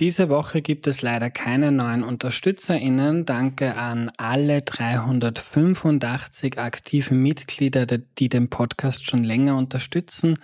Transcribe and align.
Diese 0.00 0.28
Woche 0.28 0.60
gibt 0.60 0.88
es 0.88 1.02
leider 1.02 1.30
keine 1.30 1.70
neuen 1.70 2.02
UnterstützerInnen. 2.02 3.26
Danke 3.26 3.76
an 3.76 4.10
alle 4.16 4.62
385 4.62 6.58
aktiven 6.58 7.22
Mitglieder, 7.22 7.86
die 7.86 8.28
den 8.28 8.50
Podcast 8.50 9.06
schon 9.06 9.22
länger 9.22 9.56
unterstützen. 9.56 10.34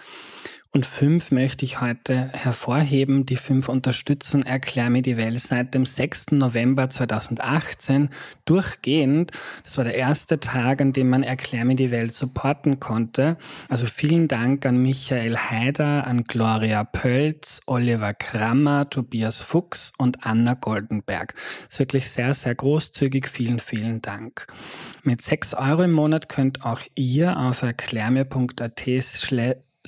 Und 0.73 0.87
fünf 0.87 1.33
möchte 1.33 1.65
ich 1.65 1.81
heute 1.81 2.31
hervorheben. 2.33 3.27
Die 3.27 3.35
fünf 3.35 3.69
unterstützen 3.69 4.47
Erklär 4.47 4.89
mir 4.89 5.03
die 5.03 5.17
Welt 5.17 5.41
seit 5.41 5.75
dem 5.75 5.85
6. 5.85 6.31
November 6.31 6.89
2018 6.89 8.09
durchgehend. 8.45 9.33
Das 9.65 9.79
war 9.79 9.85
der 9.85 9.97
erste 9.97 10.39
Tag, 10.39 10.81
an 10.81 10.93
dem 10.93 11.11
man 11.11 11.25
Erklär 11.25 11.65
mir 11.65 11.75
die 11.75 11.91
Welt 11.91 12.13
supporten 12.13 12.79
konnte. 12.79 13.37
Also 13.69 13.87
vielen 13.87 14.29
Dank 14.29 14.65
an 14.65 14.81
Michael 14.81 15.37
Haider, 15.37 16.07
an 16.07 16.23
Gloria 16.23 16.85
Pölz, 16.85 17.61
Oliver 17.67 18.15
Krammer, 18.15 18.89
Tobias 18.89 19.39
Fuchs 19.39 19.93
und 19.99 20.25
Anna 20.25 20.55
Goldenberg. 20.55 21.35
Das 21.65 21.75
ist 21.75 21.79
wirklich 21.81 22.11
sehr, 22.11 22.33
sehr 22.33 22.55
großzügig. 22.55 23.27
Vielen, 23.27 23.59
vielen 23.59 24.03
Dank. 24.03 24.47
Mit 25.03 25.21
sechs 25.21 25.53
Euro 25.53 25.83
im 25.83 25.93
Monat 25.93 26.29
könnt 26.29 26.65
auch 26.65 26.83
ihr 26.95 27.37
auf 27.37 27.63
erklärmir.at 27.63 28.87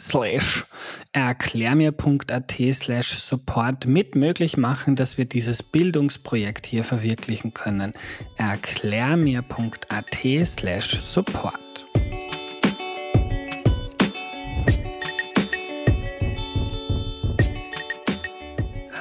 slash 0.09 0.65
erklärmir.at 1.13 2.53
slash 2.73 3.19
support 3.19 3.87
mit 3.87 4.15
möglich 4.15 4.57
machen, 4.57 4.97
dass 4.97 5.19
wir 5.19 5.25
dieses 5.25 5.63
Bildungsprojekt 5.63 6.67
hier 6.67 6.85
verwirklichen 6.85 7.55
können. 7.55 7.93
erklärmir.at 8.37 10.19
slash 10.45 11.01
support. 11.01 11.87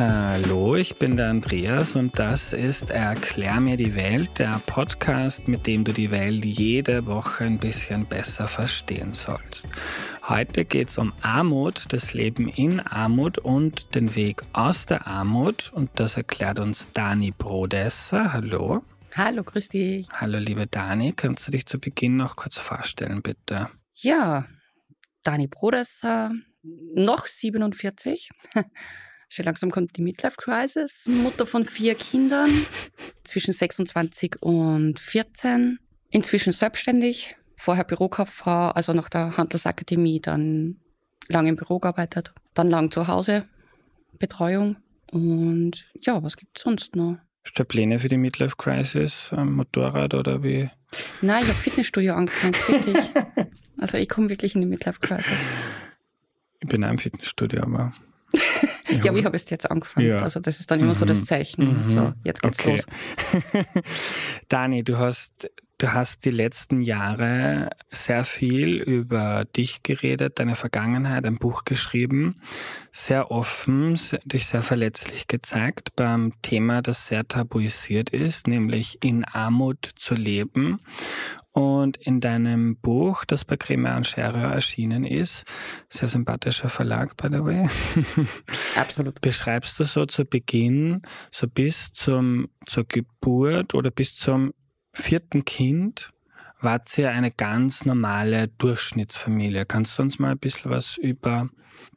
Hallo, 0.04 0.76
ich 0.76 0.96
bin 0.96 1.16
der 1.16 1.30
Andreas 1.30 1.96
und 1.96 2.18
das 2.18 2.54
ist 2.54 2.90
Erklär 2.90 3.60
mir 3.60 3.78
die 3.78 3.94
Welt, 3.94 4.40
der 4.40 4.60
Podcast, 4.66 5.48
mit 5.48 5.68
dem 5.68 5.84
du 5.84 5.94
die 5.94 6.10
Welt 6.10 6.44
jede 6.44 7.06
Woche 7.06 7.44
ein 7.44 7.60
bisschen 7.60 8.08
besser 8.08 8.48
verstehen 8.48 9.14
sollst. 9.14 9.68
Heute 10.24 10.66
geht 10.66 10.90
es 10.90 10.98
um 10.98 11.14
Armut, 11.22 11.86
das 11.94 12.16
Leben 12.16 12.50
in 12.50 12.80
Armut 12.80 13.38
und 13.38 13.94
den 13.94 14.16
Weg 14.16 14.42
aus 14.54 14.88
der 14.88 15.06
Armut 15.06 15.72
und 15.72 15.92
das 15.94 16.18
erklärt 16.18 16.58
uns 16.58 16.92
Dani 16.94 17.30
Brodesser. 17.30 18.34
Hallo. 18.34 18.82
Hallo, 19.14 19.44
grüß 19.44 19.70
dich. 19.70 20.08
Hallo, 20.12 20.40
liebe 20.40 20.66
Dani. 20.66 21.14
Kannst 21.16 21.46
du 21.46 21.52
dich 21.52 21.68
zu 21.68 21.80
Beginn 21.80 22.18
noch 22.18 22.36
kurz 22.36 22.58
vorstellen, 22.58 23.22
bitte? 23.22 23.70
Ja, 23.94 24.48
Dani 25.22 25.46
Brodesser, 25.46 26.32
noch 26.96 27.28
47. 27.28 28.32
Schon 29.34 29.46
langsam 29.46 29.72
kommt 29.72 29.96
die 29.96 30.02
Midlife 30.02 30.36
Crisis. 30.36 31.08
Mutter 31.08 31.48
von 31.48 31.64
vier 31.64 31.96
Kindern, 31.96 32.50
zwischen 33.24 33.54
26 33.54 34.42
und 34.42 35.00
14. 35.00 35.80
Inzwischen 36.10 36.52
selbstständig. 36.52 37.38
Vorher 37.56 37.86
Bürokauffrau, 37.86 38.72
also 38.72 38.92
nach 38.92 39.08
der 39.08 39.38
Handelsakademie 39.38 40.20
dann 40.20 40.82
lang 41.30 41.48
im 41.48 41.56
Büro 41.56 41.80
gearbeitet. 41.80 42.34
Dann 42.56 42.70
lang 42.70 42.92
zu 42.92 43.08
Hause. 43.08 43.46
Betreuung. 44.20 44.76
Und 45.14 45.86
ja, 46.02 46.22
was 46.22 46.36
gibt's 46.36 46.64
sonst 46.64 46.98
noch? 46.98 47.16
Hast 47.46 47.58
du 47.58 47.64
Pläne 47.64 48.00
für 48.00 48.10
die 48.10 48.18
Midlife 48.18 48.58
Crisis 48.58 49.30
am 49.32 49.54
Motorrad 49.54 50.14
oder 50.14 50.44
wie? 50.44 50.70
Nein, 51.22 51.44
ich 51.44 51.50
habe 51.50 51.58
Fitnessstudio 51.58 52.16
angefangen, 52.16 52.56
wirklich. 52.68 53.12
also 53.78 53.98
ich 53.98 54.10
komme 54.10 54.28
wirklich 54.28 54.56
in 54.56 54.62
die 54.62 54.68
Midlife 54.68 55.00
Crisis. 55.00 55.40
Ich 56.60 56.68
bin 56.68 56.84
auch 56.84 56.90
im 56.90 56.98
Fitnessstudio, 56.98 57.62
aber 57.62 57.94
ja, 58.92 59.12
aber 59.12 59.20
ich 59.20 59.26
habe 59.26 59.36
es 59.36 59.50
jetzt 59.50 59.70
angefangen. 59.70 60.08
Ja. 60.08 60.18
Also 60.18 60.40
das 60.40 60.60
ist 60.60 60.70
dann 60.72 60.80
immer 60.80 60.90
mhm. 60.90 60.96
so 60.96 61.06
das 61.06 61.22
mhm. 61.22 61.26
Zeichen. 61.26 61.82
Mhm. 61.82 61.86
So, 61.86 62.14
jetzt 62.24 62.42
geht's 62.42 62.60
okay. 62.60 62.82
los. 63.54 63.64
Dani, 64.50 64.84
du 64.84 64.98
hast 64.98 65.50
Du 65.82 65.92
hast 65.92 66.26
die 66.26 66.30
letzten 66.30 66.84
Jahre 66.84 67.72
sehr 67.90 68.24
viel 68.24 68.76
über 68.76 69.46
dich 69.46 69.82
geredet, 69.82 70.38
deine 70.38 70.54
Vergangenheit, 70.54 71.26
ein 71.26 71.40
Buch 71.40 71.66
geschrieben, 71.66 72.40
sehr 72.92 73.32
offen, 73.32 74.00
dich 74.24 74.46
sehr 74.46 74.62
verletzlich 74.62 75.26
gezeigt 75.26 75.96
beim 75.96 76.34
Thema, 76.44 76.84
das 76.84 77.08
sehr 77.08 77.28
tabuisiert 77.28 78.12
ist, 78.12 78.48
nämlich 78.48 79.00
in 79.02 79.26
Armut 79.26 79.90
zu 79.96 80.14
leben. 80.14 80.82
Und 81.52 81.98
in 81.98 82.22
deinem 82.22 82.78
Buch, 82.78 83.26
das 83.26 83.44
bei 83.44 83.58
Crema 83.58 83.98
und 83.98 84.06
Schere 84.06 84.54
erschienen 84.54 85.04
ist, 85.04 85.46
sehr 85.90 86.08
sympathischer 86.08 86.70
Verlag, 86.70 87.18
by 87.18 87.28
the 87.30 87.44
way. 87.44 87.68
Absolut. 88.76 89.20
Beschreibst 89.20 89.80
du 89.80 89.84
so 89.84 90.06
zu 90.06 90.26
Beginn, 90.26 91.02
so 91.32 91.48
bis 91.48 91.92
zum, 91.92 92.50
zur 92.68 92.86
Geburt 92.88 93.74
oder 93.74 93.90
bis 93.90 94.16
zum 94.16 94.54
vierten 94.94 95.46
Kind 95.46 96.12
wart 96.62 96.96
ihr 96.98 97.10
eine 97.10 97.32
ganz 97.32 97.86
normale 97.86 98.48
Durchschnittsfamilie. 98.48 99.66
Kannst 99.66 99.98
du 99.98 100.04
uns 100.04 100.20
mal 100.20 100.32
ein 100.32 100.38
bisschen 100.38 100.72
was 100.72 100.98
über 100.98 101.50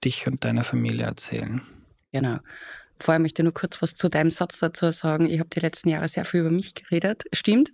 dich 0.05 0.27
und 0.27 0.45
deine 0.45 0.65
Familie 0.65 1.05
erzählen? 1.05 1.63
Genau. 2.13 2.39
Vorher 2.99 3.21
möchte 3.21 3.43
ich 3.43 3.45
nur 3.45 3.55
kurz 3.55 3.83
was 3.83 3.95
zu 3.95 4.09
deinem 4.09 4.31
Satz 4.31 4.61
dazu 4.61 4.91
sagen. 4.91 5.29
Ich 5.29 5.41
habe 5.41 5.51
die 5.51 5.61
letzten 5.61 5.89
Jahre 5.91 6.09
sehr 6.09 6.25
viel 6.25 6.41
über 6.41 6.51
mich 6.51 6.75
geredet. 6.75 7.25
Stimmt. 7.33 7.73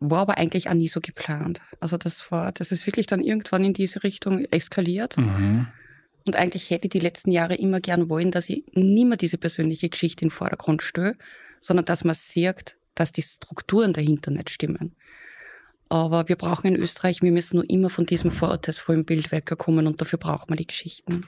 War 0.00 0.20
aber 0.20 0.38
eigentlich 0.38 0.68
auch 0.68 0.74
nie 0.74 0.88
so 0.88 1.00
geplant. 1.00 1.60
Also 1.80 1.96
das 1.96 2.30
war, 2.30 2.52
das 2.52 2.72
ist 2.72 2.86
wirklich 2.86 3.06
dann 3.06 3.20
irgendwann 3.20 3.64
in 3.64 3.74
diese 3.74 4.02
Richtung 4.02 4.44
eskaliert. 4.46 5.16
Mhm. 5.16 5.66
Und 6.26 6.36
eigentlich 6.36 6.70
hätte 6.70 6.86
ich 6.86 6.92
die 6.92 7.00
letzten 7.00 7.30
Jahre 7.30 7.54
immer 7.54 7.80
gern 7.80 8.08
wollen, 8.08 8.30
dass 8.30 8.48
ich 8.48 8.64
nie 8.72 9.04
mehr 9.04 9.18
diese 9.18 9.36
persönliche 9.36 9.88
Geschichte 9.88 10.22
in 10.22 10.28
den 10.28 10.34
Vordergrund 10.34 10.82
stelle, 10.82 11.16
sondern 11.60 11.84
dass 11.84 12.04
man 12.04 12.14
sieht, 12.14 12.76
dass 12.94 13.12
die 13.12 13.22
Strukturen 13.22 13.92
dahinter 13.92 14.30
nicht 14.30 14.50
stimmen. 14.50 14.94
Aber 15.88 16.28
wir 16.28 16.36
brauchen 16.36 16.66
in 16.66 16.76
Österreich, 16.76 17.22
wir 17.22 17.32
müssen 17.32 17.56
nur 17.56 17.70
immer 17.70 17.90
von 17.90 18.06
diesem 18.06 18.30
vorurteilsvollen 18.30 19.04
Bild 19.04 19.32
wegkommen 19.32 19.86
und 19.86 20.00
dafür 20.00 20.18
braucht 20.18 20.48
man 20.48 20.56
die 20.56 20.66
Geschichten. 20.66 21.26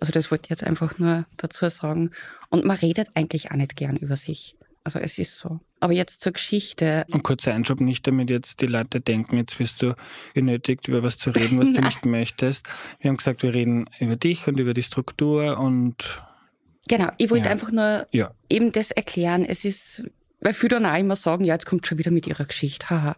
Also 0.00 0.12
das 0.12 0.30
wollte 0.30 0.46
ich 0.46 0.50
jetzt 0.50 0.64
einfach 0.64 0.98
nur 0.98 1.26
dazu 1.36 1.68
sagen. 1.68 2.10
Und 2.50 2.64
man 2.64 2.76
redet 2.76 3.08
eigentlich 3.14 3.50
auch 3.50 3.56
nicht 3.56 3.76
gern 3.76 3.96
über 3.96 4.16
sich. 4.16 4.56
Also 4.84 4.98
es 4.98 5.18
ist 5.18 5.38
so. 5.38 5.60
Aber 5.78 5.92
jetzt 5.92 6.20
zur 6.22 6.32
Geschichte. 6.32 7.06
Und 7.12 7.22
kurzer 7.22 7.54
Einschub, 7.54 7.80
nicht 7.80 8.06
damit 8.06 8.30
jetzt 8.30 8.60
die 8.60 8.66
Leute 8.66 9.00
denken, 9.00 9.36
jetzt 9.36 9.58
wirst 9.60 9.82
du 9.82 9.94
genötigt, 10.34 10.88
über 10.88 11.02
was 11.02 11.18
zu 11.18 11.30
reden, 11.30 11.60
was 11.60 11.72
du 11.72 11.80
nicht 11.82 12.04
möchtest. 12.04 12.66
Wir 13.00 13.10
haben 13.10 13.16
gesagt, 13.16 13.42
wir 13.42 13.54
reden 13.54 13.88
über 14.00 14.16
dich 14.16 14.48
und 14.48 14.58
über 14.58 14.74
die 14.74 14.82
Struktur 14.82 15.58
und 15.58 16.22
Genau, 16.88 17.10
ich 17.16 17.30
wollte 17.30 17.44
ja. 17.46 17.52
einfach 17.52 17.70
nur 17.70 18.08
ja. 18.10 18.32
eben 18.50 18.72
das 18.72 18.90
erklären. 18.90 19.44
Es 19.44 19.64
ist, 19.64 20.02
weil 20.42 20.54
viele 20.54 20.80
dann 20.80 20.86
auch 20.86 20.98
immer 20.98 21.16
sagen, 21.16 21.44
ja, 21.44 21.54
jetzt 21.54 21.66
kommt 21.66 21.86
schon 21.86 21.98
wieder 21.98 22.10
mit 22.10 22.26
ihrer 22.26 22.44
Geschichte, 22.44 22.90
haha. 22.90 23.16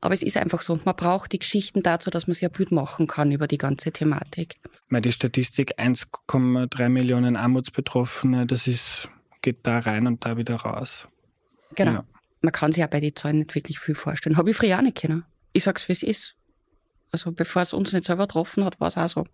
Aber 0.00 0.14
es 0.14 0.22
ist 0.22 0.36
einfach 0.36 0.62
so, 0.62 0.78
man 0.84 0.96
braucht 0.96 1.32
die 1.32 1.38
Geschichten 1.38 1.82
dazu, 1.82 2.10
dass 2.10 2.26
man 2.26 2.34
sich 2.34 2.44
ein 2.44 2.50
Bild 2.50 2.72
machen 2.72 3.06
kann 3.06 3.30
über 3.30 3.46
die 3.46 3.58
ganze 3.58 3.92
Thematik. 3.92 4.56
Weil 4.90 5.00
die 5.00 5.12
Statistik 5.12 5.78
1,3 5.78 6.88
Millionen 6.88 7.36
Armutsbetroffene, 7.36 8.46
das 8.46 8.66
ist, 8.66 9.08
geht 9.42 9.58
da 9.62 9.78
rein 9.78 10.06
und 10.06 10.24
da 10.24 10.36
wieder 10.36 10.56
raus. 10.56 11.08
Genau. 11.76 11.92
Ja. 11.92 12.04
Man 12.40 12.52
kann 12.52 12.72
sich 12.72 12.80
ja 12.80 12.88
bei 12.88 12.98
den 12.98 13.14
Zahlen 13.14 13.38
nicht 13.38 13.54
wirklich 13.54 13.78
viel 13.78 13.94
vorstellen. 13.94 14.36
Habe 14.36 14.50
ich 14.50 14.56
früher 14.56 14.76
auch 14.76 14.82
nicht 14.82 15.00
können. 15.00 15.24
Ich 15.52 15.62
sag's, 15.64 15.88
wie 15.88 15.92
es 15.92 16.02
ist. 16.02 16.34
Also 17.12 17.30
bevor 17.30 17.62
es 17.62 17.72
uns 17.72 17.92
nicht 17.92 18.04
selber 18.04 18.26
getroffen 18.26 18.64
hat, 18.64 18.80
war 18.80 18.88
es 18.88 18.96
auch 18.96 19.08
so. 19.08 19.26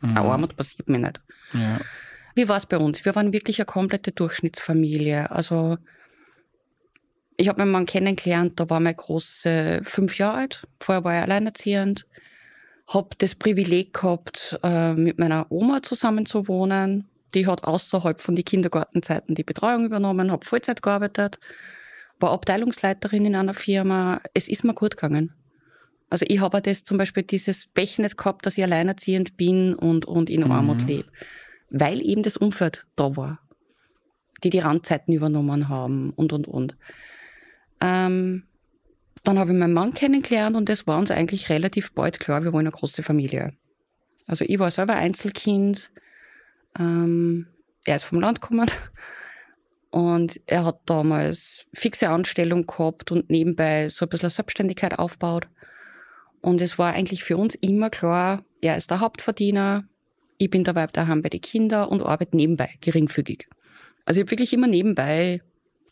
Mhm. 0.00 0.16
Eine 0.16 0.20
Armut 0.22 0.56
passiert 0.56 0.88
mir 0.88 0.98
nicht. 0.98 1.20
Ja. 1.52 1.80
Wie 2.34 2.48
war 2.48 2.56
es 2.56 2.66
bei 2.66 2.78
uns? 2.78 3.04
Wir 3.04 3.14
waren 3.14 3.32
wirklich 3.32 3.60
eine 3.60 3.66
komplette 3.66 4.10
Durchschnittsfamilie. 4.10 5.30
Also 5.30 5.78
ich 7.36 7.48
habe 7.48 7.60
meinen 7.60 7.72
Mann 7.72 7.86
kennengelernt, 7.86 8.58
da 8.60 8.68
war 8.68 8.80
mein 8.80 8.96
Große 8.96 9.80
fünf 9.84 10.18
Jahre 10.18 10.38
alt. 10.38 10.62
Vorher 10.78 11.04
war 11.04 11.14
er 11.14 11.22
alleinerziehend. 11.22 12.06
Hab 12.86 13.18
das 13.18 13.34
Privileg 13.34 13.94
gehabt, 13.94 14.58
äh, 14.62 14.94
mit 14.94 15.18
meiner 15.18 15.46
Oma 15.50 15.82
zusammen 15.82 16.26
zu 16.26 16.48
wohnen. 16.48 17.08
Die 17.34 17.46
hat 17.46 17.64
außerhalb 17.64 18.20
von 18.20 18.34
den 18.34 18.44
Kindergartenzeiten 18.44 19.34
die 19.34 19.44
Betreuung 19.44 19.84
übernommen, 19.84 20.32
habe 20.32 20.44
Vollzeit 20.44 20.82
gearbeitet, 20.82 21.38
war 22.18 22.32
Abteilungsleiterin 22.32 23.24
in 23.24 23.36
einer 23.36 23.54
Firma. 23.54 24.20
Es 24.34 24.48
ist 24.48 24.64
mir 24.64 24.74
gut 24.74 24.96
gegangen. 24.96 25.32
Also 26.10 26.26
ich 26.28 26.40
habe 26.40 26.60
das 26.60 26.82
zum 26.82 26.98
Beispiel 26.98 27.22
dieses 27.22 27.68
Pech 27.68 27.98
nicht 27.98 28.18
gehabt, 28.18 28.44
dass 28.44 28.58
ich 28.58 28.64
alleinerziehend 28.64 29.36
bin 29.36 29.74
und, 29.74 30.04
und 30.04 30.28
in 30.28 30.42
mhm. 30.42 30.50
Armut 30.50 30.86
lebe. 30.86 31.08
Weil 31.70 32.02
eben 32.02 32.24
das 32.24 32.36
Umfeld 32.36 32.86
da 32.96 33.16
war. 33.16 33.38
Die 34.42 34.50
die 34.50 34.58
Randzeiten 34.58 35.14
übernommen 35.14 35.68
haben 35.68 36.10
und, 36.10 36.32
und, 36.32 36.48
und. 36.48 36.76
Ähm, 37.80 38.44
dann 39.22 39.38
habe 39.38 39.52
ich 39.52 39.58
meinen 39.58 39.74
Mann 39.74 39.94
kennengelernt 39.94 40.56
und 40.56 40.68
es 40.70 40.86
war 40.86 40.98
uns 40.98 41.10
eigentlich 41.10 41.50
relativ 41.50 41.92
bald 41.92 42.20
klar, 42.20 42.42
wir 42.42 42.52
wollen 42.52 42.66
eine 42.66 42.76
große 42.76 43.02
Familie. 43.02 43.52
Also 44.26 44.44
ich 44.46 44.58
war 44.58 44.70
selber 44.70 44.94
Einzelkind, 44.94 45.90
ähm, 46.78 47.46
er 47.84 47.96
ist 47.96 48.04
vom 48.04 48.20
Land 48.20 48.40
gekommen 48.40 48.70
und 49.90 50.40
er 50.46 50.64
hat 50.64 50.80
damals 50.86 51.66
fixe 51.74 52.08
Anstellung 52.08 52.66
gehabt 52.66 53.10
und 53.10 53.28
nebenbei 53.28 53.88
so 53.88 54.06
ein 54.06 54.08
bisschen 54.08 54.30
Selbstständigkeit 54.30 54.98
aufgebaut. 54.98 55.48
Und 56.40 56.60
es 56.62 56.78
war 56.78 56.94
eigentlich 56.94 57.24
für 57.24 57.36
uns 57.36 57.54
immer 57.56 57.90
klar, 57.90 58.44
er 58.62 58.76
ist 58.76 58.90
der 58.90 59.00
Hauptverdiener, 59.00 59.84
ich 60.38 60.48
bin 60.48 60.64
dabei 60.64 60.86
daheim 60.86 61.20
bei 61.20 61.28
den 61.28 61.42
Kindern 61.42 61.88
und 61.88 62.02
arbeite 62.02 62.34
nebenbei, 62.34 62.76
geringfügig. 62.80 63.48
Also 64.06 64.20
ich 64.20 64.24
habe 64.24 64.30
wirklich 64.30 64.54
immer 64.54 64.66
nebenbei 64.66 65.42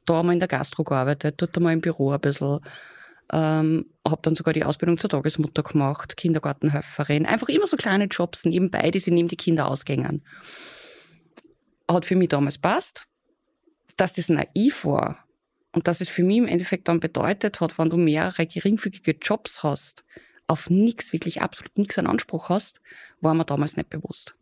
da 0.08 0.22
mal 0.22 0.32
in 0.32 0.40
der 0.40 0.49
Gastro 0.49 0.84
gearbeitet, 0.84 1.34
dort 1.38 1.58
mal 1.60 1.72
im 1.72 1.81
Büro 1.81 2.12
ein 2.12 2.20
bisschen. 2.20 2.60
Ähm, 3.31 3.87
habe 4.06 4.22
dann 4.22 4.34
sogar 4.34 4.55
die 4.55 4.64
Ausbildung 4.64 4.96
zur 4.96 5.10
Tagesmutter 5.10 5.62
gemacht, 5.62 6.16
Kindergartenhelferin. 6.16 7.26
Einfach 7.26 7.49
immer 7.49 7.66
so 7.66 7.76
kleine 7.76 8.05
Jobs 8.05 8.44
nebenbei, 8.44 8.90
die 8.90 9.00
sie 9.00 9.10
neben 9.10 9.28
die 9.28 9.37
Kinder 9.37 9.69
ausgängen. 9.69 10.25
Hat 11.90 12.06
für 12.06 12.16
mich 12.16 12.28
damals 12.28 12.58
passt. 12.58 13.05
Dass 13.96 14.14
das 14.14 14.28
naiv 14.28 14.84
war 14.84 15.25
und 15.72 15.88
dass 15.88 16.00
es 16.00 16.08
für 16.08 16.22
mich 16.22 16.38
im 16.38 16.46
Endeffekt 16.46 16.88
dann 16.88 17.00
bedeutet 17.00 17.60
hat, 17.60 17.78
wenn 17.78 17.90
du 17.90 17.96
mehrere 17.96 18.46
geringfügige 18.46 19.16
Jobs 19.20 19.62
hast, 19.62 20.05
auf 20.46 20.70
nichts, 20.70 21.12
wirklich 21.12 21.43
absolut 21.43 21.76
nichts 21.76 21.99
an 21.99 22.06
Anspruch 22.06 22.49
hast, 22.49 22.81
war 23.20 23.34
mir 23.34 23.44
damals 23.44 23.76
nicht 23.76 23.90
bewusst. 23.90 24.34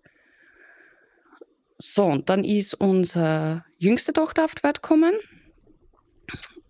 So, 1.78 2.06
und 2.06 2.28
dann 2.30 2.44
ist 2.44 2.74
unsere 2.74 3.64
jüngste 3.78 4.12
Tochter 4.12 4.44
auf 4.44 4.54
die 4.54 4.62
Welt 4.62 4.82
gekommen. 4.82 5.14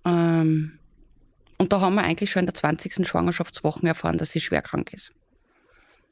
Ähm, 0.06 0.78
und 1.58 1.72
da 1.72 1.80
haben 1.80 1.94
wir 1.94 2.04
eigentlich 2.04 2.30
schon 2.30 2.40
in 2.40 2.46
der 2.46 2.54
20. 2.54 3.06
Schwangerschaftswoche 3.06 3.86
erfahren, 3.86 4.18
dass 4.18 4.30
sie 4.30 4.40
schwer 4.40 4.62
krank 4.62 4.92
ist. 4.92 5.12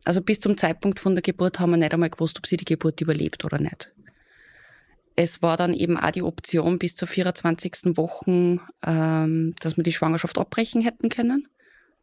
Also 0.05 0.20
bis 0.20 0.41
zum 0.41 0.58
Zeitpunkt 0.58 1.00
von 1.00 1.14
der 1.14 1.23
Geburt 1.23 1.61
haben 1.61 1.70
wir 1.70 1.76
nicht 1.76 1.94
einmal 1.94 2.11
gewusst, 2.11 2.37
ob 2.38 2.46
sie 2.46 2.56
die 2.56 2.64
Geburt 2.64 3.00
überlebt 3.00 3.44
oder 3.44 3.58
nicht. 3.58 3.91
Es 5.17 5.43
war 5.43 5.56
dann 5.56 5.75
eben 5.75 5.96
auch 5.96 6.11
die 6.11 6.23
Option 6.23 6.79
bis 6.79 6.96
zur 6.96 7.06
24. 7.06 7.96
Woche, 7.96 8.61
ähm, 8.85 9.55
dass 9.61 9.76
wir 9.76 9.85
die 9.85 9.93
Schwangerschaft 9.93 10.37
abbrechen 10.38 10.82
hätten 10.82 11.08
können. 11.08 11.49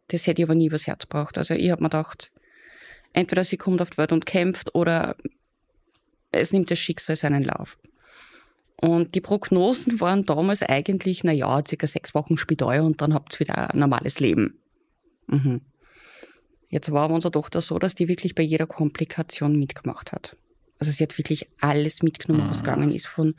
Das 0.07 0.25
hätte 0.27 0.41
ich 0.41 0.47
aber 0.47 0.55
nie 0.55 0.67
übers 0.67 0.87
Herz 0.87 1.03
gebraucht. 1.03 1.37
Also 1.37 1.53
ich 1.53 1.71
habe 1.71 1.83
mir 1.83 1.89
gedacht, 1.89 2.31
entweder 3.13 3.43
sie 3.43 3.57
kommt 3.57 3.81
auf 3.81 3.89
die 3.89 3.97
Welt 3.97 4.11
und 4.11 4.25
kämpft 4.25 4.73
oder 4.73 5.15
es 6.31 6.53
nimmt 6.53 6.71
das 6.71 6.79
Schicksal 6.79 7.15
seinen 7.15 7.43
Lauf. 7.43 7.77
Und 8.81 9.13
die 9.13 9.21
Prognosen 9.21 9.99
waren 9.99 10.25
damals 10.25 10.63
eigentlich, 10.63 11.23
na 11.23 11.31
ja, 11.31 11.61
circa 11.65 11.85
sechs 11.85 12.15
Wochen 12.15 12.37
Spital 12.37 12.81
und 12.81 12.99
dann 13.01 13.13
habt 13.13 13.35
ihr 13.35 13.41
wieder 13.41 13.71
ein 13.71 13.79
normales 13.79 14.19
Leben. 14.19 14.59
Mhm. 15.27 15.61
Jetzt 16.67 16.91
war 16.91 17.09
unsere 17.11 17.31
Tochter 17.31 17.61
so, 17.61 17.77
dass 17.77 17.95
die 17.95 18.07
wirklich 18.07 18.33
bei 18.33 18.43
jeder 18.43 18.65
Komplikation 18.65 19.59
mitgemacht 19.59 20.11
hat. 20.11 20.35
Also 20.79 20.91
sie 20.91 21.03
hat 21.03 21.17
wirklich 21.17 21.47
alles 21.59 22.01
mitgenommen, 22.01 22.49
was 22.49 22.59
mhm. 22.59 22.63
gegangen 22.63 22.91
ist, 22.91 23.05
von 23.05 23.35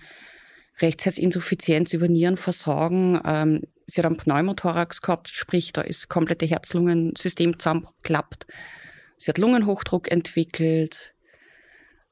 Rechtsherzinsuffizienz 0.81 1.93
über 1.93 2.07
Nierenversagen. 2.07 3.21
Ähm, 3.25 3.63
sie 3.87 3.99
hat 3.99 4.07
einen 4.07 4.17
Pneumothorax 4.17 5.03
gehabt, 5.03 5.29
sprich, 5.29 5.73
da 5.73 5.83
ist 5.83 6.09
komplette 6.09 6.47
Herz-Lungen-System 6.47 7.59
zusammengeklappt. 7.59 8.47
Sie 9.19 9.29
hat 9.29 9.39
Lungenhochdruck 9.39 10.11
entwickelt. 10.11 11.12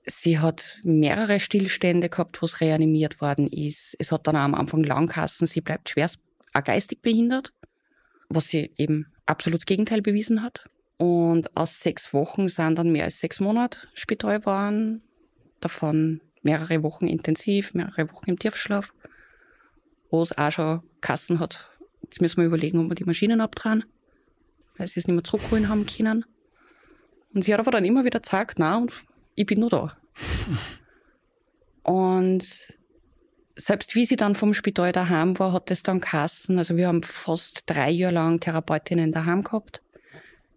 Sie 0.07 0.39
hat 0.39 0.79
mehrere 0.83 1.41
Stillstände 1.41 2.09
gehabt, 2.09 2.41
wo 2.41 2.47
es 2.47 2.61
reanimiert 2.61 3.21
worden 3.21 3.47
ist. 3.47 3.95
Es 3.99 4.13
hat 4.13 4.27
dann 4.27 4.37
auch 4.37 4.41
am 4.41 4.55
Anfang 4.55 4.83
Langkassen, 4.83 5.47
sie 5.47 5.61
bleibt 5.61 5.91
schwerst 5.91 6.19
geistig 6.65 7.01
behindert, 7.03 7.53
was 8.29 8.49
sie 8.49 8.73
eben 8.77 9.07
absolut 9.27 9.61
das 9.61 9.67
Gegenteil 9.67 10.03
bewiesen 10.03 10.43
hat. 10.43 10.65
Und 10.97 11.57
aus 11.57 11.81
sechs 11.81 12.13
Wochen 12.13 12.49
sind 12.49 12.77
dann 12.77 12.93
mehr 12.93 13.05
als 13.05 13.21
sechs 13.21 13.41
Monate 13.41 13.79
Spital 13.95 14.45
waren, 14.45 15.03
davon 15.61 16.21
mehrere 16.43 16.83
Wochen 16.83 17.07
intensiv, 17.07 17.75
mehrere 17.75 18.11
Wochen 18.13 18.29
im 18.29 18.39
Tiefschlaf, 18.39 18.93
wo 20.11 20.23
es 20.23 20.37
auch 20.37 20.51
schon 20.51 20.83
Kassen 21.01 21.39
hat. 21.39 21.71
Jetzt 22.03 22.21
müssen 22.21 22.39
wir 22.39 22.47
überlegen, 22.47 22.81
ob 22.81 22.91
wir 22.91 22.95
die 22.97 23.05
Maschinen 23.05 23.41
abdrehen, 23.41 23.85
weil 24.77 24.89
sie 24.89 25.01
es 25.01 25.07
nicht 25.07 25.15
mehr 25.15 25.25
zurückholen 25.25 25.69
haben 25.69 25.87
können. 25.87 26.25
Und 27.33 27.45
sie 27.45 27.53
hat 27.53 27.61
aber 27.61 27.71
dann 27.71 27.85
immer 27.85 28.05
wieder 28.05 28.21
gesagt, 28.21 28.59
na, 28.59 28.77
und 28.77 28.93
ich 29.41 29.47
bin 29.47 29.61
nur 29.61 29.71
da. 29.71 29.97
Und 31.83 32.77
selbst 33.57 33.95
wie 33.95 34.05
sie 34.05 34.17
dann 34.17 34.35
vom 34.35 34.53
Spital 34.53 34.93
daheim 34.93 35.39
war, 35.39 35.53
hat 35.53 35.71
es 35.71 35.83
dann 35.83 36.01
Kassen. 36.01 36.59
Also 36.59 36.77
wir 36.77 36.89
haben 36.89 37.03
fast 37.03 37.63
drei 37.65 37.91
Jahre 37.91 38.15
lang 38.15 38.41
Therapeutinnen 38.41 39.13
daheim 39.13 39.43
gehabt, 39.43 39.81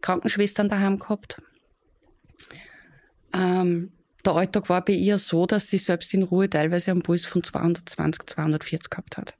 Krankenschwestern 0.01 0.67
daheim 0.67 0.99
gehabt. 0.99 1.41
Ähm, 3.33 3.93
der 4.25 4.33
Alltag 4.33 4.67
war 4.67 4.83
bei 4.83 4.93
ihr 4.93 5.17
so, 5.17 5.45
dass 5.45 5.69
sie 5.69 5.77
selbst 5.77 6.13
in 6.13 6.23
Ruhe 6.23 6.49
teilweise 6.49 6.91
einen 6.91 7.03
Puls 7.03 7.25
von 7.25 7.41
220, 7.41 8.25
240 8.25 8.89
gehabt 8.89 9.17
hat. 9.17 9.35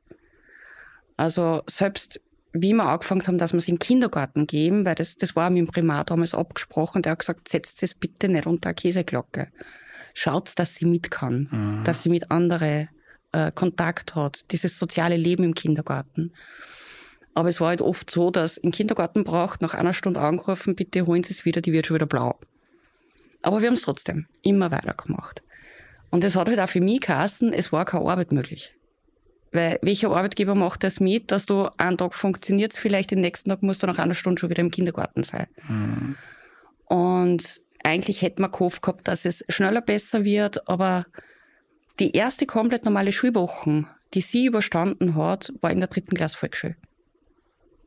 Also 1.18 1.64
selbst 1.68 2.22
wie 2.54 2.74
wir 2.74 2.86
angefangen 2.86 3.26
haben, 3.26 3.38
dass 3.40 3.52
wir 3.54 3.60
sie 3.60 3.72
in 3.72 3.76
den 3.76 3.80
Kindergarten 3.80 4.48
geben, 4.48 4.86
weil 4.86 4.96
das, 4.96 5.16
das 5.16 5.36
war 5.36 5.50
mit 5.50 5.60
dem 5.60 5.68
Primar 5.68 6.06
damals 6.06 6.34
abgesprochen, 6.34 7.02
der 7.02 7.14
hat 7.14 7.20
gesagt, 7.20 7.50
setzt 7.50 7.82
es 7.82 7.96
bitte 7.96 8.30
nicht 8.30 8.46
unter 8.46 8.70
eine 8.70 8.76
Käseglocke. 8.76 9.50
Schaut, 10.14 10.52
dass 10.58 10.76
sie 10.76 10.86
mit 10.86 11.10
kann, 11.10 11.50
mhm. 11.52 11.84
dass 11.84 12.04
sie 12.04 12.10
mit 12.10 12.30
anderen 12.30 12.90
äh, 13.32 13.52
Kontakt 13.52 14.14
hat, 14.14 14.52
dieses 14.52 14.78
soziale 14.78 15.18
Leben 15.18 15.44
im 15.44 15.56
Kindergarten. 15.56 16.32
Aber 17.34 17.50
es 17.50 17.60
war 17.60 17.70
halt 17.70 17.82
oft 17.82 18.12
so, 18.12 18.30
dass 18.30 18.58
im 18.58 18.72
Kindergarten 18.72 19.24
braucht, 19.24 19.64
nach 19.64 19.74
einer 19.74 19.96
Stunde 19.96 20.20
angerufen, 20.20 20.76
bitte 20.76 21.08
holen 21.08 21.24
Sie 21.24 21.34
es 21.34 21.46
wieder, 21.46 21.62
die 21.62 21.74
wird 21.74 21.88
schon 21.88 21.96
wieder 21.96 22.06
blau. 22.06 22.40
Aber 23.42 23.62
wir 23.62 23.68
haben 23.68 23.74
es 23.74 23.82
trotzdem 23.82 24.28
immer 24.44 24.70
weitergemacht. 24.70 25.42
Und 26.12 26.24
es 26.24 26.36
hat 26.36 26.48
halt 26.48 26.60
auch 26.60 26.70
für 26.70 26.80
mich 26.80 27.02
geheißen, 27.02 27.52
es 27.52 27.72
war 27.72 27.86
keine 27.86 28.06
Arbeit 28.06 28.32
möglich. 28.32 28.76
Weil 29.54 29.78
welcher 29.84 30.10
Arbeitgeber 30.10 30.56
macht 30.56 30.84
das 30.84 31.00
mit, 31.00 31.32
dass 31.32 31.46
du 31.46 31.70
einen 31.78 31.98
Tag 31.98 32.16
funktioniert 32.16 32.76
vielleicht 32.76 33.12
den 33.12 33.22
nächsten 33.22 33.52
Tag 33.52 33.62
musst 33.62 33.84
du 33.84 33.88
nach 33.88 34.00
einer 34.00 34.16
Stunde 34.16 34.40
schon 34.40 34.50
wieder 34.50 34.62
im 34.62 34.72
Kindergarten 34.72 35.24
sein. 35.24 35.48
Mhm. 35.70 36.16
Und 36.86 37.62
eigentlich 37.84 38.22
hätte 38.24 38.42
man 38.42 38.52
gehofft 38.52 38.82
gehabt, 38.82 39.08
dass 39.08 39.26
es 39.26 39.46
schneller 39.50 39.82
besser 39.82 40.24
wird, 40.24 40.68
aber 40.68 41.06
die 42.00 42.14
erste 42.14 42.48
komplett 42.48 42.86
normale 42.86 43.12
Schulwoche, 43.12 43.86
die 44.16 44.22
sie 44.22 44.48
überstanden 44.48 45.16
hat, 45.16 45.54
war 45.62 45.72
in 45.72 45.80
der 45.80 45.90
dritten 45.90 46.16
Klasse 46.16 46.38
Volksschule. 46.38 46.76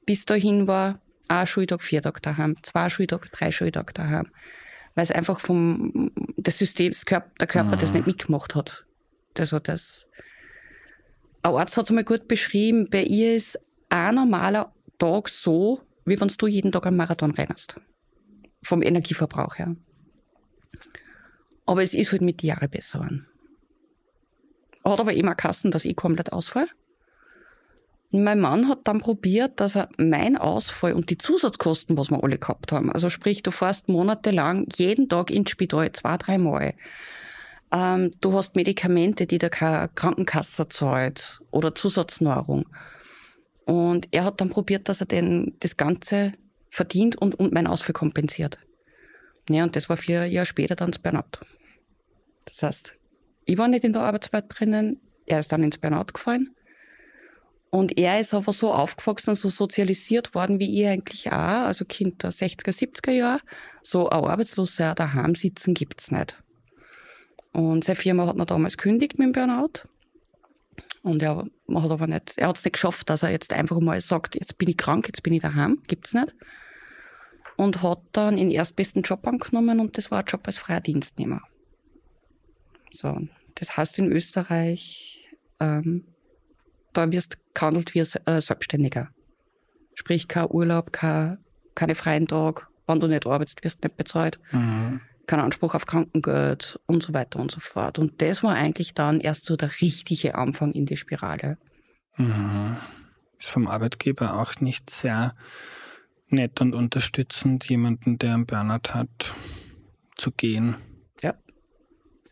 Bis 0.05 0.25
dahin 0.25 0.69
war 0.69 1.01
ein 1.27 1.47
Schultag, 1.47 1.83
vier 1.83 2.03
Tage 2.03 2.21
daheim, 2.21 2.57
zwei 2.63 2.89
Schultage, 2.89 3.29
drei 3.31 3.51
Schultage 3.51 3.93
daheim. 3.93 4.29
Weil 4.95 5.03
es 5.03 5.11
einfach 5.11 5.41
vom, 5.41 6.13
das 6.37 6.59
System, 6.59 6.93
das 6.93 7.05
Körper, 7.05 7.31
der 7.41 7.49
Körper 7.49 7.75
mhm. 7.75 7.81
das 7.81 7.93
nicht 7.93 8.07
mitgemacht 8.07 8.55
hat. 8.55 8.85
Also 9.37 9.59
das, 9.59 10.07
ein 11.47 11.61
Arzt 11.61 11.77
hat 11.77 11.85
es 11.85 11.91
einmal 11.91 12.05
gut 12.05 12.29
beschrieben, 12.29 12.89
bei 12.91 13.03
ihr 13.03 13.35
ist 13.35 13.59
ein 13.89 14.15
normaler 14.15 14.73
Tag 14.99 15.29
so, 15.29 15.81
wie 16.05 16.19
wenn 16.19 16.29
du 16.29 16.47
jeden 16.47 16.73
Tag 16.73 16.87
einen 16.87 16.97
Marathon 16.97 17.31
rennst. 17.33 17.77
Vom 18.63 18.83
Energieverbrauch 18.83 19.57
her. 19.57 19.77
Aber 21.67 21.83
es 21.83 21.95
ist 21.95 22.13
halt 22.13 22.23
mit 22.23 22.43
den 22.43 22.49
Jahren 22.49 22.71
besser 22.71 22.99
geworden. 22.99 23.27
Hat 24.85 25.01
aber 25.01 25.15
immer 25.15 25.35
Kassen, 25.35 25.71
dass 25.71 25.85
ich 25.85 25.97
komplett 25.97 26.33
ausfall. 26.33 26.69
Mein 28.11 28.41
Mann 28.41 28.69
hat 28.69 28.81
dann 28.85 29.01
probiert, 29.01 29.61
dass 29.61 29.77
er 29.77 29.89
mein 29.99 30.37
Ausfall 30.37 30.93
und 30.93 31.11
die 31.11 31.19
Zusatzkosten, 31.19 31.99
was 31.99 32.11
wir 32.11 32.23
alle 32.23 32.39
gehabt 32.39 32.71
haben, 32.71 32.93
also 32.93 33.11
sprich, 33.11 33.43
du 33.43 33.51
fährst 33.51 33.89
monatelang 33.89 34.69
jeden 34.77 35.09
Tag 35.09 35.31
ins 35.31 35.51
Spital, 35.51 35.91
zwei, 35.93 36.17
drei 36.17 36.39
Mal. 36.39 36.75
Ähm, 37.73 38.11
du 38.21 38.33
hast 38.35 38.57
Medikamente, 38.57 39.27
die 39.27 39.39
der 39.39 39.51
Krankenkasse 39.51 40.69
zahlt 40.69 41.41
oder 41.51 41.75
Zusatznahrung. 41.75 42.67
Und 43.65 44.09
er 44.13 44.25
hat 44.25 44.41
dann 44.41 44.51
probiert, 44.51 44.89
dass 44.89 45.01
er 45.01 45.07
denn 45.07 45.55
das 45.61 45.77
Ganze 45.77 46.33
verdient 46.71 47.17
und, 47.17 47.35
und 47.35 47.53
meinen 47.53 47.67
Ausfall 47.67 47.93
kompensiert. 47.93 48.59
Ja, 49.49 49.65
und 49.65 49.75
das 49.77 49.89
war 49.89 49.97
vier 49.97 50.27
Jahre 50.27 50.47
später 50.47 50.77
dann 50.77 50.91
das 50.91 51.01
Burnout. 51.01 51.41
Das 52.45 52.63
heißt, 52.63 52.95
ich 53.45 53.59
war 53.59 53.69
nicht 53.69 53.85
in 53.85 53.93
der 53.93 54.03
Arbeitswelt 54.03 54.47
drinnen, 54.49 55.01
er 55.27 55.41
ist 55.41 55.51
dann 55.51 55.65
ins 55.65 55.79
Burnout 55.79 56.13
gefallen. 56.13 56.55
Und 57.71 57.99
er 57.99 58.21
ist 58.21 58.33
aber 58.33 58.53
so 58.53 58.73
aufgewachsen 58.73 59.31
und 59.31 59.37
so 59.37 59.49
sozialisiert 59.49 60.35
worden 60.35 60.61
wie 60.61 60.81
ich 60.81 60.87
eigentlich 60.87 61.27
auch, 61.29 61.67
also 61.67 61.85
Kind 61.85 62.23
der 62.23 62.31
60er, 62.31 62.71
70er 62.71 63.11
Jahre. 63.11 63.41
So 63.83 64.09
ein 64.09 64.25
Arbeitsloser 64.25 64.95
daheim 64.95 65.35
sitzen 65.35 65.75
gibt's 65.75 66.11
nicht. 66.11 66.43
Und 67.57 67.85
seine 67.85 67.97
Firma 67.97 68.27
hat 68.27 68.37
noch 68.37 68.45
damals 68.45 68.77
kündigt 68.77 69.19
mit 69.19 69.29
dem 69.29 69.33
Burnout. 69.33 69.89
Und 71.01 71.23
er 71.23 71.37
hat 71.39 71.91
aber 71.91 72.07
nicht, 72.07 72.35
er 72.37 72.49
hat 72.49 72.59
es 72.59 72.65
nicht 72.67 72.75
geschafft, 72.75 73.09
dass 73.09 73.23
er 73.23 73.31
jetzt 73.31 73.51
einfach 73.51 73.81
mal 73.81 73.99
sagt, 74.03 74.35
jetzt 74.35 74.59
bin 74.59 74.69
ich 74.69 74.77
krank, 74.77 75.07
jetzt 75.07 75.23
bin 75.23 75.33
ich 75.33 75.41
daheim, 75.41 75.83
gibt's 75.87 76.13
nicht. 76.13 76.35
Und 77.57 77.83
hat 77.83 78.03
dann 78.13 78.37
den 78.37 78.51
erstbesten 78.51 79.01
Job 79.01 79.27
angenommen 79.27 79.81
und 79.81 79.97
das 79.97 80.11
war 80.11 80.19
ein 80.19 80.27
Job 80.27 80.43
als 80.45 80.59
freier 80.59 80.83
Dienstnehmer. 80.83 81.41
So, 82.93 83.27
das 83.55 83.75
heißt 83.75 83.99
in 84.01 84.13
Österreich, 84.13 85.27
ähm, 85.59 86.05
da 86.93 87.11
wirst 87.11 87.39
gehandelt 87.55 87.95
wie 87.95 88.03
ein 88.03 88.27
äh, 88.27 88.43
Selbstständiger. 88.43 89.09
Sprich, 89.95 90.29
kein 90.29 90.51
Urlaub, 90.51 90.93
kein, 90.93 91.39
keine 91.75 91.95
freien 91.95 92.29
Tag. 92.29 92.69
Wenn 92.87 93.01
du 93.01 93.07
nicht 93.07 93.27
arbeitest, 93.27 93.65
wirst 93.65 93.83
du 93.83 93.89
nicht 93.89 93.97
bezahlt. 93.97 94.39
Mhm. 94.53 95.01
Kein 95.27 95.41
Anspruch 95.41 95.75
auf 95.75 95.87
Krankengeld 95.87 96.81
und 96.87 97.03
so 97.03 97.13
weiter 97.13 97.41
und 97.41 97.51
so 97.51 97.61
fort. 97.61 97.99
Und 97.99 98.23
das 98.23 98.43
war 98.43 98.55
eigentlich 98.55 98.95
dann 98.95 99.21
erst 99.21 99.45
so 99.45 99.57
der 99.57 99.81
richtige 99.81 100.37
Anfang 100.37 100.73
in 100.73 100.87
die 100.87 100.97
Spirale. 100.97 101.59
Mhm. 102.17 102.77
Ist 103.39 103.49
vom 103.49 103.67
Arbeitgeber 103.67 104.41
auch 104.41 104.61
nicht 104.61 104.89
sehr 104.91 105.35
nett 106.29 106.61
und 106.61 106.75
unterstützend, 106.75 107.69
jemanden, 107.69 108.19
der 108.19 108.35
einen 108.35 108.47
Burnout 108.47 108.95
hat, 108.95 109.35
zu 110.17 110.31
gehen. 110.31 110.77
Ja. 111.23 111.35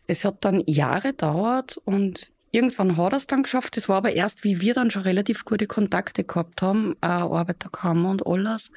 Es 0.07 0.25
hat 0.25 0.43
dann 0.43 0.63
Jahre 0.65 1.09
gedauert 1.09 1.77
und 1.77 2.31
irgendwann 2.51 2.97
hat 2.97 3.13
er 3.13 3.17
es 3.17 3.27
dann 3.27 3.43
geschafft. 3.43 3.77
Das 3.77 3.89
war 3.89 3.97
aber 3.97 4.13
erst, 4.13 4.43
wie 4.43 4.61
wir 4.61 4.73
dann 4.73 4.91
schon 4.91 5.03
relativ 5.03 5.45
gute 5.45 5.67
Kontakte 5.67 6.23
gehabt 6.23 6.61
haben, 6.61 6.95
auch 7.01 7.37
Arbeiterkammer 7.37 8.09
und 8.09 8.25
alles, 8.25 8.71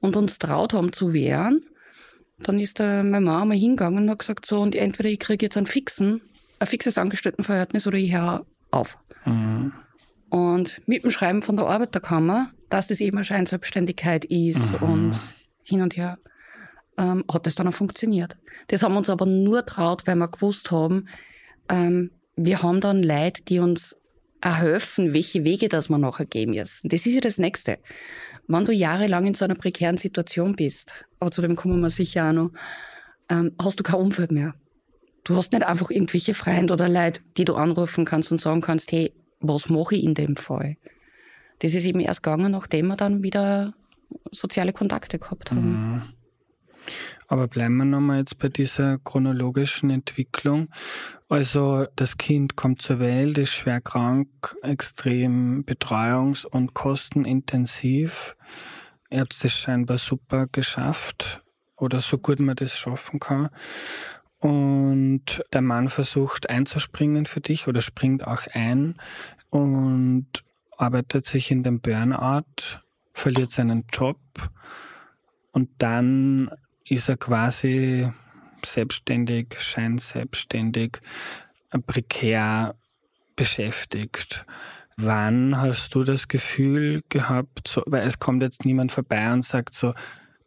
und 0.00 0.16
uns 0.16 0.38
traut 0.38 0.74
haben 0.74 0.92
zu 0.92 1.12
wehren. 1.12 1.64
Dann 2.38 2.58
ist 2.58 2.80
da 2.80 3.02
meine 3.02 3.24
Mama 3.24 3.46
mal 3.46 3.56
hingegangen 3.56 4.04
und 4.04 4.10
hat 4.10 4.18
gesagt, 4.18 4.46
so, 4.46 4.60
und 4.60 4.74
entweder 4.74 5.08
ich 5.08 5.18
kriege 5.18 5.46
jetzt 5.46 5.56
einen 5.56 5.66
fixen, 5.66 6.20
ein 6.58 6.66
fixes 6.66 6.98
Angestelltenverhältnis 6.98 7.86
oder 7.86 7.96
ich 7.96 8.12
höre 8.12 8.44
auf. 8.70 8.98
Mhm. 9.24 9.72
Und 10.28 10.82
mit 10.86 11.04
dem 11.04 11.10
Schreiben 11.10 11.42
von 11.42 11.56
der 11.56 11.66
Arbeiterkammer, 11.66 12.50
dass 12.68 12.88
das 12.88 13.00
eben 13.00 13.16
eine 13.16 13.24
Scheinselbstständigkeit 13.24 14.24
ist 14.26 14.80
mhm. 14.80 14.88
und 14.88 15.20
hin 15.62 15.82
und 15.82 15.96
her, 15.96 16.18
ähm, 16.98 17.24
hat 17.32 17.46
das 17.46 17.54
dann 17.54 17.68
auch 17.68 17.74
funktioniert. 17.74 18.36
Das 18.68 18.82
haben 18.82 18.94
wir 18.94 18.98
uns 18.98 19.08
aber 19.08 19.26
nur 19.26 19.64
traut, 19.64 20.06
weil 20.06 20.16
wir 20.16 20.28
gewusst 20.28 20.70
haben, 20.70 21.08
ähm, 21.68 22.10
wir 22.36 22.62
haben 22.62 22.80
dann 22.80 23.02
Leute, 23.02 23.42
die 23.44 23.60
uns 23.60 23.96
helfen, 24.42 25.14
welche 25.14 25.44
Wege 25.44 25.68
das 25.68 25.88
wir 25.88 25.98
nachher 25.98 26.26
gehen 26.26 26.50
müssen. 26.50 26.88
Das 26.88 27.06
ist 27.06 27.14
ja 27.14 27.20
das 27.20 27.38
Nächste. 27.38 27.78
Wenn 28.48 28.64
du 28.64 28.72
jahrelang 28.72 29.26
in 29.26 29.34
so 29.34 29.44
einer 29.44 29.54
prekären 29.54 29.96
Situation 29.96 30.54
bist, 30.54 30.92
aber 31.20 31.30
zu 31.30 31.42
dem 31.42 31.56
kommen 31.56 31.80
wir 31.80 31.90
sicher 31.90 32.28
auch 32.28 32.32
noch, 32.32 32.50
ähm, 33.28 33.52
hast 33.60 33.78
du 33.80 33.82
kein 33.82 34.00
Umfeld 34.00 34.30
mehr. 34.30 34.54
Du 35.24 35.36
hast 35.36 35.52
nicht 35.52 35.64
einfach 35.64 35.90
irgendwelche 35.90 36.34
Freunde 36.34 36.72
oder 36.72 36.88
Leute, 36.88 37.20
die 37.36 37.44
du 37.44 37.54
anrufen 37.54 38.04
kannst 38.04 38.30
und 38.30 38.38
sagen 38.38 38.60
kannst, 38.60 38.92
hey, 38.92 39.12
was 39.40 39.68
mache 39.68 39.96
ich 39.96 40.04
in 40.04 40.14
dem 40.14 40.36
Fall? 40.36 40.76
Das 41.58 41.74
ist 41.74 41.84
eben 41.84 42.00
erst 42.00 42.22
gegangen, 42.22 42.52
nachdem 42.52 42.86
wir 42.86 42.96
dann 42.96 43.22
wieder 43.22 43.74
soziale 44.30 44.72
Kontakte 44.72 45.18
gehabt 45.18 45.50
haben. 45.50 45.72
Mhm. 45.72 46.02
Aber 47.28 47.48
bleiben 47.48 47.76
wir 47.76 47.84
nochmal 47.84 48.18
jetzt 48.18 48.38
bei 48.38 48.48
dieser 48.48 48.98
chronologischen 48.98 49.90
Entwicklung. 49.90 50.68
Also 51.28 51.86
das 51.96 52.18
Kind 52.18 52.56
kommt 52.56 52.82
zur 52.82 53.00
Welt, 53.00 53.38
ist 53.38 53.54
schwer 53.54 53.80
krank, 53.80 54.56
extrem 54.62 55.64
betreuungs- 55.64 56.46
und 56.46 56.74
kostenintensiv. 56.74 58.36
Ihr 59.10 59.20
habt 59.20 59.36
es 59.44 59.52
scheinbar 59.52 59.98
super 59.98 60.46
geschafft 60.46 61.42
oder 61.76 62.00
so 62.00 62.18
gut 62.18 62.40
man 62.40 62.56
das 62.56 62.76
schaffen 62.76 63.20
kann. 63.20 63.50
Und 64.38 65.42
der 65.52 65.62
Mann 65.62 65.88
versucht 65.88 66.48
einzuspringen 66.50 67.26
für 67.26 67.40
dich 67.40 67.66
oder 67.68 67.80
springt 67.80 68.26
auch 68.26 68.46
ein 68.52 68.96
und 69.50 70.26
arbeitet 70.76 71.26
sich 71.26 71.50
in 71.50 71.62
den 71.62 71.80
Burnout, 71.80 72.80
verliert 73.12 73.50
seinen 73.50 73.86
Job 73.92 74.18
und 75.52 75.70
dann 75.78 76.50
ist 76.88 77.08
er 77.08 77.16
quasi 77.16 78.08
selbstständig, 78.64 79.56
scheinselbstständig, 79.58 81.00
prekär 81.86 82.74
beschäftigt. 83.34 84.46
Wann 84.96 85.60
hast 85.60 85.94
du 85.94 86.04
das 86.04 86.26
Gefühl 86.26 87.02
gehabt, 87.10 87.68
so, 87.68 87.82
weil 87.86 88.06
es 88.06 88.18
kommt 88.18 88.42
jetzt 88.42 88.64
niemand 88.64 88.92
vorbei 88.92 89.32
und 89.32 89.44
sagt 89.44 89.74
so, 89.74 89.94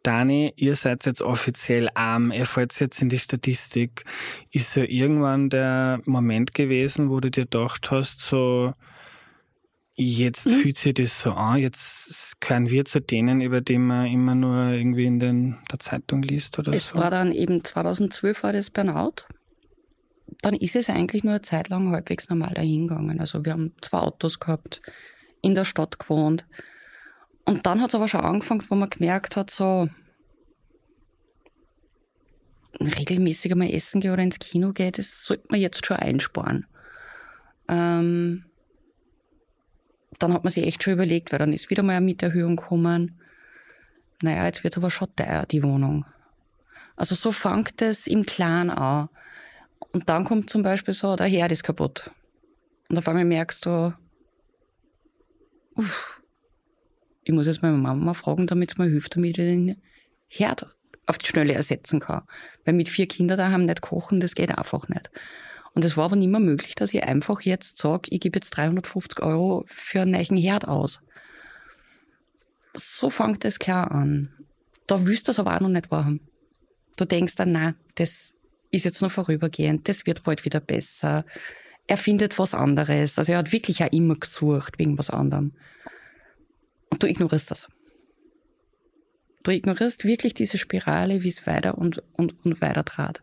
Dani, 0.02 0.52
ihr 0.56 0.76
seid 0.76 1.04
jetzt 1.04 1.20
offiziell 1.20 1.88
arm, 1.94 2.32
ihr 2.32 2.46
fällt 2.46 2.78
jetzt 2.80 3.02
in 3.02 3.10
die 3.10 3.18
Statistik. 3.18 4.04
Ist 4.50 4.72
so 4.72 4.80
irgendwann 4.80 5.50
der 5.50 6.00
Moment 6.04 6.54
gewesen, 6.54 7.10
wo 7.10 7.20
du 7.20 7.30
dir 7.30 7.44
gedacht 7.44 7.90
hast, 7.90 8.20
so, 8.20 8.72
Jetzt 10.02 10.46
mhm. 10.46 10.52
fühlt 10.52 10.78
sich 10.78 10.94
das 10.94 11.20
so 11.20 11.32
an, 11.32 11.58
jetzt 11.58 12.40
gehören 12.40 12.70
wir 12.70 12.86
zu 12.86 13.02
denen, 13.02 13.42
über 13.42 13.60
die 13.60 13.76
man 13.76 14.06
immer 14.06 14.34
nur 14.34 14.70
irgendwie 14.70 15.04
in 15.04 15.20
den, 15.20 15.58
der 15.70 15.78
Zeitung 15.78 16.22
liest 16.22 16.58
oder 16.58 16.72
es 16.72 16.86
so. 16.86 16.94
Es 16.94 17.02
war 17.02 17.10
dann 17.10 17.32
eben 17.32 17.62
2012 17.62 18.42
war 18.42 18.54
das 18.54 18.70
Burnout. 18.70 19.26
Dann 20.40 20.54
ist 20.54 20.74
es 20.74 20.88
eigentlich 20.88 21.22
nur 21.22 21.34
eine 21.34 21.42
Zeit 21.42 21.68
lang 21.68 21.90
halbwegs 21.90 22.30
normal 22.30 22.54
dahingegangen. 22.54 23.20
Also 23.20 23.44
wir 23.44 23.52
haben 23.52 23.74
zwei 23.82 23.98
Autos 23.98 24.40
gehabt, 24.40 24.80
in 25.42 25.54
der 25.54 25.66
Stadt 25.66 25.98
gewohnt. 25.98 26.46
Und 27.44 27.66
dann 27.66 27.82
hat 27.82 27.90
es 27.90 27.94
aber 27.94 28.08
schon 28.08 28.22
angefangen, 28.22 28.64
wo 28.70 28.76
man 28.76 28.88
gemerkt 28.88 29.36
hat, 29.36 29.50
so 29.50 29.90
regelmäßig 32.80 33.54
mal 33.54 33.68
essen 33.68 34.00
gehen 34.00 34.12
oder 34.12 34.22
ins 34.22 34.38
Kino 34.38 34.72
gehen, 34.72 34.92
das 34.92 35.24
sollte 35.26 35.44
man 35.50 35.60
jetzt 35.60 35.84
schon 35.84 35.98
einsparen. 35.98 36.66
Ähm, 37.68 38.46
dann 40.22 40.32
hat 40.32 40.44
man 40.44 40.52
sich 40.52 40.66
echt 40.66 40.82
schon 40.82 40.92
überlegt, 40.92 41.32
weil 41.32 41.38
dann 41.38 41.52
ist 41.52 41.70
wieder 41.70 41.82
mal 41.82 41.96
eine 41.96 42.04
Mieterhöhung 42.04 42.56
gekommen. 42.56 43.20
Naja, 44.22 44.44
jetzt 44.46 44.62
wird 44.62 44.74
es 44.74 44.78
aber 44.78 44.90
schon 44.90 45.14
teuer, 45.16 45.46
die 45.46 45.62
Wohnung. 45.62 46.04
Also 46.96 47.14
so 47.14 47.32
fängt 47.32 47.80
es 47.82 48.06
im 48.06 48.24
Kleinen 48.24 48.70
an. 48.70 49.08
Und 49.92 50.08
dann 50.08 50.24
kommt 50.24 50.50
zum 50.50 50.62
Beispiel 50.62 50.94
so, 50.94 51.16
der 51.16 51.26
Herd 51.26 51.52
ist 51.52 51.64
kaputt. 51.64 52.10
Und 52.88 52.98
auf 52.98 53.08
einmal 53.08 53.24
merkst 53.24 53.64
du, 53.64 53.94
uff, 55.74 56.20
ich 57.24 57.32
muss 57.32 57.46
jetzt 57.46 57.62
meine 57.62 57.76
Mama 57.76 58.14
fragen, 58.14 58.46
damit 58.46 58.70
sie 58.70 58.82
mir 58.82 58.88
hilft, 58.88 59.16
damit 59.16 59.30
ich 59.30 59.36
den 59.36 59.80
Herd 60.28 60.66
auf 61.06 61.18
die 61.18 61.26
Schnelle 61.26 61.54
ersetzen 61.54 62.00
kann. 62.00 62.22
Weil 62.64 62.74
mit 62.74 62.88
vier 62.88 63.08
Kindern 63.08 63.38
daheim 63.38 63.64
nicht 63.64 63.80
kochen, 63.80 64.20
das 64.20 64.34
geht 64.34 64.56
einfach 64.56 64.88
nicht. 64.88 65.10
Und 65.74 65.84
es 65.84 65.96
war 65.96 66.06
aber 66.06 66.16
nicht 66.16 66.28
mehr 66.28 66.40
möglich, 66.40 66.74
dass 66.74 66.92
ich 66.92 67.02
einfach 67.04 67.42
jetzt 67.42 67.78
sage, 67.78 68.08
ich 68.10 68.20
gebe 68.20 68.36
jetzt 68.38 68.50
350 68.50 69.22
Euro 69.22 69.64
für 69.68 70.02
einen 70.02 70.12
neuen 70.12 70.36
Herd 70.36 70.66
aus. 70.66 71.00
So 72.74 73.10
fängt 73.10 73.44
es 73.44 73.58
klar 73.58 73.90
an. 73.90 74.32
Da 74.86 75.06
willst 75.06 75.28
du 75.28 75.32
es 75.32 75.38
aber 75.38 75.54
auch 75.54 75.60
noch 75.60 75.68
nicht 75.68 75.90
wahrhaben. 75.90 76.20
Du 76.96 77.04
denkst 77.04 77.36
dann, 77.36 77.52
nein, 77.52 77.76
das 77.94 78.34
ist 78.70 78.84
jetzt 78.84 79.00
nur 79.00 79.10
vorübergehend, 79.10 79.88
das 79.88 80.06
wird 80.06 80.22
bald 80.24 80.44
wieder 80.44 80.60
besser. 80.60 81.24
Er 81.86 81.96
findet 81.96 82.38
was 82.38 82.54
anderes. 82.54 83.18
Also 83.18 83.32
er 83.32 83.38
hat 83.38 83.52
wirklich 83.52 83.82
auch 83.82 83.92
immer 83.92 84.16
gesucht 84.16 84.78
wegen 84.78 84.98
was 84.98 85.10
anderem. 85.10 85.52
Und 86.90 87.02
du 87.02 87.08
ignorierst 87.08 87.50
das. 87.50 87.68
Du 89.42 89.50
ignorierst 89.50 90.04
wirklich 90.04 90.34
diese 90.34 90.58
Spirale, 90.58 91.22
wie 91.22 91.28
es 91.28 91.46
weiter 91.46 91.78
und, 91.78 92.02
und, 92.12 92.44
und 92.44 92.60
weiter 92.60 92.84
trat. 92.84 93.22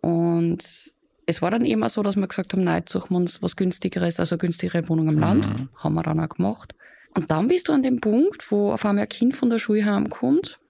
Und 0.00 0.94
es 1.30 1.40
war 1.40 1.50
dann 1.50 1.64
immer 1.64 1.88
so, 1.88 2.02
dass 2.02 2.16
wir 2.16 2.26
gesagt 2.26 2.52
haben, 2.52 2.64
nein, 2.64 2.80
jetzt 2.80 2.92
suchen 2.92 3.10
wir 3.10 3.16
uns 3.18 3.40
was 3.40 3.56
günstigeres, 3.56 4.18
also 4.18 4.36
günstigere 4.36 4.88
Wohnung 4.88 5.08
im 5.08 5.18
Land. 5.18 5.46
Mhm. 5.46 5.68
Haben 5.76 5.94
wir 5.94 6.02
dann 6.02 6.20
auch 6.20 6.28
gemacht. 6.28 6.74
Und 7.14 7.30
dann 7.30 7.48
bist 7.48 7.68
du 7.68 7.72
an 7.72 7.82
dem 7.82 8.00
Punkt, 8.00 8.50
wo 8.50 8.72
auf 8.72 8.84
einmal 8.84 9.04
ein 9.04 9.08
Kind 9.08 9.36
von 9.36 9.50
der 9.50 9.58
Schule 9.58 9.84
heimkommt 9.84 10.60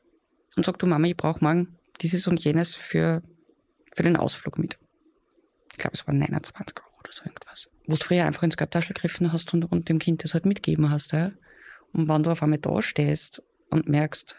und 0.57 0.65
sagt, 0.65 0.83
du 0.83 0.87
Mama, 0.87 1.07
ich 1.07 1.17
brauche 1.17 1.43
morgen 1.43 1.77
dieses 2.01 2.27
und 2.27 2.41
jenes 2.41 2.75
für, 2.75 3.23
für 3.95 4.03
den 4.03 4.17
Ausflug 4.17 4.59
mit. 4.59 4.79
Ich 5.73 5.79
glaube, 5.79 5.95
es 5.95 6.07
waren 6.07 6.19
29 6.19 6.77
Euro 6.79 7.01
oder 7.01 7.13
so 7.13 7.25
irgendwas. 7.25 7.69
Wo 7.87 7.97
du 7.97 8.05
früher 8.05 8.27
einfach 8.27 8.43
ins 8.43 8.57
Geldtaschel 8.57 8.95
gegriffen 8.95 9.33
hast 9.33 9.53
und, 9.55 9.65
und 9.65 9.89
dem 9.89 9.99
Kind 9.99 10.25
das 10.25 10.35
halt 10.35 10.47
mitgeben 10.47 10.91
hast. 10.91 11.13
Ja? 11.13 11.33
Und 11.93 12.09
wenn 12.09 12.23
du 12.23 12.31
auf 12.31 12.43
einmal 12.43 12.59
da 12.59 12.83
stehst 12.83 13.43
und 13.71 13.89
merkst, 13.89 14.37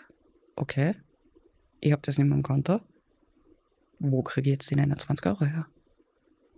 okay, 0.55 0.95
ich 1.79 1.91
habe 1.91 2.01
das 2.03 2.17
nicht 2.17 2.27
mehr 2.27 2.37
im 2.37 2.43
Konto, 2.43 2.79
wo 3.99 4.23
kriege 4.23 4.49
ich 4.49 4.53
jetzt 4.53 4.69
die 4.71 4.75
29 4.75 5.25
Euro 5.27 5.45
her? 5.45 5.67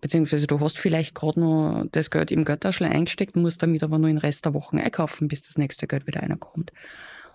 Beziehungsweise 0.04 0.48
du 0.48 0.60
hast 0.60 0.80
vielleicht 0.80 1.16
gerade 1.16 1.40
nur 1.40 1.88
das 1.94 2.12
Geld 2.12 2.30
im 2.30 2.44
Götterschle 2.44 2.90
eingesteckt, 2.90 3.38
musst 3.38 3.64
damit 3.64 3.84
aber 3.84 3.98
nur 4.00 4.10
den 4.10 4.18
Rest 4.18 4.44
der 4.44 4.54
Wochen 4.54 4.78
einkaufen, 4.78 5.30
bis 5.30 5.44
das 5.44 5.58
nächste 5.58 5.88
Geld 5.88 6.08
wieder 6.08 6.22
reinkommt. 6.22 6.74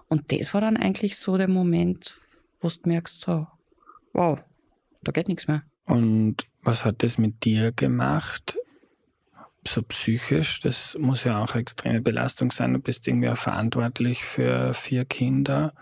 Und 0.08 0.30
das 0.30 0.52
war 0.52 0.60
dann 0.60 0.76
eigentlich 0.76 1.16
so 1.16 1.38
der 1.38 1.48
Moment, 1.48 2.20
wo 2.60 2.68
du 2.68 2.74
merkst, 2.84 3.22
so, 3.22 3.46
wow, 4.12 4.38
da 5.02 5.12
geht 5.12 5.28
nichts 5.28 5.48
mehr. 5.48 5.62
Und 5.86 6.46
was 6.60 6.84
hat 6.84 7.02
das 7.02 7.16
mit 7.16 7.42
dir 7.42 7.72
gemacht? 7.72 8.58
So 9.66 9.80
psychisch, 9.80 10.60
das 10.60 10.94
muss 11.00 11.24
ja 11.24 11.42
auch 11.42 11.52
eine 11.52 11.62
extreme 11.62 12.02
Belastung 12.02 12.52
sein. 12.52 12.74
Du 12.74 12.80
bist 12.80 13.08
irgendwie 13.08 13.30
auch 13.30 13.38
verantwortlich 13.38 14.24
für 14.24 14.74
vier 14.74 15.06
Kinder. 15.06 15.72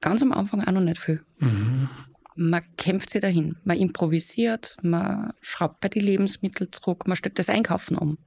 Ganz 0.00 0.20
am 0.20 0.32
Anfang 0.32 0.62
auch 0.64 0.72
noch 0.72 0.80
nicht 0.80 0.98
viel. 0.98 1.22
Mhm 1.38 1.88
man 2.34 2.62
kämpft 2.76 3.10
sich 3.10 3.20
dahin. 3.20 3.56
Man 3.64 3.78
improvisiert, 3.78 4.76
man 4.82 5.32
schraubt 5.40 5.80
bei 5.80 5.88
den 5.88 6.02
Lebensmitteln 6.02 6.72
zurück, 6.72 7.06
man 7.06 7.16
stellt 7.16 7.38
das 7.38 7.48
Einkaufen 7.48 7.96
um. 7.96 8.18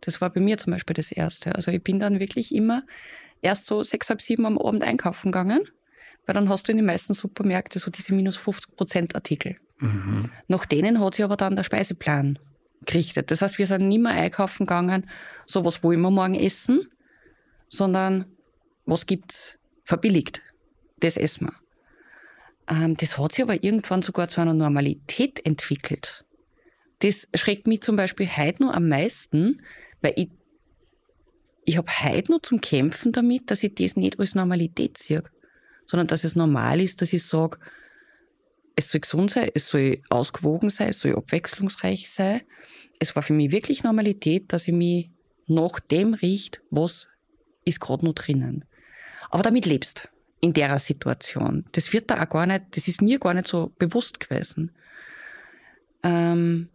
Das 0.00 0.20
war 0.20 0.30
bei 0.30 0.40
mir 0.40 0.58
zum 0.58 0.72
Beispiel 0.72 0.94
das 0.94 1.12
Erste. 1.12 1.54
Also 1.54 1.70
ich 1.70 1.82
bin 1.82 1.98
dann 1.98 2.20
wirklich 2.20 2.54
immer 2.54 2.82
erst 3.42 3.66
so 3.66 3.82
sechs, 3.82 4.08
halb 4.08 4.20
sieben 4.20 4.46
am 4.46 4.58
Abend 4.58 4.82
einkaufen 4.82 5.32
gegangen, 5.32 5.68
weil 6.26 6.34
dann 6.34 6.48
hast 6.48 6.66
du 6.66 6.72
in 6.72 6.78
den 6.78 6.86
meisten 6.86 7.14
Supermärkten 7.14 7.80
so 7.80 7.90
diese 7.90 8.14
minus 8.14 8.36
50 8.36 8.76
Prozent 8.76 9.14
Artikel. 9.14 9.56
Mhm. 9.78 10.30
Nach 10.48 10.66
denen 10.66 11.00
hat 11.00 11.14
sich 11.14 11.24
aber 11.24 11.36
dann 11.36 11.56
der 11.56 11.64
Speiseplan 11.64 12.38
gerichtet. 12.86 13.30
Das 13.30 13.40
heißt, 13.40 13.58
wir 13.58 13.66
sind 13.66 13.88
nicht 13.88 14.02
mehr 14.02 14.12
einkaufen 14.12 14.66
gegangen, 14.66 15.08
so 15.46 15.64
was 15.64 15.82
wollen 15.82 16.00
wir 16.00 16.10
morgen 16.10 16.34
essen, 16.34 16.88
sondern 17.68 18.26
was 18.84 19.06
gibt's 19.06 19.56
verbilligt. 19.84 20.42
Das 21.00 21.16
essen 21.16 21.46
wir. 21.48 21.63
Ähm, 22.68 22.96
das 22.96 23.18
hat 23.18 23.32
sich 23.32 23.42
aber 23.42 23.62
irgendwann 23.62 24.02
sogar 24.02 24.28
zu 24.28 24.40
einer 24.40 24.54
Normalität 24.54 25.44
entwickelt. 25.44 26.24
Das 27.00 27.28
schreckt 27.34 27.66
mich 27.66 27.82
zum 27.82 27.96
Beispiel 27.96 28.26
heute 28.26 28.62
nur 28.62 28.74
am 28.74 28.88
meisten, 28.88 29.62
weil 30.00 30.14
ich, 30.16 30.30
ich 31.64 31.76
habe 31.76 31.88
heute 32.02 32.32
nur 32.32 32.42
zum 32.42 32.60
Kämpfen 32.60 33.12
damit, 33.12 33.50
dass 33.50 33.62
ich 33.62 33.74
das 33.74 33.96
nicht 33.96 34.18
als 34.18 34.34
Normalität 34.34 34.98
sehe, 34.98 35.22
sondern 35.86 36.06
dass 36.06 36.24
es 36.24 36.36
normal 36.36 36.80
ist, 36.80 37.02
dass 37.02 37.12
ich 37.12 37.24
sage, 37.24 37.58
es 38.76 38.90
soll 38.90 39.02
gesund 39.02 39.30
sein, 39.30 39.50
es 39.54 39.68
soll 39.68 40.02
ausgewogen 40.08 40.70
sein, 40.70 40.88
es 40.88 41.00
soll 41.00 41.14
abwechslungsreich 41.14 42.10
sein. 42.10 42.42
Es 42.98 43.14
war 43.14 43.22
für 43.22 43.32
mich 43.32 43.52
wirklich 43.52 43.84
Normalität, 43.84 44.52
dass 44.52 44.66
ich 44.66 44.74
mich 44.74 45.10
nach 45.46 45.78
dem 45.78 46.14
riecht, 46.14 46.60
was 46.70 47.06
ist 47.64 47.80
gerade 47.80 48.04
noch 48.04 48.14
drinnen. 48.14 48.64
Aber 49.30 49.42
damit 49.42 49.66
lebst 49.66 50.10
in 50.44 50.52
der 50.52 50.78
Situation. 50.78 51.64
Das 51.72 51.94
wird 51.94 52.10
da 52.10 52.22
auch 52.22 52.28
gar 52.28 52.44
nicht, 52.44 52.64
das 52.72 52.86
ist 52.86 53.00
mir 53.00 53.18
gar 53.18 53.32
nicht 53.32 53.48
so 53.48 53.72
bewusst 53.78 54.20
gewesen. 54.20 54.72
Ähm, 56.02 56.68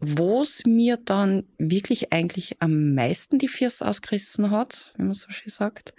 was 0.00 0.62
mir 0.66 0.96
dann 0.96 1.44
wirklich 1.58 2.12
eigentlich 2.12 2.60
am 2.60 2.94
meisten 2.94 3.38
die 3.38 3.46
Füße 3.46 3.86
ausgerissen 3.86 4.50
hat, 4.50 4.92
wenn 4.96 5.06
man 5.06 5.14
so 5.14 5.30
schön 5.30 5.50
sagt, 5.50 5.94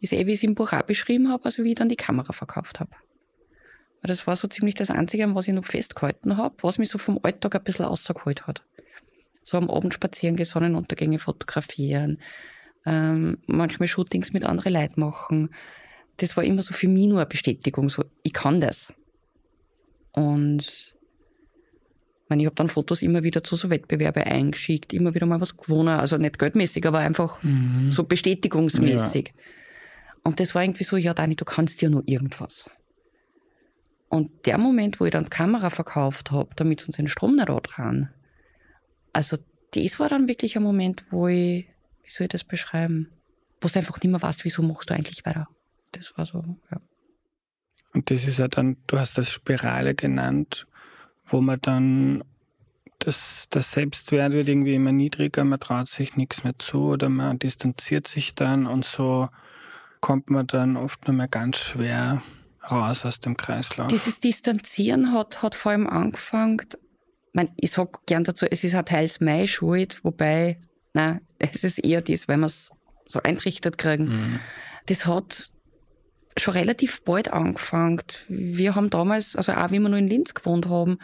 ist 0.00 0.12
eh, 0.12 0.26
wie 0.26 0.32
ich 0.32 0.38
es 0.38 0.42
im 0.42 0.54
Buch 0.54 0.74
auch 0.74 0.82
beschrieben 0.82 1.30
habe, 1.30 1.46
also 1.46 1.64
wie 1.64 1.70
ich 1.70 1.76
dann 1.76 1.88
die 1.88 1.96
Kamera 1.96 2.34
verkauft 2.34 2.80
habe. 2.80 2.90
Das 4.02 4.26
war 4.26 4.36
so 4.36 4.48
ziemlich 4.48 4.74
das 4.74 4.90
Einzige, 4.90 5.24
an 5.24 5.34
was 5.34 5.48
ich 5.48 5.54
noch 5.54 5.64
festgehalten 5.64 6.36
habe, 6.36 6.56
was 6.60 6.76
mich 6.76 6.90
so 6.90 6.98
vom 6.98 7.18
Alltag 7.22 7.54
ein 7.54 7.64
bisschen 7.64 7.86
rausgeholt 7.86 8.46
hat. 8.46 8.66
So 9.44 9.56
am 9.56 9.70
Abend 9.70 9.94
spazieren 9.94 10.36
gehen, 10.36 10.44
Sonnenuntergänge 10.44 11.18
fotografieren, 11.18 12.18
ähm, 12.86 13.38
manchmal 13.46 13.88
Shootings 13.88 14.32
mit 14.32 14.44
anderen 14.44 14.72
Leuten 14.72 15.00
machen. 15.00 15.50
Das 16.18 16.36
war 16.36 16.44
immer 16.44 16.62
so 16.62 16.74
für 16.74 16.88
mich 16.88 17.08
nur 17.08 17.18
eine 17.18 17.26
Bestätigung, 17.26 17.88
so 17.88 18.04
ich 18.22 18.32
kann 18.32 18.60
das. 18.60 18.92
Und 20.12 20.94
meine, 22.28 22.42
ich 22.42 22.46
habe 22.46 22.56
dann 22.56 22.68
Fotos 22.68 23.02
immer 23.02 23.22
wieder 23.22 23.44
zu 23.44 23.56
so 23.56 23.70
Wettbewerbe 23.70 24.26
eingeschickt, 24.26 24.92
immer 24.92 25.14
wieder 25.14 25.26
mal 25.26 25.40
was 25.40 25.56
gewonnen, 25.56 25.88
also 25.88 26.16
nicht 26.16 26.38
geldmäßig, 26.38 26.86
aber 26.86 26.98
einfach 26.98 27.42
mhm. 27.42 27.90
so 27.90 28.04
bestätigungsmäßig. 28.04 29.28
Ja. 29.28 29.42
Und 30.24 30.40
das 30.40 30.54
war 30.54 30.62
irgendwie 30.62 30.84
so, 30.84 30.96
ja 30.96 31.14
Dani, 31.14 31.36
du 31.36 31.44
kannst 31.44 31.82
ja 31.82 31.90
nur 31.90 32.02
irgendwas. 32.06 32.70
Und 34.08 34.46
der 34.46 34.58
Moment, 34.58 35.00
wo 35.00 35.04
ich 35.04 35.10
dann 35.10 35.24
die 35.24 35.30
Kamera 35.30 35.70
verkauft 35.70 36.30
habe, 36.30 36.50
damit 36.56 36.80
sie 36.80 36.86
uns 36.86 36.96
den 36.96 37.08
Strom 37.08 37.36
nicht 37.36 37.48
dran, 37.48 38.10
also 39.12 39.36
das 39.74 39.98
war 39.98 40.08
dann 40.08 40.28
wirklich 40.28 40.56
ein 40.56 40.62
Moment, 40.62 41.04
wo 41.10 41.28
ich, 41.28 41.66
wie 42.04 42.10
soll 42.10 42.26
ich 42.26 42.30
das 42.30 42.44
beschreiben, 42.44 43.10
wo 43.60 43.68
du 43.68 43.78
einfach 43.78 44.00
nicht 44.00 44.10
mehr 44.10 44.22
weißt, 44.22 44.44
wieso 44.44 44.62
machst 44.62 44.90
du 44.90 44.94
eigentlich 44.94 45.24
weiter. 45.24 45.48
Das 45.92 46.16
war 46.16 46.26
so, 46.26 46.44
ja. 46.70 46.80
Und 47.92 48.10
das 48.10 48.26
ist 48.26 48.38
ja 48.38 48.48
dann, 48.48 48.76
du 48.86 48.98
hast 48.98 49.16
das 49.16 49.30
Spirale 49.30 49.94
genannt, 49.94 50.66
wo 51.26 51.40
man 51.40 51.60
dann 51.60 52.24
das, 52.98 53.46
das 53.50 53.72
Selbstwert 53.72 54.32
wird 54.32 54.48
irgendwie 54.48 54.74
immer 54.74 54.92
niedriger, 54.92 55.44
man 55.44 55.60
traut 55.60 55.88
sich 55.88 56.16
nichts 56.16 56.44
mehr 56.44 56.58
zu 56.58 56.90
oder 56.90 57.08
man 57.08 57.38
distanziert 57.38 58.08
sich 58.08 58.34
dann 58.34 58.66
und 58.66 58.84
so 58.84 59.28
kommt 60.00 60.30
man 60.30 60.46
dann 60.46 60.76
oft 60.76 61.06
nur 61.06 61.16
mehr 61.16 61.28
ganz 61.28 61.58
schwer 61.58 62.22
raus 62.70 63.04
aus 63.04 63.20
dem 63.20 63.36
Kreislauf. 63.36 63.88
Dieses 63.88 64.20
Distanzieren 64.20 65.12
hat, 65.12 65.42
hat 65.42 65.54
vor 65.54 65.72
allem 65.72 65.86
angefangen, 65.86 66.60
ich, 66.60 66.78
mein, 67.32 67.50
ich 67.56 67.70
sag 67.70 68.06
gern 68.06 68.24
dazu, 68.24 68.46
es 68.46 68.64
ist 68.64 68.74
auch 68.74 68.82
teils 68.82 69.20
meine 69.20 69.46
Schuld, 69.46 70.02
wobei, 70.02 70.60
nein, 70.94 71.20
es 71.38 71.62
ist 71.64 71.78
eher 71.78 72.00
das, 72.00 72.26
weil 72.28 72.38
wir 72.38 72.46
es 72.46 72.70
so 73.06 73.20
eintrichtert 73.22 73.76
kriegen. 73.76 74.08
Mhm. 74.08 74.40
Das 74.86 75.06
hat 75.06 75.50
schon 76.36 76.54
relativ 76.54 77.02
bald 77.02 77.32
angefangen. 77.32 78.02
Wir 78.28 78.74
haben 78.74 78.90
damals, 78.90 79.36
also 79.36 79.52
auch 79.52 79.70
wie 79.70 79.78
wir 79.78 79.88
noch 79.88 79.98
in 79.98 80.08
Linz 80.08 80.34
gewohnt 80.34 80.68
haben, 80.68 80.98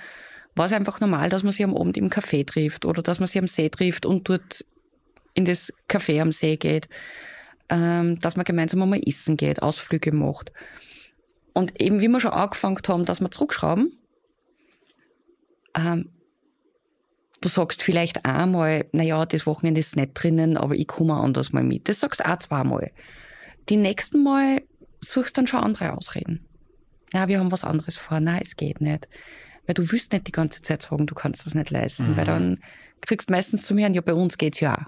war 0.57 0.67
es 0.67 0.73
einfach 0.73 1.01
normal, 1.01 1.29
dass 1.29 1.43
man 1.43 1.53
sich 1.53 1.65
am 1.65 1.77
Abend 1.77 1.97
im 1.97 2.11
Café 2.11 2.47
trifft 2.47 2.85
oder 2.85 3.03
dass 3.03 3.21
man 3.21 3.27
sich 3.27 3.39
am 3.39 3.47
See 3.47 3.69
trifft 3.69 4.07
und 4.07 4.29
dort 4.29 4.65
in 5.35 5.45
das 5.45 5.73
Café 5.89 6.21
am 6.21 6.33
See 6.33 6.57
geht, 6.57 6.89
ähm, 7.69 8.19
dass 8.19 8.37
man 8.37 8.45
gemeinsam 8.45 8.83
einmal 8.83 9.01
essen 9.07 9.37
geht, 9.37 9.63
Ausflüge 9.63 10.13
macht. 10.13 10.53
Und 11.53 11.81
eben 11.81 12.01
wie 12.01 12.09
wir 12.09 12.21
schon 12.21 12.33
angefangen 12.33 12.79
haben, 12.89 13.05
dass 13.05 13.21
wir 13.21 13.31
zurückschrauben, 13.31 13.97
ähm, 15.77 16.11
du 17.41 17.49
sagst 17.49 17.83
vielleicht 17.83 18.25
einmal, 18.25 18.87
naja, 18.93 19.25
das 19.27 19.47
Wochenende 19.47 19.81
ist 19.81 19.97
nicht 19.97 20.13
drinnen, 20.15 20.57
aber 20.57 20.75
ich 20.75 20.87
komme 20.87 21.15
anders 21.15 21.53
mal 21.53 21.63
mit. 21.63 21.89
Das 21.89 22.01
sagst 22.01 22.21
du 22.21 22.29
auch 22.29 22.39
zweimal. 22.39 22.91
Die 23.69 23.77
nächsten 23.77 24.23
Mal 24.23 24.63
suchst 25.01 25.39
dann 25.39 25.47
schon 25.47 25.61
andere 25.61 25.97
Ausreden. 25.97 26.47
Na, 27.13 27.29
wir 27.29 27.39
haben 27.39 27.53
was 27.53 27.65
anderes 27.65 27.97
vor. 27.97 28.21
Nein, 28.21 28.41
es 28.43 28.57
geht 28.57 28.81
nicht. 28.81 29.09
Weil 29.67 29.75
du 29.75 29.91
willst 29.91 30.13
nicht 30.13 30.27
die 30.27 30.33
ganze 30.33 30.63
Zeit 30.63 30.83
sagen, 30.83 31.07
du 31.07 31.15
kannst 31.15 31.47
das 31.47 31.55
nicht 31.55 31.71
leisten. 31.71 32.13
Mhm. 32.13 32.17
Weil 32.17 32.27
dann 32.27 32.59
kriegst 33.01 33.29
du 33.29 33.33
meistens 33.33 33.65
zu 33.65 33.75
mir, 33.75 33.91
ja, 33.91 34.01
bei 34.01 34.15
uns 34.15 34.39
geht's 34.39 34.61
ja 34.61 34.75
auch. 34.75 34.85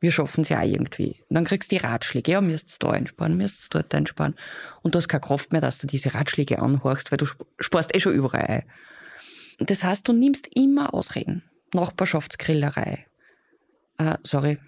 Wir 0.00 0.10
schaffen 0.10 0.42
es 0.42 0.48
ja 0.48 0.60
auch 0.60 0.66
irgendwie. 0.66 1.22
Und 1.28 1.34
dann 1.34 1.44
kriegst 1.44 1.70
du 1.70 1.76
die 1.76 1.82
Ratschläge, 1.84 2.32
ja, 2.32 2.40
müsst's 2.40 2.78
da 2.78 2.90
einsparen, 2.90 3.36
müsst's 3.36 3.68
dort 3.68 3.94
einsparen. 3.94 4.34
Und 4.80 4.94
du 4.94 4.96
hast 4.96 5.08
keine 5.08 5.20
Kraft 5.20 5.52
mehr, 5.52 5.60
dass 5.60 5.76
du 5.76 5.86
diese 5.86 6.14
Ratschläge 6.14 6.60
anhorchst, 6.60 7.10
weil 7.10 7.18
du 7.18 7.26
sparst 7.58 7.94
eh 7.94 8.00
schon 8.00 8.14
überall 8.14 8.46
ein. 9.58 9.66
Das 9.66 9.84
heißt, 9.84 10.08
du 10.08 10.14
nimmst 10.14 10.48
immer 10.54 10.94
Ausreden. 10.94 11.42
Nachbarschaftsgrillerei. 11.74 13.06
Äh, 13.98 14.16
sorry, 14.22 14.58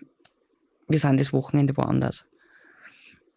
wir 0.88 0.98
sind 0.98 1.18
das 1.18 1.32
Wochenende 1.32 1.76
woanders. 1.76 2.26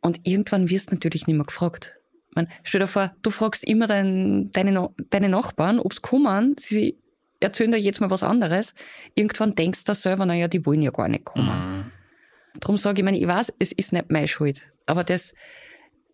Und 0.02 0.20
irgendwann 0.24 0.70
wirst 0.70 0.92
du 0.92 0.96
natürlich 0.96 1.26
nicht 1.26 1.36
mehr 1.36 1.46
gefragt. 1.46 1.96
Man, 2.36 2.48
stell 2.64 2.82
dir 2.82 2.88
vor, 2.88 3.16
du 3.22 3.32
fragst 3.32 3.64
immer 3.64 3.88
dein, 3.88 4.52
deine, 4.52 4.90
deine 5.10 5.30
Nachbarn, 5.30 5.80
ob's 5.80 6.02
kommen, 6.02 6.56
sie 6.60 6.98
erzählen 7.40 7.72
dir 7.72 7.80
jetzt 7.80 8.02
mal 8.02 8.10
was 8.10 8.24
anderes. 8.24 8.74
Irgendwann 9.16 9.56
denkst 9.56 9.86
du 9.86 9.94
selber, 9.94 10.26
naja, 10.26 10.48
die 10.48 10.66
wollen 10.66 10.82
ja 10.82 10.92
gar 10.92 11.08
nicht 11.08 11.26
kommen. 11.26 11.48
Mhm. 11.48 11.92
Darum 12.60 12.78
sage 12.78 13.02
ich, 13.02 13.06
meine, 13.06 13.18
ich 13.18 13.28
weiß, 13.28 13.54
es 13.60 13.72
ist 13.72 13.94
nicht 13.94 14.12
meine 14.12 14.28
Schuld. 14.28 14.62
Aber 14.86 15.04
das, 15.04 15.34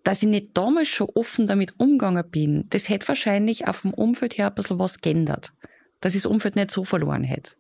dass 0.04 0.24
ich 0.24 0.30
nicht 0.30 0.50
damals 0.54 0.88
schon 0.88 1.10
offen 1.14 1.48
damit 1.48 1.80
umgegangen 1.80 2.30
bin, 2.30 2.66
das 2.70 2.90
hätte 2.90 3.08
wahrscheinlich 3.08 3.68
auch 3.68 3.76
vom 3.76 3.94
Umfeld 3.94 4.38
her 4.38 4.48
ein 4.48 4.56
bisschen 4.56 4.80
was 4.80 5.02
geändert. 5.02 5.54
Dass 6.02 6.16
ich 6.16 6.24
das 6.24 6.32
Umfeld 6.32 6.56
nicht 6.56 6.72
so 6.72 6.84
verloren 6.84 7.24
hätte. 7.24 7.54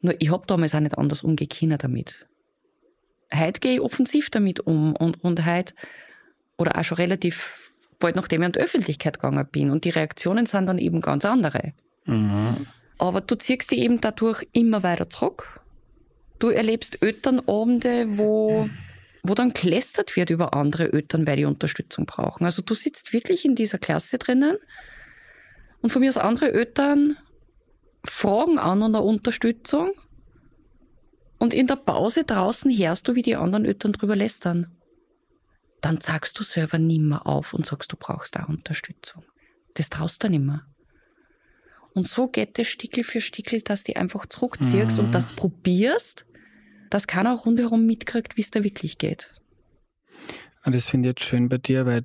Nur 0.00 0.14
ich 0.18 0.30
hab 0.30 0.46
damals 0.46 0.74
auch 0.74 0.80
nicht 0.80 0.98
anders 0.98 1.22
umgekehrt 1.22 1.84
damit 1.84 2.26
heute 3.34 3.60
gehe 3.60 3.74
ich 3.74 3.80
offensiv 3.80 4.30
damit 4.30 4.60
um 4.60 4.94
und, 4.96 5.22
und 5.22 5.44
heute, 5.44 5.74
oder 6.56 6.78
auch 6.78 6.84
schon 6.84 6.96
relativ 6.96 7.72
bald 7.98 8.16
nachdem 8.16 8.42
ich 8.42 8.46
in 8.46 8.52
die 8.52 8.60
Öffentlichkeit 8.60 9.20
gegangen 9.20 9.46
bin. 9.50 9.70
Und 9.70 9.84
die 9.84 9.90
Reaktionen 9.90 10.46
sind 10.46 10.66
dann 10.66 10.78
eben 10.78 11.00
ganz 11.00 11.24
andere. 11.24 11.74
Mhm. 12.06 12.66
Aber 12.98 13.20
du 13.20 13.34
ziehst 13.34 13.70
dich 13.70 13.80
eben 13.80 14.00
dadurch 14.00 14.46
immer 14.52 14.82
weiter 14.82 15.08
zurück. 15.10 15.60
Du 16.38 16.48
erlebst 16.48 17.02
Elternabende, 17.02 18.18
wo, 18.18 18.68
wo 19.22 19.34
dann 19.34 19.52
gelästert 19.52 20.16
wird 20.16 20.30
über 20.30 20.54
andere 20.54 20.92
Eltern, 20.92 21.26
weil 21.26 21.36
die 21.36 21.44
Unterstützung 21.44 22.06
brauchen. 22.06 22.46
Also 22.46 22.62
du 22.62 22.74
sitzt 22.74 23.12
wirklich 23.12 23.44
in 23.44 23.54
dieser 23.54 23.78
Klasse 23.78 24.16
drinnen 24.16 24.56
und 25.82 25.90
von 25.90 26.00
mir 26.00 26.08
aus 26.08 26.16
andere 26.16 26.52
Eltern 26.52 27.16
fragen 28.04 28.58
an 28.58 28.82
an 28.82 28.92
der 28.92 29.02
Unterstützung 29.02 29.92
und 31.38 31.54
in 31.54 31.66
der 31.66 31.76
Pause 31.76 32.24
draußen 32.24 32.70
hörst 32.70 33.08
du, 33.08 33.14
wie 33.14 33.22
die 33.22 33.36
anderen 33.36 33.64
Eltern 33.64 33.92
drüber 33.92 34.16
lästern. 34.16 34.76
Dann 35.80 36.00
sagst 36.00 36.38
du 36.38 36.42
selber 36.42 36.78
nimmer 36.78 37.26
auf 37.26 37.54
und 37.54 37.64
sagst, 37.64 37.90
du 37.92 37.96
brauchst 37.96 38.36
da 38.36 38.44
Unterstützung. 38.44 39.24
Das 39.74 39.88
traust 39.88 40.22
du 40.22 40.28
nimmer. 40.28 40.66
Und 41.94 42.06
so 42.06 42.28
geht 42.28 42.58
es 42.58 42.68
Stickel 42.68 43.04
für 43.04 43.20
Stickel, 43.20 43.62
dass 43.62 43.84
du 43.84 43.96
einfach 43.96 44.26
zurückziehst 44.26 44.98
mhm. 44.98 45.06
und 45.06 45.14
das 45.14 45.34
probierst, 45.34 46.26
dass 46.90 47.06
keiner 47.06 47.34
auch 47.34 47.46
rundherum 47.46 47.86
mitkriegt, 47.86 48.36
wie 48.36 48.42
es 48.42 48.50
da 48.50 48.62
wirklich 48.62 48.98
geht. 48.98 49.32
Und 50.64 50.74
das 50.74 50.86
finde 50.86 51.08
ich 51.08 51.12
jetzt 51.12 51.24
schön 51.26 51.48
bei 51.48 51.58
dir, 51.58 51.86
weil 51.86 52.04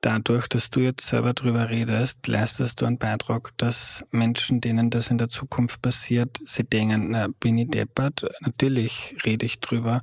dadurch, 0.00 0.48
dass 0.48 0.70
du 0.70 0.80
jetzt 0.80 1.06
selber 1.06 1.34
drüber 1.34 1.70
redest, 1.70 2.26
leistest 2.26 2.80
du 2.80 2.86
einen 2.86 2.98
Beitrag, 2.98 3.52
dass 3.56 4.04
Menschen, 4.10 4.60
denen 4.60 4.90
das 4.90 5.10
in 5.10 5.18
der 5.18 5.28
Zukunft 5.28 5.82
passiert, 5.82 6.40
sie 6.44 6.64
denken, 6.64 7.10
na, 7.10 7.28
bin 7.40 7.58
ich 7.58 7.70
deppert? 7.70 8.24
Natürlich 8.40 9.16
rede 9.24 9.46
ich 9.46 9.60
drüber. 9.60 10.02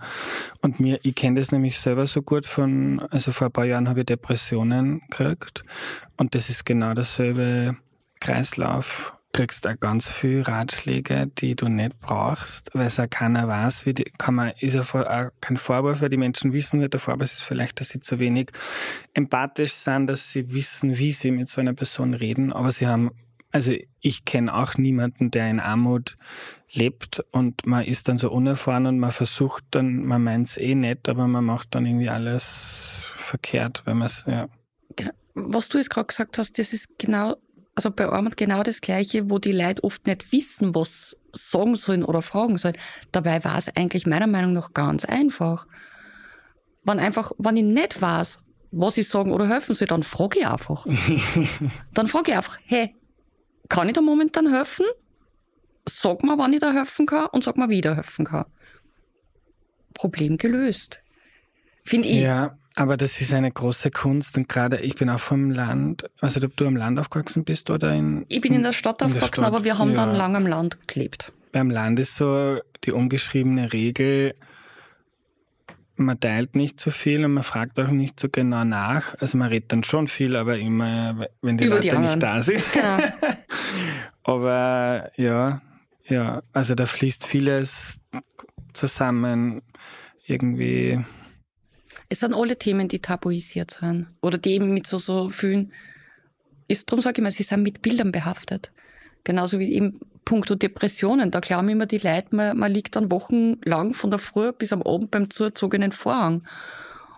Und 0.62 0.80
mir, 0.80 1.00
ich 1.04 1.16
kenne 1.16 1.40
das 1.40 1.52
nämlich 1.52 1.80
selber 1.80 2.08
so 2.08 2.22
gut 2.22 2.46
von, 2.46 3.00
also 3.12 3.32
vor 3.32 3.48
ein 3.48 3.54
paar 3.54 3.66
Jahren 3.66 3.90
habe 3.90 4.02
ich 4.02 4.06
Depressionen 4.06 5.02
gekriegt. 5.10 5.64
Und 6.18 6.36
das 6.36 6.50
ist 6.50 6.66
genau 6.66 6.94
dasselbe 6.94 7.78
Kreislauf 8.20 9.14
kriegst 9.34 9.66
da 9.66 9.74
ganz 9.74 10.08
viel 10.08 10.42
Ratschläge, 10.42 11.30
die 11.40 11.56
du 11.56 11.68
nicht 11.68 12.00
brauchst, 12.00 12.70
weil 12.74 12.86
es 12.86 12.98
ja 12.98 13.08
keiner 13.08 13.48
weiß, 13.48 13.86
wie 13.86 13.94
die, 13.94 14.04
kann 14.04 14.36
man, 14.36 14.54
ist 14.60 14.76
ja 14.76 14.82
auch 14.82 15.32
kein 15.42 15.58
Vorwurf, 15.58 16.02
weil 16.02 16.10
die 16.10 16.18
Menschen 16.18 16.54
wissen 16.54 16.80
nicht, 16.80 16.94
der 16.94 17.00
Vorwurf 17.00 17.34
ist 17.34 17.42
vielleicht, 17.42 17.80
dass 17.80 17.90
sie 17.90 18.00
zu 18.00 18.20
wenig 18.20 18.52
empathisch 19.14 19.74
sind, 19.74 20.08
dass 20.08 20.32
sie 20.32 20.54
wissen, 20.54 20.98
wie 20.98 21.12
sie 21.12 21.32
mit 21.32 21.50
so 21.50 21.60
einer 21.60 21.74
Person 21.74 22.14
reden, 22.14 22.54
aber 22.54 22.72
sie 22.72 22.88
haben, 22.88 23.12
also 23.52 23.74
ich 24.00 24.24
kenne 24.24 24.56
auch 24.56 24.76
niemanden, 24.76 25.32
der 25.32 25.50
in 25.50 25.60
Armut 25.60 26.16
lebt 26.72 27.24
und 27.32 27.66
man 27.66 27.86
ist 27.86 28.08
dann 28.08 28.18
so 28.18 28.32
unerfahren 28.32 28.86
und 28.86 29.00
man 29.00 29.12
versucht 29.12 29.64
dann, 29.72 30.06
man 30.06 30.24
meint 30.24 30.48
es 30.48 30.58
eh 30.58 30.76
nicht, 30.76 31.10
aber 31.10 31.28
man 31.28 31.44
macht 31.44 31.74
dann 31.76 31.86
irgendwie 31.86 32.10
alles 32.10 33.04
verkehrt, 33.16 33.82
wenn 33.86 33.98
man 33.98 34.06
es, 34.06 34.26
ja. 34.28 34.48
Genau. 34.96 35.12
Was 35.36 35.70
du 35.70 35.80
jetzt 35.80 35.90
gerade 35.90 36.06
gesagt 36.06 36.38
hast, 36.38 36.60
das 36.60 36.74
ist 36.74 36.88
genau 37.00 37.36
also 37.76 37.92
bei 37.92 38.08
Armut 38.08 38.38
genau 38.38 38.64
das 38.64 38.82
Gleiche, 38.82 39.30
wo 39.30 39.40
die 39.40 39.52
Leute 39.52 39.84
oft 39.84 40.06
nicht 40.06 40.32
wissen, 40.32 40.76
was 40.76 41.18
sagen 41.32 41.76
sollen 41.76 42.04
oder 42.04 42.22
fragen 42.22 42.58
sollen. 42.58 42.78
Dabei 43.12 43.44
war 43.44 43.58
es 43.58 43.76
eigentlich 43.76 44.06
meiner 44.06 44.28
Meinung 44.28 44.54
nach 44.54 44.74
ganz 44.74 45.06
einfach. 45.06 45.66
Wenn 46.84 47.00
einfach, 47.00 47.32
wenn 47.38 47.58
ich 47.58 47.64
nicht 47.64 48.02
weiß, 48.02 48.40
was 48.72 48.98
ich 48.98 49.08
sagen 49.08 49.32
oder 49.32 49.48
helfen 49.48 49.74
soll, 49.74 49.88
dann 49.88 50.04
frage 50.04 50.40
ich 50.40 50.48
einfach. 50.48 50.86
dann 51.94 52.08
frage 52.08 52.32
ich 52.32 52.38
einfach, 52.38 52.60
hey, 52.66 52.96
kann 53.70 53.88
ich 53.88 53.94
da 53.94 54.02
momentan 54.02 54.52
helfen? 54.52 54.86
Sag 55.88 56.24
mal, 56.24 56.38
wann 56.38 56.54
ich 56.54 56.60
da 56.60 56.72
helfen 56.72 57.06
kann 57.06 57.28
und 57.28 57.44
sag 57.44 57.58
mal, 57.58 57.70
wie 57.70 57.76
ich 57.76 57.82
da 57.82 57.96
helfen 57.96 58.26
kann. 58.26 58.46
Problem 59.94 60.38
gelöst. 60.38 61.00
Finde 61.84 62.10
ich. 62.10 62.22
Ja, 62.22 62.58
aber 62.76 62.98
das 62.98 63.22
ist 63.22 63.34
eine 63.34 63.52
große 63.52 63.92
Kunst 63.92 64.38
und 64.38 64.50
gerade 64.50 64.78
ich 64.78 64.96
bin 64.96 65.10
auch 65.10 65.20
vom 65.20 65.52
Land, 65.52 66.10
also 66.22 66.44
ob 66.44 66.58
du 66.58 66.66
am 66.66 66.76
Land 66.76 67.00
aufgewachsen 67.00 67.44
bist 67.44 67.70
oder 67.70 67.94
in. 67.94 68.26
Ich 68.30 68.42
bin 68.42 68.54
in 68.54 68.64
der 68.64 68.74
Stadt 68.74 69.02
aufgewachsen, 69.04 69.34
Stadt. 69.36 69.46
aber 69.46 69.64
wir 69.64 69.78
haben 69.78 69.92
ja. 69.92 70.06
dann 70.06 70.16
lange 70.16 70.38
am 70.38 70.48
Land 70.48 70.78
gelebt. 70.88 71.32
Beim 71.52 71.70
Land 71.70 72.00
ist 72.00 72.16
so 72.16 72.60
die 72.84 72.92
ungeschriebene 72.92 73.74
Regel, 73.74 74.34
man 75.96 76.20
teilt 76.20 76.56
nicht 76.56 76.80
so 76.80 76.92
viel 76.92 77.24
und 77.24 77.34
man 77.34 77.44
fragt 77.44 77.80
auch 77.80 77.90
nicht 77.90 78.20
so 78.20 78.30
genau 78.30 78.64
nach. 78.64 79.16
Also 79.20 79.38
man 79.38 79.50
redet 79.50 79.72
dann 79.72 79.84
schon 79.84 80.08
viel, 80.08 80.36
aber 80.36 80.58
immer, 80.58 81.28
wenn 81.42 81.58
die 81.58 81.66
Über 81.66 81.76
Leute 81.76 81.90
die 81.90 81.98
nicht 81.98 82.24
da 82.24 82.42
sind. 82.42 82.64
Genau. 82.74 82.98
aber 84.24 85.12
ja, 85.16 85.62
ja, 86.08 86.42
also 86.52 86.76
da 86.76 86.86
fließt 86.86 87.26
vieles 87.26 88.00
zusammen 88.74 89.62
irgendwie. 90.26 91.04
Es 92.14 92.20
sind 92.20 92.36
alle 92.36 92.60
Themen, 92.60 92.90
die 92.90 93.00
tabuisiert 93.00 93.72
sind 93.72 94.06
oder 94.22 94.38
die 94.38 94.52
eben 94.52 94.72
mit 94.72 94.86
so, 94.86 95.00
so 95.00 95.32
vielen, 95.32 95.74
ist, 96.68 96.88
darum 96.88 97.02
sage 97.02 97.20
ich 97.20 97.24
mal, 97.24 97.32
sie 97.32 97.42
sind 97.42 97.64
mit 97.64 97.82
Bildern 97.82 98.12
behaftet. 98.12 98.72
Genauso 99.24 99.58
wie 99.58 99.74
eben 99.74 100.00
puncto 100.24 100.54
Depressionen. 100.54 101.32
Da 101.32 101.40
glauben 101.40 101.70
immer 101.70 101.88
die 101.88 101.98
Leute, 101.98 102.36
man, 102.36 102.56
man 102.56 102.72
liegt 102.72 102.96
dann 102.96 103.10
wochenlang 103.10 103.96
von 103.96 104.12
der 104.12 104.20
Früh 104.20 104.52
bis 104.52 104.72
am 104.72 104.84
Abend 104.84 105.10
beim 105.10 105.32
zugezogenen 105.32 105.92
Vorhang. 105.92 106.48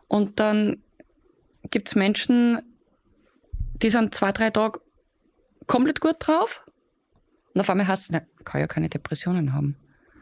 Und 0.07 0.39
dann 0.39 0.77
gibt's 1.71 1.95
Menschen, 1.95 2.61
die 3.81 3.89
sind 3.89 4.15
zwei, 4.15 4.31
drei 4.31 4.49
Tage 4.49 4.79
komplett 5.67 5.99
gut 5.99 6.15
drauf. 6.19 6.65
Und 7.53 7.59
auf 7.59 7.69
einmal 7.69 7.89
heißt 7.89 8.03
es, 8.03 8.11
ne, 8.11 8.25
kann 8.45 8.61
ja 8.61 8.67
keine 8.67 8.87
Depressionen 8.87 9.51
haben. 9.51 9.75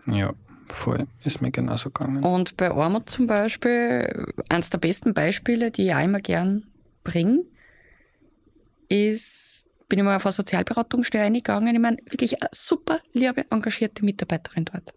Ja, 0.07 0.33
voll. 0.67 1.07
Ist 1.23 1.41
mir 1.41 1.51
genauso 1.51 1.89
gegangen. 1.89 2.23
Und 2.23 2.57
bei 2.57 2.71
Armut 2.71 3.09
zum 3.09 3.27
Beispiel, 3.27 4.33
eines 4.49 4.69
der 4.69 4.77
besten 4.77 5.13
Beispiele, 5.13 5.71
die 5.71 5.87
ich 5.87 5.95
auch 5.95 6.03
immer 6.03 6.19
gern 6.19 6.67
bringe, 7.03 7.43
ist 8.89 9.43
bin 9.93 9.99
ich 9.99 10.05
mal 10.05 10.15
auf 10.15 10.25
eine 10.25 10.31
Sozialberatungsstelle 10.31 11.25
eingegangen. 11.25 11.75
Ich 11.75 11.79
meine, 11.79 11.97
wirklich 12.09 12.41
eine 12.41 12.49
super 12.51 12.99
liebe, 13.11 13.45
engagierte 13.51 14.03
Mitarbeiterin 14.03 14.65
dort. 14.65 14.91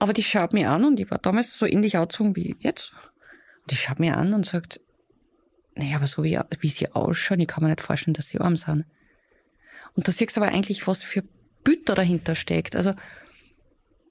Aber 0.00 0.12
die 0.12 0.24
schaut 0.24 0.52
mich 0.52 0.66
an 0.66 0.84
und 0.84 0.98
ich 0.98 1.08
war 1.12 1.18
damals 1.18 1.56
so 1.56 1.64
ähnlich 1.64 1.96
angezogen 1.96 2.34
wie 2.34 2.56
jetzt. 2.58 2.92
Und 3.60 3.70
die 3.70 3.76
schaut 3.76 4.00
mich 4.00 4.12
an 4.12 4.34
und 4.34 4.46
sagt, 4.46 4.80
naja, 5.76 5.94
aber 5.94 6.08
so 6.08 6.24
wie, 6.24 6.40
wie 6.58 6.68
sie 6.68 6.90
ausschauen, 6.90 7.38
ich 7.38 7.46
kann 7.46 7.62
mir 7.62 7.70
nicht 7.70 7.82
vorstellen, 7.82 8.14
dass 8.14 8.30
sie 8.30 8.40
arm 8.40 8.56
sind. 8.56 8.84
Und 9.94 10.08
da 10.08 10.10
siehst 10.10 10.36
du 10.36 10.40
aber 10.40 10.50
eigentlich, 10.50 10.88
was 10.88 11.04
für 11.04 11.22
Büter 11.62 11.94
dahinter 11.94 12.34
steckt. 12.34 12.74
Also, 12.74 12.94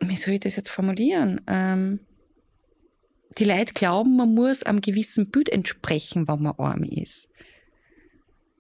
wie 0.01 0.15
soll 0.15 0.35
ich 0.35 0.39
das 0.41 0.55
jetzt 0.55 0.69
formulieren? 0.69 1.41
Ähm, 1.47 1.99
die 3.37 3.45
Leute 3.45 3.73
glauben, 3.73 4.15
man 4.15 4.33
muss 4.33 4.63
einem 4.63 4.81
gewissen 4.81 5.29
Bild 5.29 5.49
entsprechen, 5.49 6.27
wenn 6.27 6.41
man 6.41 6.55
arm 6.57 6.83
ist. 6.83 7.29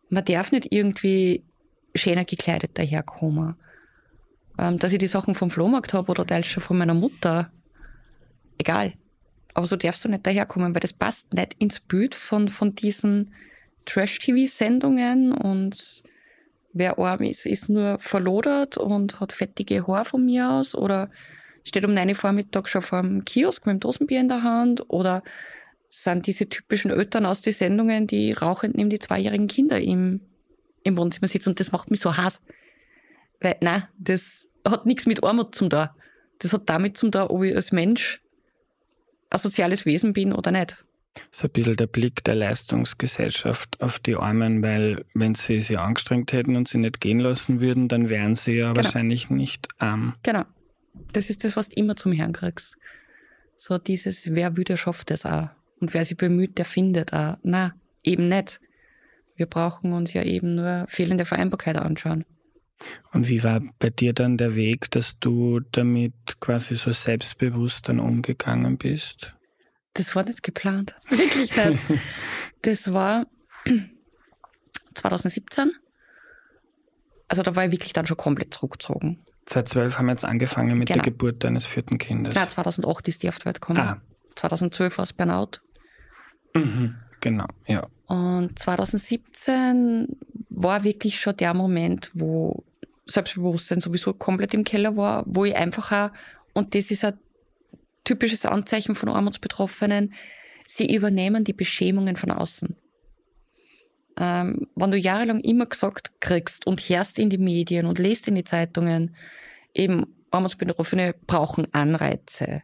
Man 0.09 0.25
darf 0.25 0.51
nicht 0.51 0.71
irgendwie 0.71 1.43
schöner 1.95 2.25
gekleidet 2.25 2.77
daherkommen. 2.77 3.55
Ähm, 4.57 4.77
dass 4.79 4.91
ich 4.91 4.99
die 4.99 5.07
Sachen 5.07 5.35
vom 5.35 5.49
Flohmarkt 5.49 5.93
habe 5.93 6.11
oder 6.11 6.25
teils 6.25 6.47
schon 6.47 6.63
von 6.63 6.77
meiner 6.77 6.93
Mutter. 6.93 7.51
Egal. 8.57 8.93
Aber 9.53 9.65
so 9.65 9.75
darfst 9.75 10.05
du 10.05 10.09
nicht 10.09 10.25
daherkommen, 10.25 10.73
weil 10.73 10.81
das 10.81 10.93
passt 10.93 11.33
nicht 11.33 11.55
ins 11.59 11.79
Bild 11.79 12.15
von, 12.15 12.49
von 12.49 12.75
diesen 12.75 13.33
Trash-TV-Sendungen 13.85 15.33
und 15.33 16.03
wer 16.73 16.97
arm 16.99 17.23
ist, 17.23 17.45
ist 17.45 17.69
nur 17.69 17.99
verlodert 17.99 18.77
und 18.77 19.19
hat 19.19 19.33
fettige 19.33 19.87
Haare 19.87 20.05
von 20.05 20.25
mir 20.25 20.49
aus 20.49 20.75
oder 20.75 21.09
steht 21.63 21.85
um 21.85 21.93
9 21.93 22.09
Uhr 22.09 22.15
Vormittag 22.15 22.67
schon 22.67 22.81
vor 22.81 23.01
dem 23.01 23.25
Kiosk 23.25 23.65
mit 23.65 23.75
dem 23.75 23.79
Dosenbier 23.79 24.19
in 24.19 24.29
der 24.29 24.43
Hand 24.43 24.89
oder 24.89 25.23
sind 25.89 26.25
diese 26.25 26.47
typischen 26.47 26.89
Eltern 26.89 27.25
aus 27.25 27.41
den 27.41 27.53
Sendungen, 27.53 28.07
die 28.07 28.31
rauchend 28.31 28.75
neben 28.75 28.89
die 28.89 28.99
zweijährigen 28.99 29.47
Kinder 29.47 29.79
im, 29.79 30.21
im 30.83 30.97
Wohnzimmer 30.97 31.27
sitzen. 31.27 31.49
Und 31.49 31.59
das 31.59 31.71
macht 31.73 31.91
mich 31.91 31.99
so 31.99 32.15
heiß. 32.15 32.39
Weil, 33.41 33.57
nein, 33.59 33.83
das 33.97 34.47
hat 34.65 34.85
nichts 34.85 35.05
mit 35.05 35.23
Armut 35.23 35.53
zum 35.53 35.69
da. 35.69 35.93
Das 36.39 36.53
hat 36.53 36.69
damit 36.69 36.95
zum 36.95 37.11
da, 37.11 37.29
ob 37.29 37.43
ich 37.43 37.53
als 37.53 37.73
Mensch 37.73 38.21
ein 39.29 39.39
soziales 39.39 39.85
Wesen 39.85 40.13
bin 40.13 40.33
oder 40.33 40.51
nicht. 40.51 40.85
So 41.31 41.47
ein 41.47 41.51
bisschen 41.51 41.75
der 41.75 41.87
Blick 41.87 42.23
der 42.23 42.35
Leistungsgesellschaft 42.35 43.81
auf 43.81 43.99
die 43.99 44.15
Armen, 44.15 44.61
weil 44.61 45.05
wenn 45.13 45.35
sie 45.35 45.59
sich 45.59 45.77
angestrengt 45.77 46.31
hätten 46.31 46.55
und 46.55 46.67
sie 46.67 46.77
nicht 46.77 47.01
gehen 47.01 47.19
lassen 47.19 47.59
würden, 47.59 47.87
dann 47.87 48.09
wären 48.09 48.35
sie 48.35 48.53
ja 48.53 48.71
genau. 48.71 48.83
wahrscheinlich 48.83 49.29
nicht 49.29 49.67
arm. 49.77 50.15
Genau. 50.23 50.45
Das 51.13 51.29
ist 51.29 51.43
das, 51.43 51.55
was 51.55 51.69
du 51.69 51.75
immer 51.75 51.95
zum 51.95 52.11
Herrn 52.11 52.33
kriegst. 52.33 52.77
So 53.57 53.77
dieses, 53.77 54.25
wer 54.33 54.57
würde, 54.57 54.77
schafft 54.77 55.09
das 55.09 55.25
auch. 55.25 55.49
Und 55.79 55.93
wer 55.93 56.05
sich 56.05 56.17
bemüht, 56.17 56.57
der 56.57 56.65
findet 56.65 57.13
auch. 57.13 57.37
Na, 57.43 57.73
eben 58.03 58.29
nicht. 58.29 58.61
Wir 59.35 59.45
brauchen 59.45 59.93
uns 59.93 60.13
ja 60.13 60.23
eben 60.23 60.55
nur 60.55 60.85
fehlende 60.89 61.25
Vereinbarkeit 61.25 61.77
anschauen. 61.77 62.25
Und 63.11 63.27
wie 63.27 63.43
war 63.43 63.61
bei 63.79 63.89
dir 63.89 64.13
dann 64.13 64.37
der 64.37 64.55
Weg, 64.55 64.91
dass 64.91 65.19
du 65.19 65.59
damit 65.71 66.13
quasi 66.39 66.75
so 66.75 66.91
selbstbewusst 66.91 67.89
dann 67.89 67.99
umgegangen 67.99 68.77
bist? 68.77 69.35
Das 69.93 70.15
war 70.15 70.23
nicht 70.23 70.43
geplant. 70.43 70.95
Wirklich 71.09 71.55
nicht. 71.55 71.79
Das 72.61 72.93
war 72.93 73.25
2017. 74.95 75.73
Also 77.27 77.43
da 77.43 77.55
war 77.55 77.65
ich 77.65 77.71
wirklich 77.71 77.93
dann 77.93 78.05
schon 78.05 78.17
komplett 78.17 78.53
zurückgezogen. 78.53 79.19
2012 79.45 79.97
haben 79.97 80.05
wir 80.07 80.11
jetzt 80.11 80.25
angefangen 80.25 80.77
mit 80.77 80.89
genau. 80.89 81.01
der 81.01 81.11
Geburt 81.11 81.43
deines 81.45 81.65
vierten 81.65 81.97
Kindes. 81.97 82.35
Nein, 82.35 82.49
2008 82.49 83.07
ist 83.07 83.23
die 83.23 83.29
auf 83.29 83.39
die 83.39 83.45
Welt 83.45 83.61
gekommen. 83.61 83.79
Ah. 83.79 84.01
2012 84.35 84.97
war 84.97 85.03
es 85.03 85.13
Burnout. 85.13 85.51
Mhm, 86.53 86.95
genau, 87.21 87.47
ja. 87.67 87.87
Und 88.07 88.59
2017 88.59 90.07
war 90.49 90.83
wirklich 90.83 91.19
schon 91.19 91.37
der 91.37 91.53
Moment, 91.53 92.11
wo 92.13 92.63
Selbstbewusstsein 93.07 93.79
sowieso 93.79 94.13
komplett 94.13 94.53
im 94.53 94.63
Keller 94.63 94.97
war, 94.97 95.23
wo 95.25 95.45
ich 95.45 95.55
einfach 95.55 95.91
auch, 95.91 96.11
und 96.53 96.75
das 96.75 96.91
ist 96.91 97.05
ein 97.05 97.17
typisches 98.03 98.45
Anzeichen 98.45 98.95
von 98.95 99.09
Armutsbetroffenen, 99.09 100.13
sie 100.65 100.93
übernehmen 100.93 101.43
die 101.43 101.53
Beschämungen 101.53 102.15
von 102.15 102.31
außen. 102.31 102.75
Ähm, 104.17 104.67
wenn 104.75 104.91
du 104.91 104.97
jahrelang 104.97 105.39
immer 105.39 105.65
gesagt 105.65 106.19
kriegst 106.19 106.67
und 106.67 106.81
hörst 106.81 107.19
in 107.19 107.29
die 107.29 107.37
Medien 107.37 107.85
und 107.85 107.99
lest 107.99 108.27
in 108.27 108.35
die 108.35 108.43
Zeitungen, 108.43 109.15
eben 109.73 110.05
Armutsbetroffene 110.31 111.15
brauchen 111.27 111.73
Anreize, 111.73 112.63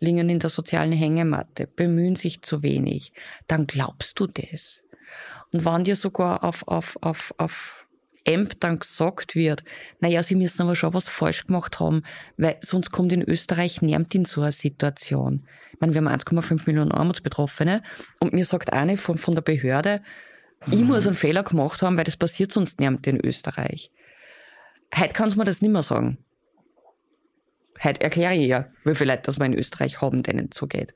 liegen 0.00 0.28
in 0.28 0.38
der 0.38 0.50
sozialen 0.50 0.92
Hängematte, 0.92 1.66
bemühen 1.66 2.16
sich 2.16 2.42
zu 2.42 2.62
wenig, 2.62 3.12
dann 3.46 3.66
glaubst 3.66 4.18
du 4.18 4.26
das. 4.26 4.82
Und 5.52 5.64
wenn 5.64 5.84
dir 5.84 5.96
sogar 5.96 6.42
auf, 6.44 6.66
auf, 6.66 6.96
auf, 7.02 7.34
auf 7.38 7.81
Dann 8.24 8.78
gesagt 8.78 9.34
wird, 9.34 9.64
naja, 10.00 10.22
sie 10.22 10.36
müssen 10.36 10.62
aber 10.62 10.76
schon 10.76 10.94
was 10.94 11.08
falsch 11.08 11.46
gemacht 11.46 11.80
haben, 11.80 12.02
weil 12.36 12.56
sonst 12.60 12.92
kommt 12.92 13.12
in 13.12 13.22
Österreich 13.22 13.82
niemand 13.82 14.14
in 14.14 14.24
so 14.24 14.42
eine 14.42 14.52
Situation. 14.52 15.46
Ich 15.72 15.80
meine, 15.80 15.92
wir 15.92 16.00
haben 16.00 16.08
1,5 16.08 16.62
Millionen 16.66 16.92
Armutsbetroffene 16.92 17.82
und 18.20 18.32
mir 18.32 18.44
sagt 18.44 18.72
eine 18.72 18.96
von, 18.96 19.18
von 19.18 19.34
der 19.34 19.42
Behörde, 19.42 20.02
mhm. 20.66 20.72
ich 20.72 20.84
muss 20.84 21.06
einen 21.06 21.16
Fehler 21.16 21.42
gemacht 21.42 21.82
haben, 21.82 21.96
weil 21.96 22.04
das 22.04 22.16
passiert 22.16 22.52
sonst 22.52 22.78
niemand 22.78 23.06
in 23.06 23.24
Österreich. 23.24 23.90
Heute 24.96 25.12
kannst 25.14 25.36
du 25.36 25.40
mir 25.40 25.44
das 25.44 25.62
nicht 25.62 25.72
mehr 25.72 25.82
sagen. 25.82 26.18
Heute 27.82 28.02
erkläre 28.02 28.34
ich 28.34 28.46
ja, 28.46 28.68
wie 28.84 28.94
viele 28.94 29.12
Leute 29.12 29.22
das 29.24 29.38
wir 29.38 29.46
in 29.46 29.54
Österreich 29.54 30.00
haben, 30.00 30.22
denen 30.22 30.50
es 30.52 30.58
so 30.58 30.68
geht. 30.68 30.94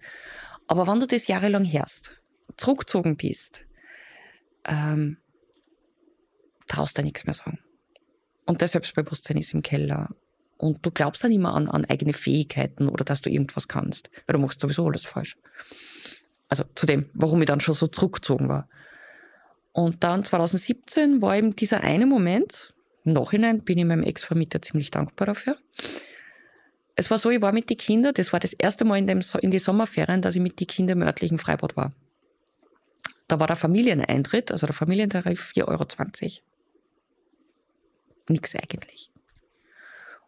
Aber 0.69 0.87
wenn 0.87 1.01
du 1.01 1.07
das 1.07 1.27
jahrelang 1.27 1.65
hörst, 1.65 2.13
zurückgezogen 2.57 3.17
bist, 3.17 3.65
ähm, 4.65 5.19
traust 6.67 6.99
du 6.99 7.03
nichts 7.03 7.25
mehr 7.25 7.35
sagen. 7.35 7.59
Und 8.45 8.63
das 8.63 8.73
Selbstbewusstsein 8.73 9.37
ist 9.37 9.55
im 9.55 9.63
Keller. 9.63 10.11
Und 10.59 10.85
du 10.87 10.91
glaubst 10.91 11.23
dann 11.23 11.33
immer 11.33 11.55
an, 11.55 11.69
an 11.69 11.85
eigene 11.85 12.13
Fähigkeiten 12.13 12.89
oder 12.89 13.05
dass 13.05 13.21
du 13.21 13.31
irgendwas 13.31 13.69
kannst, 13.69 14.09
weil 14.27 14.35
du 14.35 14.39
machst 14.39 14.61
sowieso 14.61 14.87
alles 14.87 15.05
falsch. 15.05 15.37
Also 16.49 16.65
zu 16.75 16.87
dem, 16.87 17.11
warum 17.13 17.43
ich 17.43 17.47
dann 17.47 17.61
schon 17.61 17.75
so 17.75 17.89
zurückgezogen 17.89 18.49
war. 18.49 18.69
Und 19.73 20.03
dann 20.05 20.25
2017 20.25 21.21
war 21.21 21.37
eben 21.37 21.55
dieser 21.55 21.83
eine 21.83 22.07
Moment, 22.07 22.73
im 23.05 23.13
Nachhinein 23.13 23.63
bin 23.63 23.79
ich 23.79 23.85
meinem 23.85 24.05
Ex-Vermieter 24.05 24.63
ziemlich 24.63 24.91
dankbar 24.91 25.27
dafür, 25.27 25.59
es 26.97 27.11
war 27.11 27.19
so, 27.19 27.29
ich 27.31 27.43
war 27.43 27.53
mit 27.53 27.69
den 27.69 27.77
Kindern, 27.77 28.15
das 28.15 28.33
war 28.33 28.41
das 28.41 28.55
erste 28.55 28.87
Mal 28.87 28.99
in, 28.99 29.07
dem, 29.07 29.21
in 29.43 29.51
die 29.51 29.59
Sommerferien, 29.59 30.23
dass 30.23 30.35
ich 30.35 30.41
mit 30.41 30.59
den 30.59 30.67
Kindern 30.67 31.03
im 31.03 31.07
örtlichen 31.07 31.39
Freibad 31.39 31.77
war. 31.77 31.93
Da 33.29 33.39
war 33.39 33.47
der 33.47 33.57
Familieneintritt, 33.57 34.51
also 34.51 34.67
der 34.67 34.75
Familientarif 34.75 35.53
4,20 35.55 35.67
Euro. 35.69 35.87
Nix 38.29 38.55
eigentlich. 38.55 39.11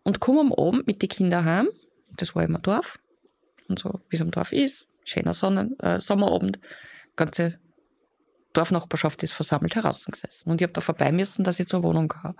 Und 0.03 0.21
komme 0.21 0.41
am 0.41 0.53
Abend 0.53 0.87
mit 0.87 1.03
den 1.03 1.09
Kindern 1.09 1.45
heim, 1.45 1.69
das 2.17 2.35
war 2.35 2.45
immer 2.45 2.59
Dorf, 2.59 2.99
und 3.69 3.79
so, 3.79 4.01
wie 4.09 4.17
es 4.17 4.23
am 4.23 4.31
Dorf 4.31 4.53
ist, 4.53 4.87
schöner 5.05 5.35
Sonnen, 5.35 5.79
äh, 5.81 6.01
Sommerabend, 6.01 6.59
ganze 7.17 7.59
Dorfnachbarschaft 8.53 9.23
ist 9.23 9.33
versammelt 9.33 9.75
herausgesessen. 9.75 10.51
Und 10.51 10.61
ich 10.61 10.65
habe 10.65 10.73
da 10.73 10.81
vorbei 10.81 11.13
müssen, 11.13 11.45
dass 11.45 11.61
ich 11.61 11.69
zur 11.69 11.83
Wohnung 11.83 12.09
kam. 12.09 12.35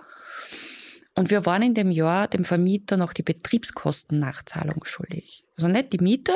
Und 1.15 1.29
wir 1.29 1.45
waren 1.45 1.61
in 1.61 1.73
dem 1.73 1.91
Jahr 1.91 2.27
dem 2.27 2.43
Vermieter 2.43 2.97
noch 2.97 3.13
die 3.13 3.23
Betriebskostennachzahlung 3.23 4.85
schuldig. 4.85 5.43
Also 5.55 5.67
nicht 5.67 5.93
die 5.93 5.99
Miete, 5.99 6.33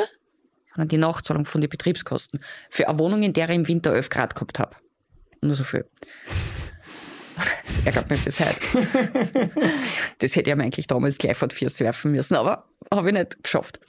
sondern 0.73 0.89
die 0.89 0.97
Nachzahlung 0.97 1.45
von 1.45 1.62
den 1.62 1.69
Betriebskosten. 1.69 2.39
Für 2.69 2.88
eine 2.88 2.99
Wohnung, 2.99 3.23
in 3.23 3.33
der 3.33 3.49
ich 3.49 3.55
im 3.55 3.67
Winter 3.67 3.93
11 3.93 4.09
Grad 4.09 4.36
gehabt 4.36 4.59
habe. 4.59 4.75
Nur 5.41 5.55
so 5.55 5.63
viel. 5.63 5.86
Das 7.36 7.78
ärgert 7.86 8.10
mich 8.10 8.24
bis 8.24 8.39
heute. 8.39 8.60
Das 10.19 10.36
hätte 10.36 10.50
ich 10.50 10.56
mir 10.56 10.63
eigentlich 10.63 10.88
damals 10.88 11.17
gleich 11.17 11.38
vor 11.38 11.50
Füße 11.50 11.84
werfen 11.84 12.12
müssen, 12.12 12.36
aber 12.36 12.69
habe 12.91 13.10
ich 13.10 13.13
nicht 13.15 13.43
geschafft. 13.43 13.80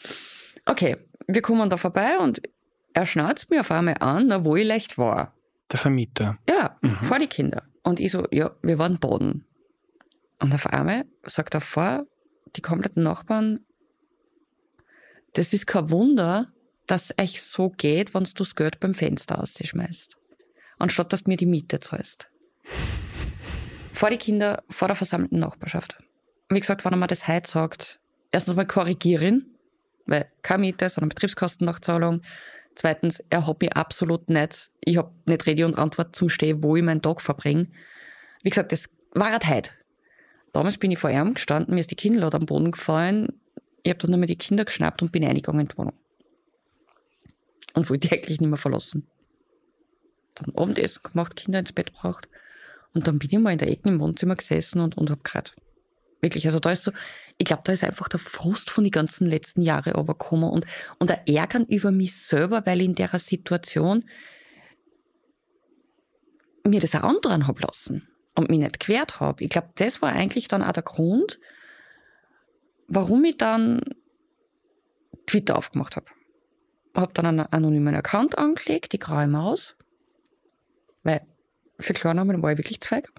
Okay, 0.67 0.97
wir 1.27 1.43
kommen 1.43 1.71
da 1.71 1.77
vorbei 1.77 2.19
und 2.19 2.41
er 2.93 3.07
schnauzt 3.07 3.51
mir 3.51 3.61
auf 3.61 3.71
einmal 3.71 3.97
an, 4.01 4.45
wo 4.45 4.57
ich 4.57 4.67
leicht 4.67 4.99
war. 4.99 5.35
Der 5.71 5.79
Vermieter. 5.79 6.39
Ja, 6.49 6.77
mhm. 6.81 6.97
vor 7.03 7.19
die 7.19 7.27
Kinder. 7.27 7.63
Und 7.83 8.01
ich 8.01 8.13
so, 8.13 8.27
ja, 8.31 8.51
wir 8.63 8.79
waren 8.79 8.99
Boden. 8.99 9.45
Und 10.41 10.55
auf 10.55 10.67
einmal 10.67 11.05
sagt 11.25 11.55
er 11.55 11.61
vor, 11.61 12.07
die 12.57 12.63
kompletten 12.63 13.03
Nachbarn, 13.03 13.61
das 15.35 15.53
ist 15.53 15.67
kein 15.67 15.91
Wunder, 15.91 16.53
dass 16.87 17.11
es 17.11 17.23
euch 17.23 17.43
so 17.43 17.71
geht, 17.71 18.15
wenn 18.15 18.25
du 18.25 18.31
das 18.35 18.55
Geld 18.55 18.81
beim 18.81 18.95
Fenster 18.95 19.41
ausschmeißt. 19.41 20.17
Anstatt 20.79 21.13
dass 21.13 21.25
du 21.25 21.31
mir 21.31 21.37
die 21.37 21.47
Miete 21.47 21.79
zahlst. 21.79 22.29
Vor 23.95 24.11
die 24.11 24.17
Kinder, 24.17 24.65
vor 24.69 24.89
der 24.89 24.97
versammelten 24.97 25.39
Nachbarschaft. 25.39 25.97
Wie 26.49 26.59
gesagt, 26.59 26.85
wenn 26.85 26.93
er 26.93 26.97
mir 26.97 27.07
das 27.07 27.29
heute 27.29 27.49
sagt, 27.49 28.01
erstens 28.33 28.57
mal 28.57 28.67
korrigieren, 28.67 29.55
weil 30.07 30.29
keine 30.43 30.63
Miete, 30.63 30.89
sondern 30.89 31.11
Betriebskostennachzahlung. 31.11 32.23
Zweitens, 32.75 33.23
er 33.31 33.47
hat 33.47 33.61
mich 33.61 33.77
absolut 33.77 34.29
nicht, 34.29 34.73
ich 34.81 34.97
habe 34.97 35.13
nicht 35.27 35.47
Rede 35.47 35.65
und 35.65 35.79
Antwort 35.79 36.17
zum 36.17 36.29
Stehen, 36.29 36.61
wo 36.65 36.75
ich 36.75 36.83
meinen 36.83 37.03
Tag 37.03 37.21
verbringe. 37.21 37.69
Wie 38.43 38.51
gesagt, 38.51 38.73
das 38.73 38.89
war 39.13 39.31
halt 39.31 39.49
heute. 39.49 39.71
Damals 40.53 40.77
bin 40.77 40.91
ich 40.91 40.99
vor 40.99 41.11
ihm 41.11 41.35
gestanden, 41.35 41.73
mir 41.73 41.81
ist 41.81 41.93
die 41.93 41.97
Kinnlade 41.97 42.37
am 42.37 42.47
Boden 42.47 42.73
gefallen. 42.73 43.29
Ich 43.85 43.91
habe 43.91 44.01
dann 44.01 44.11
nochmal 44.11 44.27
die 44.27 44.35
Kinder 44.35 44.65
geschnappt 44.65 45.03
und 45.03 45.13
bin 45.13 45.25
eingegangen 45.25 45.61
in 45.61 45.69
die 45.69 45.79
Wohnung. 45.79 45.95
Und 47.75 47.89
wollte 47.89 48.09
die 48.09 48.15
eigentlich 48.15 48.41
nicht 48.41 48.51
mehr 48.51 48.59
verlassen. 48.59 49.07
Dann 50.35 50.53
Abendessen 50.57 51.01
gemacht, 51.05 51.37
Kinder 51.37 51.61
ins 51.61 51.73
Bett 51.73 51.95
gebracht. 51.95 52.29
Und 52.95 53.07
dann 53.07 53.19
bin 53.19 53.29
ich 53.31 53.39
mal 53.39 53.53
in 53.53 53.59
der 53.59 53.71
Ecke 53.71 53.89
im 53.89 54.01
Wohnzimmer 54.01 54.37
gesessen 54.37 54.81
und, 54.81 54.97
und 54.97 55.11
hab 55.11 55.25
gerade. 55.25 55.51
Wirklich, 56.21 56.47
also 56.47 56.61
da 56.61 56.71
ist 56.71 56.85
so, 56.85 56.93
ich 57.37 57.45
glaube, 57.45 57.63
da 57.65 57.73
ist 57.73 57.85
einfach 57.85 58.09
der 58.09 58.21
Frust 58.21 58.71
von 58.71 58.85
den 58.85 58.93
ganzen 58.93 59.27
letzten 59.27 59.61
Jahren 59.61 59.93
übergekommen 59.93 60.49
und, 60.49 60.65
und 60.99 61.11
der 61.11 61.29
Ärgern 61.29 61.67
über 61.67 61.91
mich 61.91 62.17
selber, 62.17 62.65
weil 62.65 62.81
ich 62.81 62.87
in 62.87 62.95
der 62.95 63.11
Situation 63.19 64.09
mir 66.67 66.81
das 66.81 66.95
auch 66.95 67.03
anderen 67.03 67.47
hab 67.47 67.61
lassen 67.61 68.09
und 68.35 68.49
mich 68.49 68.61
nicht 68.61 68.81
gewehrt 68.81 69.21
habe. 69.21 69.45
Ich 69.45 69.51
glaube, 69.51 69.69
das 69.75 70.01
war 70.01 70.13
eigentlich 70.13 70.49
dann 70.49 70.63
auch 70.63 70.73
der 70.73 70.83
Grund, 70.83 71.41
warum 72.87 73.25
ich 73.25 73.37
dann 73.37 73.81
Twitter 75.27 75.59
aufgemacht 75.59 75.97
habe. 75.97 76.07
Habe 76.95 77.13
dann 77.13 77.27
einen 77.27 77.41
anonymen 77.41 77.95
Account 77.97 78.39
angelegt, 78.39 78.93
die 78.93 78.99
graue 78.99 79.27
Maus, 79.27 79.77
weil 81.03 81.27
für 81.79 81.93
Klarnamen 81.93 82.43
war 82.43 82.53
ich 82.53 82.59
wirklich 82.59 82.81
zu 82.81 82.89
feig. 82.89 83.11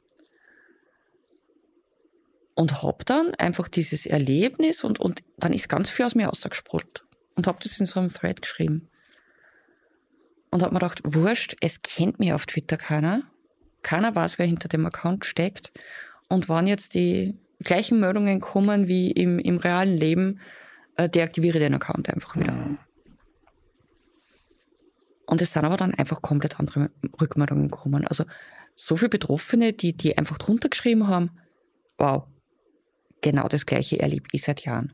Und 2.54 2.84
habe 2.84 3.04
dann 3.04 3.36
einfach 3.36 3.68
dieses 3.68 4.06
Erlebnis 4.06 4.84
und, 4.84 5.00
und 5.00 5.24
dann 5.38 5.52
ist 5.52 5.68
ganz 5.68 5.90
viel 5.90 6.06
aus 6.06 6.16
mir 6.16 6.28
rausgesprudelt. 6.28 7.04
Und 7.36 7.48
habe 7.48 7.60
das 7.62 7.80
in 7.80 7.86
so 7.86 8.00
einem 8.00 8.10
Thread 8.10 8.42
geschrieben. 8.42 8.88
Und 10.52 10.64
habe 10.64 10.74
mir 10.74 10.80
gedacht, 10.80 11.02
wurscht, 11.04 11.58
es 11.60 11.82
kennt 11.82 12.20
mich 12.20 12.32
auf 12.32 12.46
Twitter 12.46 12.78
keiner 12.78 13.24
keiner 13.86 14.16
weiß, 14.16 14.40
wer 14.40 14.48
hinter 14.48 14.68
dem 14.68 14.86
Account 14.86 15.26
steckt. 15.26 15.72
Und 16.28 16.50
wann 16.50 16.68
jetzt 16.68 16.96
die 16.96 17.38
gleichen 17.64 18.00
Meldungen 18.00 18.42
kommen 18.42 18.88
wie 18.88 19.12
im, 19.12 19.40
im 19.40 19.58
realen 19.58 19.96
Leben, 19.96 20.40
äh, 20.98 21.08
deaktiviere 21.08 21.60
den 21.60 21.76
Account 21.76 22.10
einfach 22.10 22.36
wieder. 22.36 22.78
Und 25.26 25.42
es 25.42 25.54
sind 25.54 25.66
aber 25.66 25.78
dann 25.78 25.94
einfach 25.94 26.22
komplett 26.22 26.60
andere 26.60 26.92
Rückmeldungen 27.20 27.70
gekommen. 27.70 28.06
Also 28.06 28.26
so 28.76 28.98
viele 28.98 29.10
Betroffene, 29.10 29.74
die, 29.74 29.94
die 29.94 30.18
einfach 30.18 30.38
drunter 30.38 30.70
geschrieben 30.70 31.08
haben, 31.08 31.32
wow, 31.98 32.26
genau 33.22 33.48
das 33.48 33.66
gleiche 33.66 34.00
erlebe 34.00 34.28
ich 34.32 34.44
seit 34.44 34.66
Jahren. 34.66 34.94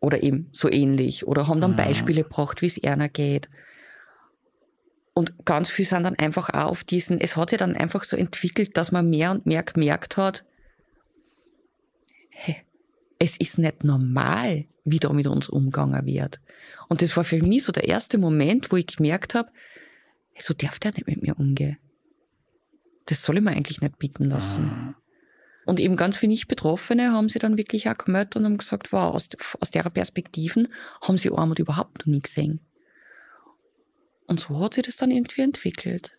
Oder 0.00 0.22
eben 0.22 0.48
so 0.52 0.70
ähnlich. 0.70 1.26
Oder 1.26 1.48
haben 1.48 1.60
dann 1.60 1.72
mhm. 1.72 1.76
Beispiele 1.76 2.22
gebracht, 2.22 2.62
wie 2.62 2.66
es 2.66 2.82
einer 2.82 3.08
geht. 3.08 3.50
Und 5.12 5.44
ganz 5.44 5.70
viel 5.70 5.84
sind 5.84 6.04
dann 6.04 6.16
einfach 6.16 6.48
auch 6.50 6.70
auf 6.70 6.84
diesen, 6.84 7.20
es 7.20 7.36
hat 7.36 7.50
sich 7.50 7.58
dann 7.58 7.76
einfach 7.76 8.04
so 8.04 8.16
entwickelt, 8.16 8.76
dass 8.76 8.92
man 8.92 9.10
mehr 9.10 9.32
und 9.32 9.44
mehr 9.44 9.62
gemerkt 9.62 10.16
hat, 10.16 10.44
hey, 12.30 12.56
es 13.20 13.36
ist 13.36 13.58
nicht 13.58 13.84
normal, 13.84 14.64
wie 14.84 14.98
da 14.98 15.12
mit 15.12 15.26
uns 15.26 15.48
umgegangen 15.48 16.06
wird. 16.06 16.40
Und 16.88 17.02
das 17.02 17.16
war 17.16 17.22
für 17.22 17.40
mich 17.40 17.62
so 17.62 17.70
der 17.70 17.86
erste 17.86 18.18
Moment, 18.18 18.72
wo 18.72 18.76
ich 18.76 18.86
gemerkt 18.86 19.34
habe, 19.34 19.50
hey, 20.32 20.42
so 20.42 20.54
darf 20.54 20.78
der 20.80 20.92
nicht 20.92 21.06
mit 21.06 21.22
mir 21.22 21.38
umgehen. 21.38 21.78
Das 23.06 23.22
soll 23.22 23.36
ich 23.36 23.44
mir 23.44 23.50
eigentlich 23.50 23.82
nicht 23.82 23.98
bieten 23.98 24.24
lassen. 24.24 24.64
Mhm. 24.64 24.94
Und 25.66 25.80
eben 25.80 25.96
ganz 25.96 26.16
viele 26.16 26.30
Nicht-Betroffene 26.30 27.12
haben 27.12 27.28
sie 27.28 27.38
dann 27.38 27.58
wirklich 27.58 27.88
auch 27.90 27.98
gemeldet 27.98 28.36
und 28.36 28.44
haben 28.44 28.56
gesagt, 28.56 28.90
wow, 28.92 29.14
aus, 29.14 29.28
aus 29.60 29.70
der 29.70 29.82
Perspektiven 29.82 30.68
haben 31.02 31.18
sie 31.18 31.30
Armut 31.30 31.58
überhaupt 31.58 31.98
noch 31.98 32.06
nie 32.06 32.20
gesehen. 32.20 32.60
Und 34.26 34.40
so 34.40 34.58
hat 34.60 34.74
sich 34.74 34.84
das 34.84 34.96
dann 34.96 35.10
irgendwie 35.10 35.42
entwickelt. 35.42 36.16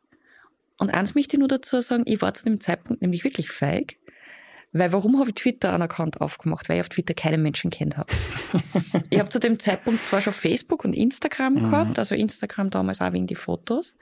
Und 0.77 0.91
eins 0.91 1.15
möchte 1.15 1.35
ich 1.35 1.39
nur 1.39 1.47
dazu 1.47 1.81
sagen, 1.81 2.03
ich 2.05 2.21
war 2.21 2.33
zu 2.35 2.43
dem 2.43 2.59
Zeitpunkt 2.59 3.01
nämlich 3.01 3.23
wirklich 3.23 3.49
feig, 3.49 3.97
weil 4.73 4.93
warum 4.93 5.19
habe 5.19 5.29
ich 5.29 5.35
Twitter 5.35 5.73
einen 5.73 5.83
Account 5.83 6.21
aufgemacht? 6.21 6.69
Weil 6.69 6.77
ich 6.77 6.81
auf 6.81 6.89
Twitter 6.89 7.13
keinen 7.13 7.43
Menschen 7.43 7.71
kennt 7.71 7.97
habe. 7.97 8.11
ich 9.09 9.19
habe 9.19 9.29
zu 9.29 9.39
dem 9.39 9.59
Zeitpunkt 9.59 10.03
zwar 10.05 10.21
schon 10.21 10.33
Facebook 10.33 10.85
und 10.85 10.93
Instagram 10.93 11.55
mhm. 11.55 11.63
gehabt, 11.63 11.99
also 11.99 12.15
Instagram 12.15 12.69
damals 12.69 13.01
auch 13.01 13.11
wegen 13.11 13.27
die 13.27 13.35
Fotos. 13.35 13.95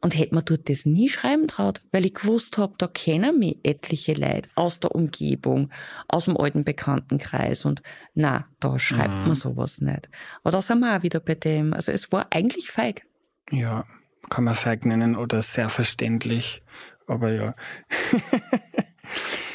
Und 0.00 0.18
hätte 0.18 0.34
man 0.34 0.44
dort 0.44 0.68
das 0.68 0.84
nie 0.84 1.08
schreiben 1.08 1.46
traut, 1.46 1.80
weil 1.92 2.04
ich 2.04 2.14
gewusst 2.14 2.58
habe, 2.58 2.74
da 2.76 2.88
kennen 2.88 3.38
mich 3.38 3.60
etliche 3.62 4.14
Leute 4.14 4.48
aus 4.56 4.80
der 4.80 4.92
Umgebung, 4.96 5.70
aus 6.08 6.24
dem 6.24 6.36
alten 6.36 6.64
Bekanntenkreis 6.64 7.64
und 7.64 7.82
na, 8.14 8.48
da 8.58 8.80
schreibt 8.80 9.14
mhm. 9.14 9.26
man 9.26 9.34
sowas 9.36 9.80
nicht. 9.80 10.08
Aber 10.42 10.50
da 10.50 10.60
sind 10.60 10.80
wir 10.80 10.96
auch 10.96 11.04
wieder 11.04 11.20
bei 11.20 11.36
dem. 11.36 11.72
Also 11.72 11.92
es 11.92 12.10
war 12.10 12.26
eigentlich 12.30 12.72
feig. 12.72 13.06
Ja, 13.52 13.84
kann 14.28 14.42
man 14.42 14.56
feig 14.56 14.84
nennen 14.84 15.14
oder 15.14 15.40
sehr 15.40 15.68
verständlich, 15.68 16.64
aber 17.06 17.32
ja. 17.32 17.54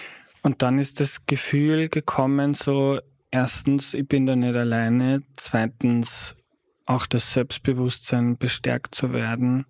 und 0.47 0.61
dann 0.61 0.79
ist 0.79 1.01
das 1.01 1.25
Gefühl 1.25 1.89
gekommen, 1.89 2.53
so 2.53 3.01
erstens, 3.31 3.93
ich 3.93 4.07
bin 4.07 4.25
da 4.25 4.33
nicht 4.37 4.55
alleine, 4.55 5.21
zweitens 5.35 6.37
auch 6.85 7.05
das 7.05 7.33
Selbstbewusstsein 7.33 8.37
bestärkt 8.37 8.95
zu 8.95 9.11
werden 9.11 9.65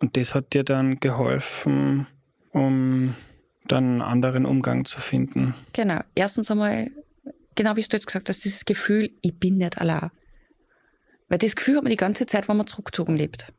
und 0.00 0.18
das 0.18 0.34
hat 0.34 0.52
dir 0.52 0.62
dann 0.62 1.00
geholfen, 1.00 2.06
um 2.52 3.14
dann 3.66 3.84
einen 3.84 4.02
anderen 4.02 4.44
Umgang 4.44 4.84
zu 4.84 5.00
finden. 5.00 5.54
Genau. 5.72 6.00
Erstens 6.14 6.50
einmal, 6.50 6.90
genau 7.54 7.74
wie 7.76 7.80
du 7.80 7.96
jetzt 7.96 8.06
gesagt 8.06 8.28
hast, 8.28 8.44
dieses 8.44 8.66
Gefühl, 8.66 9.10
ich 9.22 9.34
bin 9.34 9.56
nicht 9.56 9.78
allein. 9.78 10.10
Weil 11.30 11.38
das 11.38 11.56
Gefühl 11.56 11.76
hat 11.76 11.82
man 11.82 11.90
die 11.90 11.96
ganze 11.96 12.26
Zeit, 12.26 12.46
wenn 12.46 12.58
man 12.58 12.66
zurückgezogen 12.66 13.16
lebt. 13.16 13.54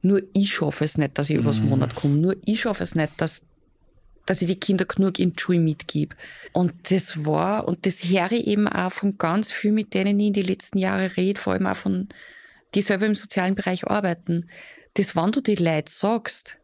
Nur 0.00 0.22
ich 0.32 0.54
schaffe 0.54 0.82
es 0.84 0.96
nicht, 0.96 1.18
dass 1.18 1.28
ich 1.28 1.36
übers 1.36 1.60
mhm. 1.60 1.68
Monat 1.68 1.94
komme. 1.94 2.16
Nur 2.16 2.36
ich 2.46 2.62
schaffe 2.62 2.82
es 2.82 2.94
nicht, 2.94 3.20
dass, 3.20 3.42
dass 4.26 4.42
ich 4.42 4.48
die 4.48 4.60
Kinder 4.60 4.84
genug 4.84 5.18
in 5.18 5.32
die 5.32 5.40
Schule 5.40 5.58
mitgebe. 5.58 6.16
Und 6.52 6.90
das 6.90 7.24
war, 7.24 7.68
und 7.68 7.86
das 7.86 8.04
höre 8.04 8.32
ich 8.32 8.46
eben 8.46 8.68
auch 8.68 8.92
von 8.92 9.18
ganz 9.18 9.50
vielen, 9.50 9.74
mit 9.74 9.94
denen 9.94 10.18
ich 10.20 10.28
in 10.28 10.32
die 10.32 10.42
letzten 10.42 10.78
Jahre 10.78 11.16
rede, 11.16 11.40
vor 11.40 11.52
allem 11.52 11.66
auch 11.66 11.76
von, 11.76 12.08
die 12.74 12.82
selber 12.82 13.06
im 13.06 13.14
sozialen 13.14 13.54
Bereich 13.54 13.86
arbeiten 13.86 14.48
das, 14.94 15.16
wenn 15.16 15.32
du 15.32 15.40
die 15.40 15.56
Leute 15.56 15.92
sagst, 15.92 16.58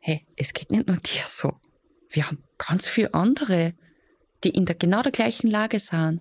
hey, 0.00 0.26
es 0.36 0.52
geht 0.52 0.70
nicht 0.70 0.88
nur 0.88 0.96
dir 0.96 1.22
so. 1.26 1.54
Wir 2.10 2.26
haben 2.26 2.42
ganz 2.58 2.86
viele 2.86 3.14
andere, 3.14 3.74
die 4.44 4.50
in 4.50 4.66
der 4.66 4.74
genau 4.74 5.02
der 5.02 5.12
gleichen 5.12 5.48
Lage 5.48 5.78
sind. 5.78 6.20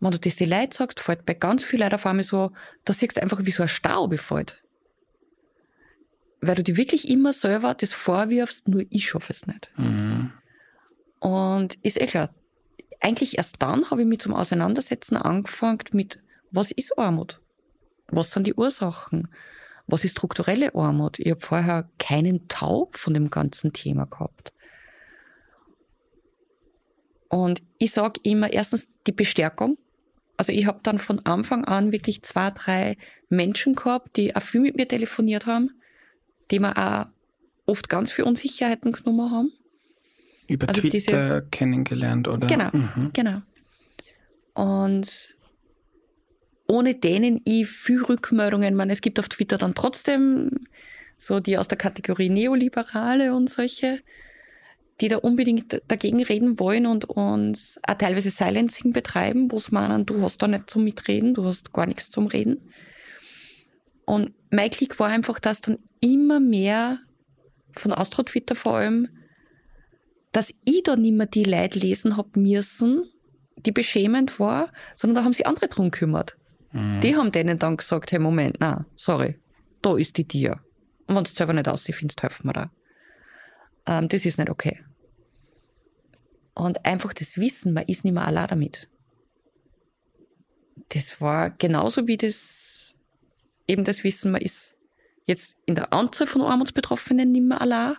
Wenn 0.00 0.10
du 0.10 0.18
das 0.18 0.36
die 0.36 0.44
Leute 0.44 0.76
sagst, 0.76 1.00
fällt 1.00 1.26
bei 1.26 1.34
ganz 1.34 1.64
vielen 1.64 1.82
Leuten 1.82 1.96
auf 1.96 2.06
einmal 2.06 2.24
so, 2.24 2.52
da 2.84 2.92
siehst 2.92 3.16
du 3.16 3.22
einfach, 3.22 3.40
wie 3.42 3.50
so 3.50 3.62
ein 3.62 3.68
Stau 3.68 4.08
befällt. 4.08 4.62
Weil 6.42 6.56
du 6.56 6.64
dir 6.64 6.76
wirklich 6.76 7.08
immer 7.08 7.32
selber 7.32 7.72
das 7.72 7.92
vorwirfst, 7.92 8.68
nur 8.68 8.84
ich 8.90 9.08
schaffe 9.08 9.32
es 9.32 9.46
nicht. 9.46 9.70
Mhm. 9.76 10.32
Und 11.20 11.76
ist 11.82 12.00
eh 12.00 12.06
klar, 12.06 12.34
eigentlich 13.00 13.38
erst 13.38 13.56
dann 13.60 13.90
habe 13.90 14.02
ich 14.02 14.08
mich 14.08 14.18
zum 14.18 14.34
Auseinandersetzen 14.34 15.16
angefangen 15.16 15.84
mit, 15.92 16.20
was 16.50 16.72
ist 16.72 16.98
Armut? 16.98 17.40
Was 18.08 18.32
sind 18.32 18.46
die 18.46 18.54
Ursachen? 18.54 19.28
Was 19.86 20.04
ist 20.04 20.12
strukturelle 20.12 20.74
Armut? 20.74 21.20
Ich 21.20 21.30
habe 21.30 21.40
vorher 21.40 21.88
keinen 21.98 22.48
Taub 22.48 22.96
von 22.96 23.14
dem 23.14 23.30
ganzen 23.30 23.72
Thema 23.72 24.06
gehabt. 24.06 24.52
Und 27.28 27.62
ich 27.78 27.92
sage 27.92 28.20
immer 28.24 28.52
erstens 28.52 28.88
die 29.06 29.12
Bestärkung. 29.12 29.78
Also 30.36 30.52
ich 30.52 30.66
habe 30.66 30.80
dann 30.82 30.98
von 30.98 31.20
Anfang 31.24 31.64
an 31.64 31.92
wirklich 31.92 32.22
zwei, 32.22 32.50
drei 32.50 32.96
Menschen 33.28 33.76
gehabt, 33.76 34.16
die 34.16 34.34
auch 34.34 34.42
viel 34.42 34.60
mit 34.60 34.76
mir 34.76 34.88
telefoniert 34.88 35.46
haben, 35.46 35.70
die 36.52 36.60
mir 36.60 36.76
auch 36.76 37.06
oft 37.66 37.88
ganz 37.88 38.12
viel 38.12 38.24
Unsicherheiten 38.24 38.92
genommen 38.92 39.30
haben. 39.30 39.52
Über 40.46 40.68
also 40.68 40.80
Twitter 40.80 41.40
diese, 41.40 41.46
kennengelernt, 41.50 42.28
oder? 42.28 42.46
Genau, 42.46 42.68
mhm. 42.72 43.10
genau. 43.12 43.42
Und 44.54 45.36
ohne 46.68 46.94
denen 46.94 47.40
ich 47.44 47.68
viel 47.68 48.02
Rückmeldungen, 48.02 48.74
man, 48.74 48.90
es 48.90 49.00
gibt 49.00 49.18
auf 49.18 49.28
Twitter 49.28 49.58
dann 49.58 49.74
trotzdem 49.74 50.50
so 51.16 51.40
die 51.40 51.56
aus 51.56 51.68
der 51.68 51.78
Kategorie 51.78 52.28
Neoliberale 52.28 53.34
und 53.34 53.48
solche, 53.48 54.00
die 55.00 55.08
da 55.08 55.18
unbedingt 55.18 55.80
dagegen 55.88 56.22
reden 56.22 56.58
wollen 56.58 56.86
und, 56.86 57.04
und 57.04 57.78
auch 57.86 57.94
teilweise 57.94 58.30
Silencing 58.30 58.92
betreiben, 58.92 59.50
wo 59.50 59.58
sie 59.58 59.72
meinen, 59.72 60.04
du 60.04 60.20
hast 60.22 60.42
da 60.42 60.48
nicht 60.48 60.68
zum 60.68 60.84
Mitreden, 60.84 61.34
du 61.34 61.44
hast 61.44 61.72
gar 61.72 61.86
nichts 61.86 62.10
zum 62.10 62.26
Reden. 62.26 62.60
Und 64.04 64.32
mein 64.50 64.70
Klick 64.70 64.98
war 64.98 65.08
einfach, 65.08 65.38
dass 65.38 65.60
dann 65.60 65.78
immer 66.00 66.40
mehr 66.40 66.98
von 67.76 67.92
Astro-Twitter 67.92 68.54
vor 68.54 68.76
allem, 68.76 69.08
dass 70.32 70.52
ich 70.64 70.82
da 70.82 70.96
nicht 70.96 71.14
mehr 71.14 71.26
die 71.26 71.44
Leute 71.44 71.78
lesen 71.78 72.16
hab 72.16 72.36
müssen, 72.36 73.04
die 73.56 73.72
beschämend 73.72 74.40
war, 74.40 74.72
sondern 74.96 75.16
da 75.16 75.24
haben 75.24 75.32
sich 75.32 75.46
andere 75.46 75.68
drum 75.68 75.90
gekümmert. 75.90 76.36
Mhm. 76.72 77.00
Die 77.00 77.16
haben 77.16 77.32
denen 77.32 77.58
dann 77.58 77.76
gesagt, 77.76 78.12
hey 78.12 78.18
Moment, 78.18 78.56
na, 78.60 78.86
sorry, 78.96 79.38
da 79.82 79.96
ist 79.96 80.16
die 80.16 80.26
dir. 80.26 80.60
Und 81.06 81.16
wenn 81.16 81.24
du 81.24 81.30
selber 81.30 81.52
nicht 81.52 81.68
aussiehst, 81.68 82.22
helfen 82.22 82.48
wir 82.48 82.52
da. 82.52 82.70
Ähm, 83.86 84.08
das 84.08 84.24
ist 84.24 84.38
nicht 84.38 84.50
okay. 84.50 84.80
Und 86.54 86.84
einfach 86.84 87.12
das 87.12 87.36
Wissen, 87.36 87.72
man 87.72 87.84
ist 87.84 88.04
nicht 88.04 88.14
mehr 88.14 88.26
allein 88.26 88.48
damit. 88.48 88.88
Das 90.90 91.20
war 91.20 91.50
genauso 91.50 92.06
wie 92.06 92.16
das, 92.16 92.71
eben 93.72 93.84
das 93.84 94.04
Wissen, 94.04 94.30
man 94.30 94.42
ist 94.42 94.76
jetzt 95.26 95.56
in 95.66 95.74
der 95.74 95.92
Anzahl 95.92 96.26
von 96.26 96.42
Armutsbetroffenen 96.42 97.32
nicht 97.32 97.44
mehr 97.44 97.60
allein. 97.60 97.96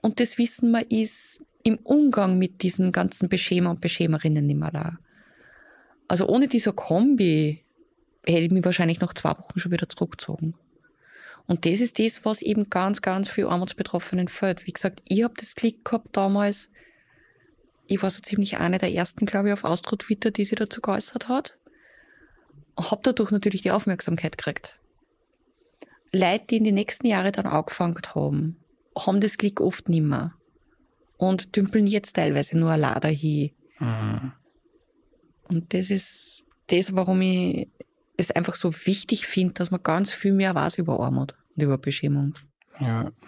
Und 0.00 0.20
das 0.20 0.38
Wissen, 0.38 0.70
man 0.70 0.84
ist 0.88 1.40
im 1.62 1.78
Umgang 1.78 2.38
mit 2.38 2.62
diesen 2.62 2.92
ganzen 2.92 3.28
Beschämer 3.28 3.70
und 3.70 3.80
Beschämerinnen 3.80 4.46
nicht 4.46 4.58
mehr 4.58 4.74
allein. 4.74 4.98
Also 6.08 6.26
ohne 6.28 6.48
dieser 6.48 6.72
Kombi 6.72 7.64
hätte 8.26 8.44
ich 8.44 8.50
mich 8.50 8.64
wahrscheinlich 8.64 9.00
nach 9.00 9.14
zwei 9.14 9.30
Wochen 9.30 9.58
schon 9.58 9.72
wieder 9.72 9.88
zurückgezogen. 9.88 10.54
Und 11.46 11.66
das 11.66 11.80
ist 11.80 11.98
das, 11.98 12.24
was 12.24 12.42
eben 12.42 12.70
ganz, 12.70 13.02
ganz 13.02 13.28
viel 13.28 13.46
Armutsbetroffenen 13.46 14.28
fällt. 14.28 14.66
Wie 14.66 14.72
gesagt, 14.72 15.02
ich 15.06 15.24
habe 15.24 15.34
das 15.36 15.54
Klick 15.54 15.84
gehabt 15.84 16.16
damals, 16.16 16.70
ich 17.86 18.02
war 18.02 18.08
so 18.08 18.20
ziemlich 18.20 18.58
eine 18.58 18.78
der 18.78 18.92
ersten, 18.92 19.26
glaube 19.26 19.48
ich, 19.48 19.52
auf 19.52 19.64
Austro-Twitter, 19.64 20.30
die 20.30 20.44
sich 20.44 20.58
dazu 20.58 20.80
geäußert 20.80 21.28
hat. 21.28 21.58
Hab 22.78 23.02
dadurch 23.02 23.30
natürlich 23.30 23.62
die 23.62 23.70
Aufmerksamkeit 23.70 24.38
gekriegt. 24.38 24.80
Leute, 26.14 26.46
die 26.50 26.56
in 26.58 26.64
den 26.64 26.74
nächsten 26.74 27.06
Jahren 27.06 27.32
dann 27.32 27.46
angefangen 27.46 28.00
haben, 28.14 28.56
haben 28.96 29.20
das 29.20 29.36
Klick 29.36 29.60
oft 29.60 29.88
nimmer. 29.88 30.34
Und 31.16 31.56
dümpeln 31.56 31.86
jetzt 31.86 32.16
teilweise 32.16 32.58
nur 32.58 32.76
Lader 32.76 33.08
hin. 33.08 33.50
Mhm. 33.78 34.32
Und 35.48 35.74
das 35.74 35.90
ist 35.90 36.44
das, 36.68 36.94
warum 36.94 37.20
ich 37.20 37.68
es 38.16 38.30
einfach 38.30 38.54
so 38.54 38.72
wichtig 38.86 39.26
finde, 39.26 39.54
dass 39.54 39.70
man 39.70 39.82
ganz 39.82 40.10
viel 40.10 40.32
mehr 40.32 40.54
weiß 40.54 40.78
über 40.78 41.00
Armut 41.00 41.34
und 41.54 41.62
über 41.62 41.78
Beschämung. 41.78 42.34
Ja. 42.80 43.10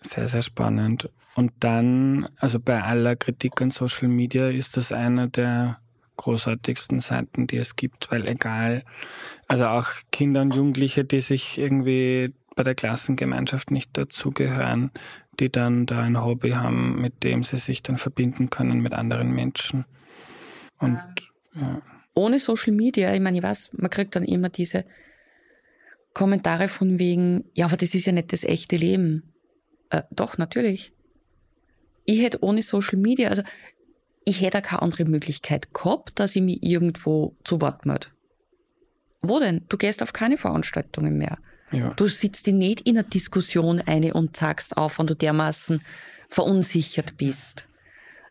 Sehr, 0.00 0.26
sehr 0.26 0.42
spannend. 0.42 1.08
Und 1.36 1.52
dann, 1.60 2.28
also 2.36 2.58
bei 2.60 2.82
aller 2.82 3.16
Kritik 3.16 3.62
an 3.62 3.70
Social 3.70 4.08
Media 4.08 4.48
ist 4.50 4.76
das 4.76 4.92
eine 4.92 5.30
der 5.30 5.80
großartigsten 6.16 7.00
Seiten, 7.00 7.46
die 7.46 7.56
es 7.56 7.76
gibt, 7.76 8.10
weil 8.10 8.26
egal, 8.26 8.84
also 9.48 9.66
auch 9.66 9.88
Kinder 10.10 10.42
und 10.42 10.54
Jugendliche, 10.54 11.04
die 11.04 11.20
sich 11.20 11.58
irgendwie 11.58 12.34
bei 12.54 12.62
der 12.62 12.74
Klassengemeinschaft 12.74 13.70
nicht 13.70 13.96
dazugehören, 13.96 14.90
die 15.40 15.50
dann 15.50 15.86
da 15.86 16.00
ein 16.00 16.22
Hobby 16.22 16.50
haben, 16.50 17.00
mit 17.00 17.24
dem 17.24 17.42
sie 17.42 17.56
sich 17.56 17.82
dann 17.82 17.96
verbinden 17.96 18.50
können 18.50 18.80
mit 18.80 18.92
anderen 18.92 19.32
Menschen. 19.32 19.84
Und 20.78 21.00
ja. 21.54 21.80
ohne 22.14 22.38
Social 22.38 22.72
Media, 22.72 23.14
ich 23.14 23.20
meine, 23.20 23.38
ich 23.38 23.42
weiß, 23.42 23.70
man 23.72 23.90
kriegt 23.90 24.14
dann 24.16 24.24
immer 24.24 24.48
diese 24.48 24.84
Kommentare 26.12 26.68
von 26.68 26.98
wegen, 26.98 27.44
ja, 27.54 27.66
aber 27.66 27.76
das 27.76 27.94
ist 27.94 28.06
ja 28.06 28.12
nicht 28.12 28.32
das 28.32 28.44
echte 28.44 28.76
Leben. 28.76 29.32
Äh, 29.90 30.02
doch, 30.10 30.36
natürlich. 30.38 30.92
Ich 32.04 32.20
hätte 32.20 32.42
ohne 32.42 32.62
Social 32.62 32.98
Media, 32.98 33.28
also 33.28 33.42
ich 34.24 34.40
hätte 34.40 34.62
keine 34.62 34.82
andere 34.82 35.04
Möglichkeit 35.04 35.72
gehabt, 35.74 36.18
dass 36.18 36.36
ich 36.36 36.42
mich 36.42 36.62
irgendwo 36.62 37.36
zu 37.44 37.60
Wort 37.60 37.86
melde. 37.86 38.08
Wo 39.20 39.38
denn? 39.38 39.64
Du 39.68 39.76
gehst 39.76 40.02
auf 40.02 40.12
keine 40.12 40.36
Veranstaltungen 40.36 41.16
mehr. 41.16 41.38
Ja. 41.70 41.94
Du 41.94 42.06
sitzt 42.06 42.46
dich 42.46 42.54
nicht 42.54 42.82
in 42.82 42.98
einer 42.98 43.08
Diskussion 43.08 43.80
eine 43.80 44.14
und 44.14 44.36
sagst 44.36 44.76
auf, 44.76 44.98
wenn 44.98 45.06
du 45.06 45.14
dermaßen 45.14 45.80
verunsichert 46.28 47.16
bist. 47.16 47.66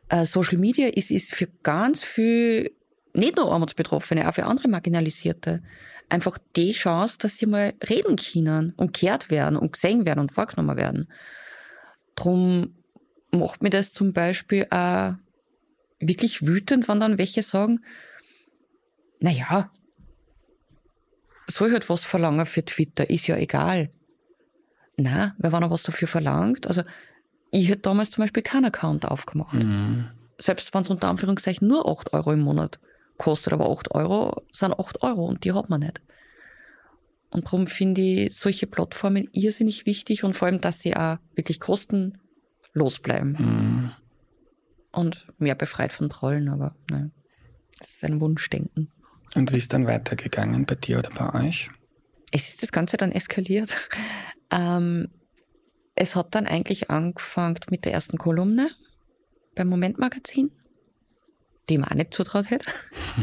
Äh, 0.10 0.26
Social 0.26 0.58
Media 0.58 0.88
ist, 0.88 1.12
ist 1.12 1.34
für 1.34 1.48
ganz 1.64 2.04
viel, 2.04 2.72
nicht 3.14 3.38
nur 3.38 3.52
Armutsbetroffene, 3.52 4.28
auch 4.28 4.34
für 4.34 4.46
andere 4.46 4.68
Marginalisierte, 4.68 5.64
einfach 6.10 6.38
die 6.56 6.74
Chance, 6.74 7.18
dass 7.20 7.38
sie 7.38 7.46
mal 7.46 7.74
reden 7.90 8.18
können 8.18 8.74
und 8.76 9.00
gehört 9.00 9.32
werden 9.32 9.56
und 9.58 9.74
gesehen 9.74 10.06
werden 10.06 10.20
und 10.20 10.36
wahrgenommen 10.38 10.78
werden. 10.78 11.08
Drum 12.16 12.76
macht 13.32 13.64
mir 13.64 13.70
das 13.70 13.94
zum 13.94 14.12
Beispiel 14.14 14.68
auch 14.70 15.14
wirklich 16.02 16.46
wütend, 16.46 16.88
wenn 16.88 17.00
dann 17.00 17.18
welche 17.18 17.42
sagen, 17.42 17.82
na 19.20 19.32
ja, 19.32 19.72
soll 21.48 21.72
halt 21.72 21.90
was 21.90 22.04
verlangen 22.04 22.46
für 22.46 22.66
Twitter, 22.66 23.10
ist 23.10 23.28
ja 23.28 23.38
egal. 23.38 23.92
Na, 24.98 25.36
weil 25.38 25.52
wenn 25.52 25.64
er 25.64 25.72
was 25.72 25.84
dafür 25.84 26.08
verlangt, 26.08 26.68
also 26.68 26.84
ich 27.52 27.70
hätte 27.70 27.82
damals 27.82 28.12
zum 28.12 28.24
Beispiel 28.24 28.44
keinen 28.44 28.66
Account 28.66 29.06
aufgemacht. 29.06 29.54
Mhm. 29.54 30.10
Selbst 30.38 30.74
wenn 30.74 30.82
es 30.82 30.90
unter 30.90 31.10
Anführungszeichen 31.10 31.68
nur 31.68 31.88
8 31.88 32.14
Euro 32.14 32.32
im 32.32 32.42
Monat 32.42 32.80
kostet, 33.18 33.54
aber 33.54 33.70
8 33.70 33.94
Euro 33.94 34.42
sind 34.52 34.74
8 34.74 35.04
Euro 35.04 35.26
und 35.26 35.44
die 35.44 35.52
hat 35.52 35.70
man 35.70 35.82
nicht. 35.82 36.02
Und 37.30 37.46
darum 37.46 37.68
finde 37.68 38.02
ich 38.02 38.36
solche 38.36 38.68
Plattformen 38.68 39.30
irrsinnig 39.32 39.86
wichtig 39.86 40.24
und 40.24 40.36
vor 40.36 40.48
allem, 40.48 40.62
dass 40.62 40.80
sie 40.80 40.96
auch 40.96 41.18
wirklich 41.36 41.60
kostenlos 41.60 43.00
bleiben. 43.02 43.32
Mhm 43.40 43.92
und 44.92 45.26
mehr 45.38 45.56
befreit 45.56 45.94
von 45.94 46.10
Trollen, 46.10 46.50
aber 46.50 46.76
ne, 46.90 47.12
das 47.78 47.90
ist 47.90 48.04
ein 48.04 48.20
Wunschdenken. 48.20 48.92
Und 49.36 49.52
wie 49.52 49.58
ist 49.58 49.74
dann 49.74 49.88
weitergegangen 49.88 50.66
bei 50.66 50.76
dir 50.76 51.00
oder 51.00 51.10
bei 51.10 51.48
euch? 51.48 51.70
Es 52.32 52.50
ist 52.50 52.62
das 52.62 52.72
Ganze 52.72 52.98
dann 52.98 53.12
eskaliert. 53.12 53.76
ähm, 54.52 55.10
es 55.96 56.16
hat 56.16 56.36
dann 56.36 56.48
eigentlich 56.48 56.90
angefangen 56.90 57.60
mit 57.70 57.86
der 57.86 57.94
ersten 57.94 58.18
Kolumne 58.18 58.72
beim 59.56 59.68
Momentmagazin, 59.68 60.52
die 61.70 61.78
man 61.78 61.90
auch 61.90 61.96
nicht 61.96 62.14
zutraut 62.14 62.50
hätte. 62.50 62.66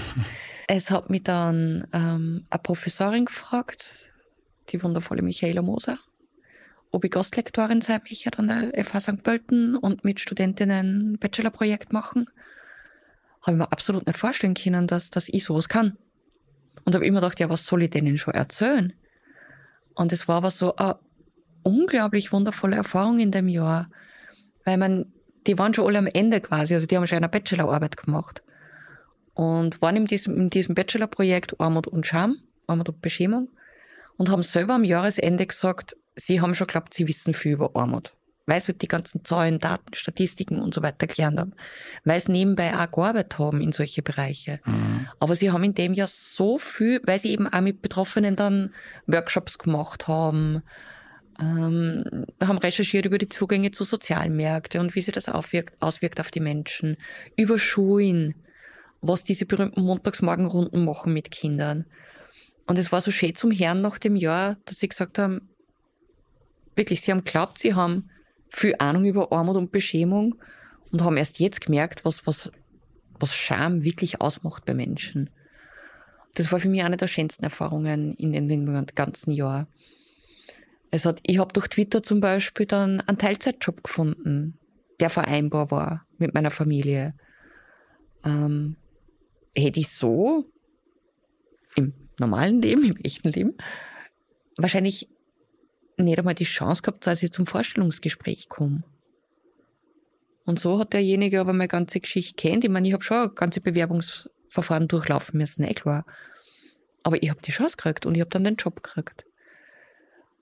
es 0.69 0.91
hat 0.91 1.11
mich 1.11 1.23
dann 1.25 1.87
ähm, 1.93 2.47
eine 2.51 2.63
Professorin 2.63 3.25
gefragt, 3.25 4.11
die 4.69 4.83
wundervolle 4.83 5.23
Michaela 5.23 5.63
Moser, 5.63 5.99
ob 6.91 7.05
ich 7.05 7.11
Gastlektorin 7.11 7.81
sein 7.81 8.01
möchte 8.09 8.39
an 8.39 8.49
der 8.49 8.85
FH 8.85 9.01
St. 9.01 9.23
Pölten 9.23 9.77
und 9.77 10.05
mit 10.05 10.21
Studentinnen 10.21 11.13
ein 11.13 11.19
Bachelorprojekt 11.19 11.93
machen. 11.93 12.29
Habe 13.43 13.53
ich 13.53 13.59
mir 13.59 13.73
absolut 13.73 14.07
nicht 14.07 14.19
vorstellen 14.19 14.55
können, 14.55 14.87
dass, 14.87 15.11
dass 15.11 15.29
ich 15.29 15.45
sowas 15.45 15.69
kann. 15.69 15.97
Und 16.85 16.95
habe 16.95 17.07
immer 17.07 17.21
gedacht, 17.21 17.41
ja, 17.41 17.51
was 17.51 17.67
soll 17.67 17.83
ich 17.83 17.91
denen 17.91 18.17
schon 18.17 18.35
erzählen? 18.35 18.93
Und 19.95 20.13
es 20.13 20.29
war 20.29 20.37
aber 20.37 20.51
so 20.51 20.77
eine 20.77 20.99
unglaublich 21.63 22.33
wundervolle 22.33 22.77
Erfahrung 22.77 23.19
in 23.19 23.31
dem 23.31 23.49
Jahr, 23.49 23.91
weil 24.65 24.79
man, 24.79 25.13
die 25.47 25.59
waren 25.59 25.75
schon 25.75 25.87
alle 25.87 25.99
am 25.99 26.07
Ende 26.07 26.41
quasi, 26.41 26.75
also 26.75 26.87
die 26.87 26.97
haben 26.97 27.07
schon 27.07 27.17
eine 27.17 27.29
Bachelorarbeit 27.29 27.97
gemacht 27.97 28.43
und 29.35 29.81
waren 29.83 29.97
in 29.97 30.07
diesem, 30.07 30.37
in 30.37 30.51
diesem 30.51 30.75
Bachelorprojekt 30.75 31.61
Armut 31.61 31.87
und 31.87 32.07
Scham, 32.07 32.39
Armut 32.67 32.89
und 32.89 33.03
Beschämung 33.03 33.51
und 34.17 34.31
haben 34.31 34.43
selber 34.43 34.75
am 34.75 34.85
Jahresende 34.85 35.47
gesagt, 35.47 35.97
Sie 36.19 36.41
haben 36.41 36.55
schon 36.55 36.67
geglaubt, 36.67 36.95
Sie 36.95 37.07
wissen 37.07 37.35
viel 37.35 37.53
über 37.53 37.71
Armut. 37.75 38.15
Weil 38.47 38.63
sie 38.63 38.73
die 38.73 38.89
ganzen 38.89 39.27
Zahlen, 39.27 39.59
Daten, 39.59 39.93
Statistiken 39.93 40.63
und 40.63 40.73
so 40.73 40.83
weiter 40.83 41.07
gelernt 41.07 41.39
haben. 41.39 41.53
Weil 42.05 42.19
sie 42.19 42.33
nebenbei 42.33 42.75
auch 42.75 42.91
gearbeitet 42.91 43.39
haben 43.39 43.61
in 43.61 43.73
solche 43.73 44.01
Bereiche. 44.01 44.61
Mhm. 44.65 45.07
Aber 45.21 45.35
sie 45.35 45.51
haben 45.51 45.65
in 45.65 45.75
dem 45.75 45.93
Jahr 45.93 46.07
so 46.07 46.59
viel, 46.59 47.03
weil 47.05 47.19
sie 47.19 47.31
eben 47.31 47.47
auch 47.47 47.61
mit 47.61 47.83
Betroffenen 47.83 48.37
dann 48.37 48.73
Workshops 49.07 49.59
gemacht 49.59 50.09
haben, 50.09 50.63
ähm, 51.39 52.25
haben 52.43 52.59
recherchiert 52.59 53.05
über 53.05 53.19
die 53.19 53.29
Zugänge 53.29 53.71
zu 53.71 53.85
Sozialmärkten 53.85 54.81
und 54.81 54.95
wie 54.95 55.03
sich 55.03 55.13
das 55.13 55.29
aufwirkt, 55.29 55.81
auswirkt 55.81 56.19
auf 56.19 56.31
die 56.31 56.41
Menschen, 56.41 56.97
über 57.37 57.59
Schulen, 57.59 58.35
was 59.01 59.25
diese 59.25 59.47
berühmten 59.47 59.83
Montagsmorgenrunden 59.83 60.85
machen 60.85 61.13
mit 61.13 61.31
Kindern. 61.31 61.85
Und 62.67 62.79
es 62.79 62.93
war 62.93 63.01
so 63.01 63.11
schön 63.11 63.35
zum 63.35 63.51
Herrn 63.51 63.81
nach 63.81 63.99
dem 63.99 64.17
Jahr, 64.17 64.57
dass 64.65 64.79
sie 64.79 64.89
gesagt 64.89 65.19
haben, 65.19 65.49
wirklich, 66.79 67.03
sie 67.03 67.11
haben 67.11 67.25
geglaubt, 67.25 67.59
sie 67.59 67.75
haben 67.75 68.09
viel 68.49 68.75
Ahnung 68.79 69.05
über 69.05 69.33
Armut 69.33 69.57
und 69.57 69.73
Beschämung 69.73 70.37
und 70.91 71.03
haben 71.03 71.17
erst 71.17 71.39
jetzt 71.39 71.61
gemerkt, 71.61 72.05
was, 72.05 72.27
was, 72.27 72.51
was 73.19 73.35
Scham 73.35 73.85
wirklich 73.85 74.21
ausmacht 74.21 74.65
bei 74.65 74.75
Menschen. 74.75 75.31
Das 76.35 76.51
war 76.51 76.61
für 76.61 76.69
mich 76.69 76.83
eine 76.83 76.97
der 76.97 77.09
schönsten 77.09 77.45
Erfahrungen 77.45 78.15
in 78.15 78.49
dem 78.49 78.87
ganzen 78.95 79.33
Jahr. 79.33 79.67
Es 80.91 81.05
hat, 81.05 81.21
ich 81.25 81.39
habe 81.39 81.53
durch 81.53 81.69
Twitter 81.69 82.03
zum 82.03 82.21
Beispiel 82.21 82.65
dann 82.65 83.01
einen 83.03 83.19
Teilzeitjob 83.19 83.83
gefunden, 83.83 84.59
der 85.01 85.11
vereinbar 85.11 85.71
war 85.71 86.07
mit 86.17 86.33
meiner 86.33 86.51
Familie. 86.51 87.15
Ähm, 88.25 88.77
hätte 89.55 89.81
ich 89.81 89.89
so 89.91 90.51
im 91.75 91.93
normalen 92.19 92.63
Leben, 92.63 92.85
im 92.85 92.97
echten 92.99 93.31
Leben, 93.31 93.57
wahrscheinlich 94.57 95.09
nicht 96.05 96.19
einmal 96.19 96.35
die 96.35 96.45
Chance 96.45 96.83
gehabt, 96.83 97.07
dass 97.07 97.23
ich 97.23 97.33
zum 97.33 97.47
Vorstellungsgespräch 97.47 98.49
komme. 98.49 98.83
Und 100.45 100.59
so 100.59 100.79
hat 100.79 100.95
derjenige 100.95 101.41
aber 101.41 101.53
meine 101.53 101.69
ganze 101.69 102.01
Geschichte 102.01 102.35
kennt. 102.37 102.65
Ich 102.65 102.71
meine, 102.71 102.89
ich 102.89 102.95
habe 102.95 103.05
schon 103.05 103.35
ganze 103.35 103.61
Bewerbungsverfahren 103.61 104.89
durchlaufen 104.89 105.37
müssen, 105.37 105.63
eh 105.63 105.75
klar. 105.75 106.07
Aber 107.03 107.23
ich 107.23 107.29
habe 107.29 107.43
die 107.43 107.53
Chance 107.53 107.77
gekriegt 107.77 108.07
und 108.07 108.15
ich 108.15 108.21
habe 108.21 108.31
dann 108.31 108.45
den 108.45 108.57
Job 108.57 108.83
gekriegt. 108.83 109.27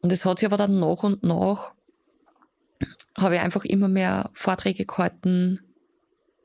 Und 0.01 0.13
es 0.13 0.25
hat 0.25 0.39
sich 0.39 0.47
aber 0.47 0.57
dann 0.57 0.79
nach 0.79 1.03
und 1.03 1.25
nach, 1.25 1.73
habe 3.17 3.35
ich 3.35 3.41
einfach 3.41 3.65
immer 3.65 3.89
mehr 3.89 4.31
Vorträge 4.35 4.85
gehalten, 4.85 5.61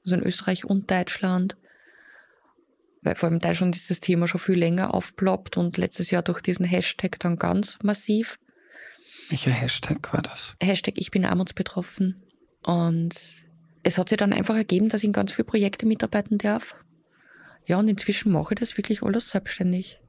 also 0.04 0.16
in 0.16 0.24
Österreich 0.24 0.66
und 0.66 0.90
Deutschland. 0.90 1.58
Weil 3.04 3.16
vor 3.16 3.28
allem 3.28 3.36
in 3.36 3.42
Deutschland 3.42 3.76
ist 3.76 3.90
das 3.90 4.00
Thema 4.00 4.28
schon 4.28 4.40
viel 4.40 4.58
länger 4.58 4.94
aufploppt 4.94 5.58
und 5.58 5.78
letztes 5.78 6.12
Jahr 6.12 6.24
durch 6.24 6.42
diesen 6.42 6.66
Hashtag 6.66 7.20
dann 7.20 7.38
ganz 7.38 7.78
massiv. 7.84 8.40
Welcher 9.30 9.52
Hashtag 9.52 10.14
war 10.14 10.22
das? 10.22 10.56
Hashtag 10.62 10.96
Ich 10.98 11.12
bin 11.12 11.26
armutsbetroffen. 11.26 12.22
Und 12.64 13.20
es 13.84 13.98
hat 13.98 14.10
sich 14.10 14.18
dann 14.18 14.34
einfach 14.34 14.56
ergeben, 14.56 14.90
dass 14.90 15.02
ich 15.02 15.08
in 15.08 15.14
ganz 15.14 15.32
viele 15.32 15.46
Projekte 15.46 15.86
mitarbeiten 15.86 16.38
darf. 16.38 16.76
Ja, 17.66 17.78
und 17.78 17.88
inzwischen 17.88 18.32
mache 18.32 18.54
ich 18.54 18.60
das 18.60 18.78
wirklich 18.78 19.04
alles 19.04 19.30
selbstständig. 19.30 20.00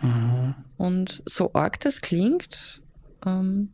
Mhm. 0.00 0.54
Und 0.76 1.22
so 1.26 1.52
arg 1.54 1.80
das 1.80 2.00
klingt, 2.00 2.82
ähm, 3.24 3.70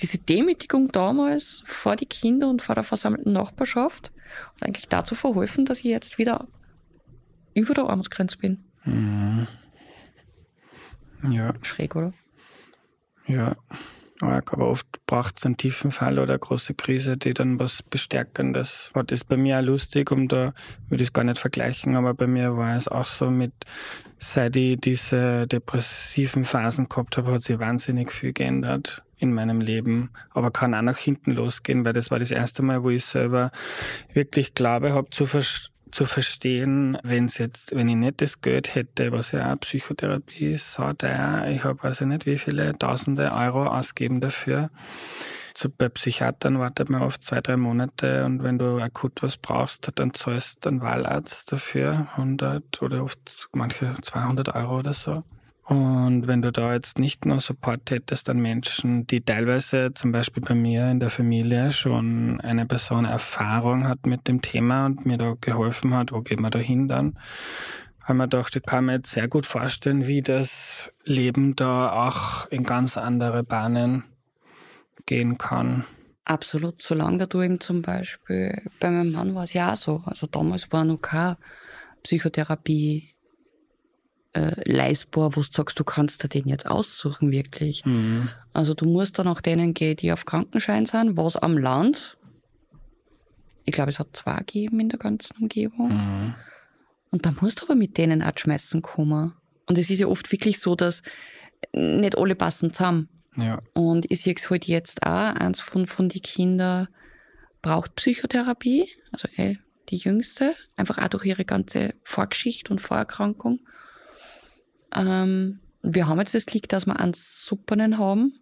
diese 0.00 0.18
Demütigung 0.18 0.90
damals 0.92 1.62
vor 1.66 1.96
die 1.96 2.06
Kinder 2.06 2.48
und 2.48 2.62
vor 2.62 2.74
der 2.74 2.84
versammelten 2.84 3.32
Nachbarschaft 3.32 4.12
hat 4.54 4.62
eigentlich 4.62 4.88
dazu 4.88 5.14
verholfen, 5.14 5.64
dass 5.64 5.78
ich 5.78 5.84
jetzt 5.84 6.18
wieder 6.18 6.46
über 7.54 7.74
der 7.74 7.84
Armutsgrenze 7.84 8.38
bin. 8.38 8.64
Mhm. 8.84 9.46
Ja. 11.30 11.52
Schräg, 11.62 11.96
oder? 11.96 12.14
Ja 13.26 13.56
aber 14.22 14.68
oft 14.68 14.86
braucht 15.06 15.38
es 15.38 15.46
einen 15.46 15.56
tiefen 15.56 15.92
Fall 15.92 16.18
oder 16.18 16.34
eine 16.34 16.38
große 16.38 16.74
Krise, 16.74 17.16
die 17.16 17.32
dann 17.32 17.58
was 17.58 17.82
bestärken. 17.82 18.52
Das 18.52 18.90
war 18.94 19.04
das 19.04 19.24
bei 19.24 19.36
mir 19.36 19.58
auch 19.58 19.62
lustig, 19.62 20.10
um 20.10 20.28
da 20.28 20.52
würde 20.88 21.02
ich 21.02 21.08
es 21.08 21.12
gar 21.12 21.24
nicht 21.24 21.38
vergleichen, 21.38 21.96
aber 21.96 22.14
bei 22.14 22.26
mir 22.26 22.56
war 22.56 22.76
es 22.76 22.86
auch 22.86 23.06
so 23.06 23.30
mit, 23.30 23.52
seit 24.18 24.56
ich 24.56 24.78
diese 24.80 25.46
depressiven 25.46 26.44
Phasen 26.44 26.88
gehabt 26.88 27.16
habe, 27.16 27.32
hat 27.32 27.42
sich 27.42 27.58
wahnsinnig 27.58 28.12
viel 28.12 28.32
geändert 28.32 29.02
in 29.16 29.32
meinem 29.32 29.60
Leben, 29.60 30.10
aber 30.30 30.50
kann 30.50 30.74
auch 30.74 30.82
nach 30.82 30.98
hinten 30.98 31.32
losgehen, 31.32 31.84
weil 31.84 31.92
das 31.92 32.10
war 32.10 32.18
das 32.18 32.30
erste 32.30 32.62
Mal, 32.62 32.82
wo 32.82 32.90
ich 32.90 33.04
selber 33.04 33.52
wirklich 34.12 34.54
Glaube 34.54 34.92
habe 34.92 35.10
zu 35.10 35.26
verstehen, 35.26 35.74
zu 35.90 36.04
verstehen, 36.04 36.98
wenn 37.02 37.26
jetzt, 37.28 37.74
wenn 37.74 37.88
ich 37.88 37.96
nicht 37.96 38.20
das 38.20 38.40
Geld 38.40 38.74
hätte, 38.74 39.12
was 39.12 39.32
ja 39.32 39.52
auch 39.52 39.60
Psychotherapie 39.60 40.52
ist, 40.52 40.72
sagt 40.74 41.02
er, 41.02 41.48
ich 41.50 41.64
habe 41.64 41.82
also 41.84 42.04
nicht 42.04 42.26
wie 42.26 42.38
viele 42.38 42.76
tausende 42.78 43.32
Euro 43.32 43.66
ausgeben 43.66 44.20
dafür. 44.20 44.70
So 45.56 45.68
bei 45.68 45.88
Psychiatern 45.88 46.58
wartet 46.58 46.90
man 46.90 47.02
oft 47.02 47.22
zwei, 47.22 47.40
drei 47.40 47.56
Monate 47.56 48.24
und 48.24 48.42
wenn 48.42 48.58
du 48.58 48.78
akut 48.78 49.22
was 49.22 49.36
brauchst, 49.36 49.90
dann 49.96 50.14
zahlst 50.14 50.64
du 50.64 50.70
einen 50.70 50.80
Wahlarzt 50.80 51.52
dafür 51.52 52.08
100 52.16 52.82
oder 52.82 53.02
oft 53.02 53.48
manche 53.52 53.96
200 54.00 54.54
Euro 54.54 54.78
oder 54.78 54.92
so. 54.92 55.24
Und 55.70 56.26
wenn 56.26 56.42
du 56.42 56.50
da 56.50 56.74
jetzt 56.74 56.98
nicht 56.98 57.26
nur 57.26 57.38
Support 57.38 57.92
hättest 57.92 58.28
an 58.28 58.40
Menschen, 58.40 59.06
die 59.06 59.20
teilweise 59.20 59.94
zum 59.94 60.10
Beispiel 60.10 60.42
bei 60.42 60.56
mir 60.56 60.90
in 60.90 60.98
der 60.98 61.10
Familie 61.10 61.70
schon 61.70 62.40
eine 62.40 62.66
Person 62.66 63.04
Erfahrung 63.04 63.86
hat 63.86 64.04
mit 64.04 64.26
dem 64.26 64.42
Thema 64.42 64.86
und 64.86 65.06
mir 65.06 65.16
da 65.16 65.36
geholfen 65.40 65.94
hat, 65.94 66.10
wo 66.10 66.22
gehen 66.22 66.40
wir 66.40 66.50
da 66.50 66.58
hin 66.58 66.88
dann, 66.88 67.16
weil 68.04 68.16
man 68.16 68.28
dachte, 68.28 68.58
ich 68.58 68.66
kann 68.66 68.86
mir 68.86 68.94
jetzt 68.94 69.12
sehr 69.12 69.28
gut 69.28 69.46
vorstellen, 69.46 70.08
wie 70.08 70.22
das 70.22 70.92
Leben 71.04 71.54
da 71.54 71.92
auch 72.04 72.48
in 72.48 72.64
ganz 72.64 72.96
andere 72.96 73.44
Bahnen 73.44 74.02
gehen 75.06 75.38
kann. 75.38 75.84
Absolut, 76.24 76.82
solange 76.82 77.28
du 77.28 77.42
eben 77.42 77.60
zum 77.60 77.82
Beispiel, 77.82 78.60
bei 78.80 78.90
meinem 78.90 79.12
Mann 79.12 79.36
war 79.36 79.44
es 79.44 79.52
ja 79.52 79.72
auch 79.72 79.76
so, 79.76 80.02
also 80.04 80.26
damals 80.26 80.72
war 80.72 80.82
noch 80.82 81.00
keine 81.00 81.36
Psychotherapie 82.02 83.10
äh, 84.32 84.52
leistbar, 84.70 85.36
wo 85.36 85.40
du 85.40 85.46
sagst, 85.46 85.78
du 85.78 85.84
kannst 85.84 86.22
dir 86.22 86.28
den 86.28 86.48
jetzt 86.48 86.66
aussuchen, 86.66 87.30
wirklich. 87.30 87.84
Mhm. 87.84 88.28
Also 88.52 88.74
du 88.74 88.86
musst 88.86 89.18
dann 89.18 89.28
auch 89.28 89.40
denen 89.40 89.74
gehen, 89.74 89.96
die 89.96 90.12
auf 90.12 90.24
Krankenschein 90.24 90.86
sind, 90.86 91.16
was 91.16 91.36
am 91.36 91.58
Land. 91.58 92.16
Ich 93.64 93.72
glaube, 93.72 93.90
es 93.90 93.98
hat 93.98 94.16
zwei 94.16 94.38
gegeben 94.38 94.80
in 94.80 94.88
der 94.88 94.98
ganzen 94.98 95.36
Umgebung. 95.36 95.88
Mhm. 95.88 96.34
Und 97.10 97.26
da 97.26 97.32
musst 97.40 97.60
du 97.60 97.64
aber 97.64 97.74
mit 97.74 97.98
denen 97.98 98.22
auch 98.22 98.36
schmeißen 98.36 98.82
kommen. 98.82 99.34
Und 99.66 99.78
es 99.78 99.90
ist 99.90 99.98
ja 99.98 100.06
oft 100.06 100.30
wirklich 100.32 100.60
so, 100.60 100.76
dass 100.76 101.02
nicht 101.72 102.16
alle 102.16 102.34
passen 102.34 102.72
zusammen. 102.72 103.08
Ja. 103.36 103.60
Und 103.74 104.10
ich 104.10 104.22
sehe 104.22 104.34
es 104.36 104.48
halt 104.50 104.66
jetzt 104.66 105.04
auch, 105.04 105.34
eins 105.34 105.60
von, 105.60 105.86
von 105.86 106.08
den 106.08 106.22
Kindern 106.22 106.88
braucht 107.62 107.94
Psychotherapie, 107.96 108.88
also 109.12 109.28
eh 109.36 109.58
die 109.88 109.96
jüngste, 109.96 110.54
einfach 110.76 110.98
auch 110.98 111.08
durch 111.08 111.24
ihre 111.24 111.44
ganze 111.44 111.94
Vorgeschichte 112.04 112.72
und 112.72 112.80
Vorerkrankung. 112.80 113.60
Ähm, 114.94 115.60
wir 115.82 116.06
haben 116.06 116.18
jetzt 116.18 116.34
das 116.34 116.46
Glück, 116.46 116.68
dass 116.68 116.86
wir 116.86 116.98
einen 116.98 117.14
Supernen 117.14 117.98
haben, 117.98 118.34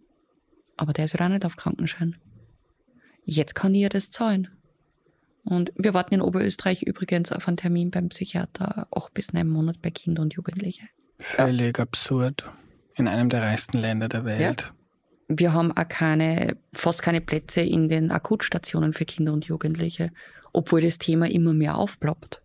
aber 0.76 0.92
der 0.92 1.04
ist 1.04 1.14
ja 1.14 1.24
auch 1.24 1.28
nicht 1.28 1.44
auf 1.44 1.56
Krankenschein. 1.56 2.16
Jetzt 3.24 3.54
kann 3.54 3.74
ich 3.74 3.82
ja 3.82 3.88
das 3.88 4.10
zahlen. 4.10 4.48
Und 5.44 5.72
wir 5.76 5.94
warten 5.94 6.14
in 6.14 6.20
Oberösterreich 6.20 6.82
übrigens 6.82 7.32
auf 7.32 7.48
einen 7.48 7.56
Termin 7.56 7.90
beim 7.90 8.08
Psychiater, 8.10 8.86
acht 8.90 9.14
bis 9.14 9.32
neun 9.32 9.48
Monate 9.48 9.78
bei 9.80 9.90
Kinder 9.90 10.22
und 10.22 10.34
Jugendliche. 10.34 10.88
Völlig 11.18 11.78
ja. 11.78 11.84
absurd. 11.84 12.50
In 12.96 13.08
einem 13.08 13.30
der 13.30 13.42
reichsten 13.42 13.78
Länder 13.78 14.08
der 14.08 14.24
Welt. 14.24 14.40
Ja. 14.40 14.74
Wir 15.28 15.52
haben 15.52 15.76
auch 15.76 15.88
keine, 15.88 16.56
fast 16.72 17.02
keine 17.02 17.20
Plätze 17.20 17.60
in 17.60 17.88
den 17.88 18.10
Akutstationen 18.10 18.92
für 18.92 19.04
Kinder 19.04 19.32
und 19.32 19.44
Jugendliche, 19.44 20.10
obwohl 20.52 20.80
das 20.80 20.98
Thema 20.98 21.30
immer 21.30 21.52
mehr 21.52 21.76
aufploppt. 21.76 22.42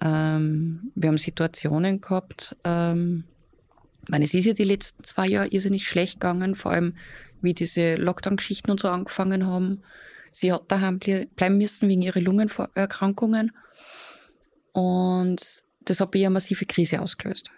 Ähm, 0.00 0.92
wir 0.94 1.08
haben 1.08 1.18
Situationen 1.18 2.00
gehabt, 2.00 2.56
ähm, 2.64 3.24
ich 4.08 4.10
meine, 4.10 4.24
es 4.24 4.32
ist 4.32 4.46
ja 4.46 4.54
die 4.54 4.64
letzten 4.64 5.04
zwei 5.04 5.26
Jahre 5.26 5.48
irrsinnig 5.48 5.86
schlecht 5.86 6.14
gegangen, 6.14 6.54
vor 6.54 6.70
allem 6.70 6.94
wie 7.42 7.52
diese 7.52 7.96
Lockdown-Geschichten 7.96 8.70
und 8.70 8.80
so 8.80 8.88
angefangen 8.88 9.46
haben. 9.46 9.82
Sie 10.32 10.50
hat 10.50 10.70
daheim 10.72 10.98
bleiben 10.98 11.58
müssen 11.58 11.90
wegen 11.90 12.00
ihrer 12.00 12.20
Lungenerkrankungen. 12.20 13.52
Und 14.72 15.64
das 15.80 16.00
hat 16.00 16.10
bei 16.10 16.20
ihr 16.20 16.28
eine 16.28 16.34
massive 16.34 16.64
Krise 16.64 17.02
ausgelöst. 17.02 17.50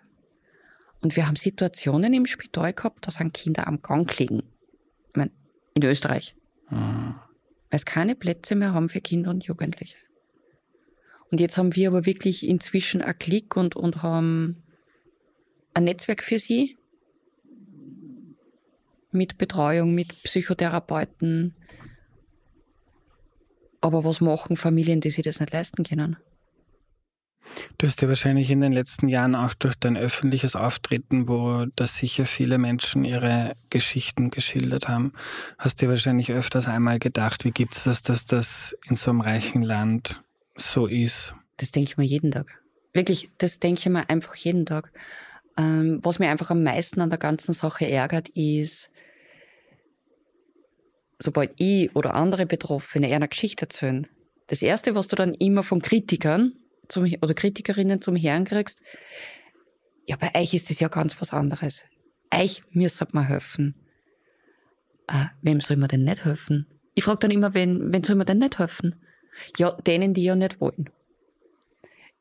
Und 1.01 1.15
wir 1.15 1.27
haben 1.27 1.37
Situationen 1.37 2.13
im 2.15 2.27
Spital 2.27 2.73
gehabt, 2.73 3.07
da 3.07 3.13
sind 3.13 3.33
Kinder 3.33 3.69
am 3.69 3.81
Gang 3.81 4.19
liegen. 4.19 4.43
Ich 5.11 5.17
meine, 5.17 5.31
in 5.75 5.85
Österreich. 5.85 6.35
Mhm. 6.69 7.15
Weil 7.71 7.77
es 7.77 7.85
keine 7.85 8.17
Plätze 8.17 8.57
mehr 8.57 8.73
haben 8.73 8.89
für 8.89 9.01
Kinder 9.01 9.31
und 9.31 9.45
Jugendliche. 9.45 9.97
Und 11.31 11.41
jetzt 11.41 11.57
haben 11.59 11.77
wir 11.77 11.89
aber 11.89 12.07
wirklich 12.07 12.47
inzwischen 12.47 13.03
einen 13.03 13.19
Klick 13.19 13.57
und, 13.57 13.77
und 13.77 14.03
haben 14.03 14.63
ein 15.75 15.85
Netzwerk 15.85 16.25
für 16.25 16.39
sie 16.39 16.77
mit 19.13 19.39
Betreuung, 19.39 19.95
mit 19.95 20.23
Psychotherapeuten. 20.23 21.55
Aber 23.81 24.05
was 24.05 24.21
machen 24.21 24.57
Familien, 24.57 25.01
die 25.01 25.11
sich 25.11 25.25
das 25.25 25.41
nicht 25.41 25.53
leisten 25.53 25.85
können? 25.85 26.17
Du 27.79 27.87
hast 27.87 28.01
ja 28.03 28.09
wahrscheinlich 28.09 28.51
in 28.51 28.61
den 28.61 28.73
letzten 28.73 29.09
Jahren 29.09 29.35
auch 29.35 29.55
durch 29.55 29.75
dein 29.75 29.97
öffentliches 29.97 30.55
Auftreten, 30.55 31.29
wo 31.29 31.67
das 31.75 31.97
sicher 31.97 32.27
viele 32.27 32.59
Menschen 32.59 33.05
ihre 33.05 33.57
Geschichten 33.71 34.31
geschildert 34.31 34.89
haben, 34.89 35.13
hast 35.59 35.81
dir 35.81 35.89
wahrscheinlich 35.89 36.31
öfters 36.31 36.69
einmal 36.69 36.99
gedacht, 36.99 37.45
wie 37.45 37.51
gibt 37.51 37.77
es 37.77 37.85
das, 37.85 38.03
dass 38.03 38.27
das 38.27 38.77
in 38.89 38.95
so 38.97 39.11
einem 39.11 39.21
reichen 39.21 39.63
Land 39.63 40.23
so 40.61 40.87
ist. 40.87 41.35
Das 41.57 41.71
denke 41.71 41.91
ich 41.91 41.97
mir 41.97 42.05
jeden 42.05 42.31
Tag. 42.31 42.47
Wirklich, 42.93 43.31
das 43.39 43.59
denke 43.61 43.81
ich 43.81 43.87
mir 43.87 44.09
einfach 44.09 44.35
jeden 44.35 44.67
Tag. 44.67 44.93
Ähm, 45.57 46.01
was 46.03 46.19
mir 46.19 46.31
einfach 46.31 46.51
am 46.51 46.63
meisten 46.63 47.01
an 47.01 47.11
der 47.11 47.19
ganzen 47.19 47.53
Sache 47.53 47.89
ärgert, 47.89 48.29
ist, 48.31 48.91
sobald 51.19 51.53
ich 51.57 51.95
oder 51.95 52.15
andere 52.15 52.47
Betroffene 52.47 53.15
einer 53.15 53.29
Geschichte 53.29 53.67
erzählen, 53.67 54.07
das 54.47 54.63
Erste, 54.63 54.95
was 54.95 55.09
du 55.09 55.17
dann 55.17 55.35
immer 55.35 55.63
von 55.63 55.83
Kritikern 55.83 56.55
zum, 56.89 57.05
oder 57.05 57.35
Kritikerinnen 57.35 58.03
zum 58.03 58.17
Herrn 58.17 58.45
kriegst, 58.45 58.81
ja, 60.07 60.17
bei 60.17 60.33
euch 60.35 60.55
ist 60.55 60.71
das 60.71 60.81
ja 60.81 60.89
ganz 60.89 61.21
was 61.21 61.33
anderes. 61.33 61.85
Euch 62.35 62.63
müsste 62.71 63.07
man 63.13 63.27
helfen. 63.27 63.75
Äh, 65.07 65.27
wem 65.43 65.61
soll 65.61 65.77
man 65.77 65.89
denn 65.89 66.05
nicht 66.05 66.25
helfen? 66.25 66.67
Ich 66.95 67.05
frage 67.05 67.21
dann 67.21 67.31
immer, 67.31 67.55
wen, 67.55 67.93
wen 67.93 68.03
soll 68.03 68.17
man 68.17 68.27
denn 68.27 68.39
nicht 68.39 68.59
helfen? 68.59 68.97
Ja, 69.59 69.73
denen, 69.73 70.15
die 70.15 70.25
ja 70.25 70.35
nicht 70.35 70.61
wollen. 70.61 70.91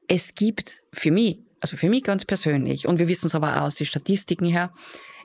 es 0.10 0.34
gibt 0.36 0.82
für 0.92 1.12
mich, 1.12 1.40
also 1.62 1.78
für 1.78 1.88
mich 1.88 2.04
ganz 2.04 2.26
persönlich, 2.26 2.88
und 2.88 3.00
wir 3.00 3.08
wissen 3.08 3.28
es 3.28 3.36
aber 3.36 3.58
auch 3.58 3.68
aus 3.68 3.76
den 3.76 3.86
Statistiken 3.86 4.46
her, 4.46 4.74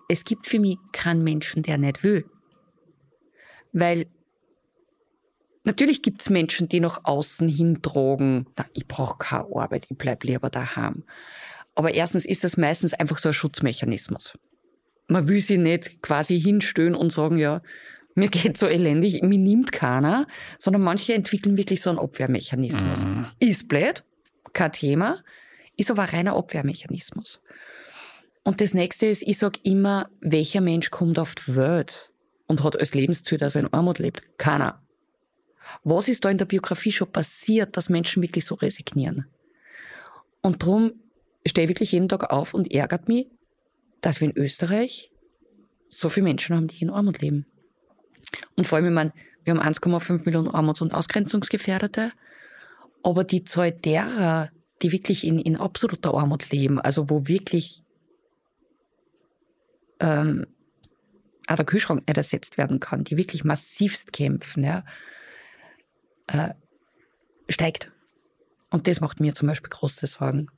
es 0.08 0.24
gibt 0.24 0.46
für 0.46 0.60
mich 0.60 0.76
keinen 0.92 1.24
Menschen, 1.24 1.62
der 1.62 1.78
nicht 1.78 2.04
will. 2.04 2.26
Weil 3.72 4.06
natürlich 5.64 6.02
gibt 6.02 6.20
es 6.20 6.28
Menschen, 6.28 6.68
die 6.68 6.80
nach 6.80 7.00
außen 7.04 7.48
hin 7.48 7.80
drogen, 7.80 8.46
ich 8.74 8.86
brauche 8.86 9.18
keine 9.18 9.46
Arbeit, 9.56 9.86
ich 9.88 9.96
bleib 9.96 10.22
lieber 10.22 10.50
daheim. 10.50 11.04
Aber 11.74 11.94
erstens 11.94 12.26
ist 12.26 12.44
das 12.44 12.56
meistens 12.58 12.92
einfach 12.92 13.18
so 13.18 13.30
ein 13.30 13.32
Schutzmechanismus. 13.32 14.34
Man 15.08 15.26
will 15.28 15.40
sie 15.40 15.58
nicht 15.58 16.02
quasi 16.02 16.38
hinstellen 16.38 16.94
und 16.94 17.10
sagen, 17.10 17.38
ja, 17.38 17.62
mir 18.14 18.28
geht 18.28 18.56
so 18.56 18.66
elendig, 18.66 19.22
mir 19.22 19.38
nimmt 19.38 19.72
keiner, 19.72 20.26
sondern 20.58 20.82
manche 20.82 21.14
entwickeln 21.14 21.56
wirklich 21.56 21.80
so 21.80 21.90
einen 21.90 21.98
Abwehrmechanismus. 21.98 23.04
Mhm. 23.04 23.26
Ist 23.40 23.68
blöd, 23.68 24.04
kein 24.52 24.72
Thema, 24.72 25.22
ist 25.76 25.90
aber 25.90 26.02
ein 26.02 26.08
reiner 26.08 26.36
Abwehrmechanismus. 26.36 27.40
Und 28.44 28.60
das 28.60 28.74
nächste 28.74 29.06
ist, 29.06 29.22
ich 29.22 29.38
sage 29.38 29.58
immer, 29.62 30.08
welcher 30.20 30.60
Mensch 30.60 30.90
kommt 30.90 31.18
auf 31.18 31.34
die 31.34 31.56
Welt 31.56 32.12
und 32.46 32.62
hat 32.62 32.78
als 32.78 32.94
Lebensziel, 32.94 33.38
dass 33.38 33.54
er 33.54 33.62
in 33.62 33.72
Armut 33.72 33.98
lebt? 33.98 34.38
Keiner. 34.38 34.82
Was 35.82 36.08
ist 36.08 36.24
da 36.24 36.30
in 36.30 36.38
der 36.38 36.44
Biografie 36.44 36.92
schon 36.92 37.10
passiert, 37.10 37.76
dass 37.76 37.88
Menschen 37.88 38.22
wirklich 38.22 38.44
so 38.44 38.54
resignieren? 38.54 39.26
Und 40.42 40.62
darum 40.62 40.92
stehe 41.46 41.64
ich 41.64 41.70
wirklich 41.70 41.92
jeden 41.92 42.08
Tag 42.08 42.30
auf 42.30 42.54
und 42.54 42.72
ärgert 42.72 43.08
mich, 43.08 43.28
dass 44.02 44.20
wir 44.20 44.28
in 44.28 44.36
Österreich 44.36 45.10
so 45.88 46.10
viele 46.10 46.24
Menschen 46.24 46.54
haben, 46.54 46.68
die 46.68 46.82
in 46.82 46.90
Armut 46.90 47.20
leben. 47.20 47.46
Und 48.56 48.66
vor 48.66 48.76
allem, 48.76 48.86
ich 48.86 48.92
meine, 48.92 49.12
wir 49.44 49.54
haben 49.54 49.60
1,5 49.60 50.24
Millionen 50.24 50.48
Armuts- 50.48 50.80
und 50.80 50.94
Ausgrenzungsgefährdete, 50.94 52.12
aber 53.02 53.24
die 53.24 53.44
Zahl 53.44 53.72
derer, 53.72 54.50
die 54.82 54.92
wirklich 54.92 55.26
in, 55.26 55.38
in 55.38 55.56
absoluter 55.56 56.14
Armut 56.14 56.50
leben, 56.50 56.80
also 56.80 57.10
wo 57.10 57.26
wirklich 57.26 57.82
ähm, 60.00 60.46
auch 61.46 61.56
der 61.56 61.66
Kühlschrank 61.66 62.06
nicht 62.06 62.16
ersetzt 62.16 62.56
werden 62.56 62.80
kann, 62.80 63.04
die 63.04 63.16
wirklich 63.16 63.44
massivst 63.44 64.12
kämpfen, 64.12 64.64
ja, 64.64 64.84
äh, 66.26 66.54
steigt. 67.48 67.92
Und 68.70 68.88
das 68.88 69.00
macht 69.00 69.20
mir 69.20 69.34
zum 69.34 69.48
Beispiel 69.48 69.70
große 69.70 70.06
Sorgen. 70.06 70.48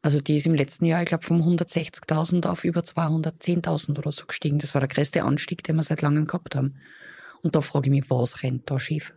Also 0.00 0.20
die 0.20 0.36
ist 0.36 0.46
im 0.46 0.54
letzten 0.54 0.84
Jahr, 0.84 1.02
ich 1.02 1.08
glaube, 1.08 1.24
von 1.24 1.42
160.000 1.42 2.46
auf 2.46 2.64
über 2.64 2.80
210.000 2.80 3.98
oder 3.98 4.12
so 4.12 4.26
gestiegen. 4.26 4.58
Das 4.58 4.74
war 4.74 4.80
der 4.80 4.88
größte 4.88 5.24
Anstieg, 5.24 5.64
den 5.64 5.76
wir 5.76 5.82
seit 5.82 6.02
langem 6.02 6.26
gehabt 6.26 6.54
haben. 6.54 6.76
Und 7.42 7.56
da 7.56 7.60
frage 7.62 7.86
ich 7.86 7.90
mich, 7.90 8.10
was 8.10 8.42
rennt 8.42 8.70
da 8.70 8.78
schief? 8.78 9.14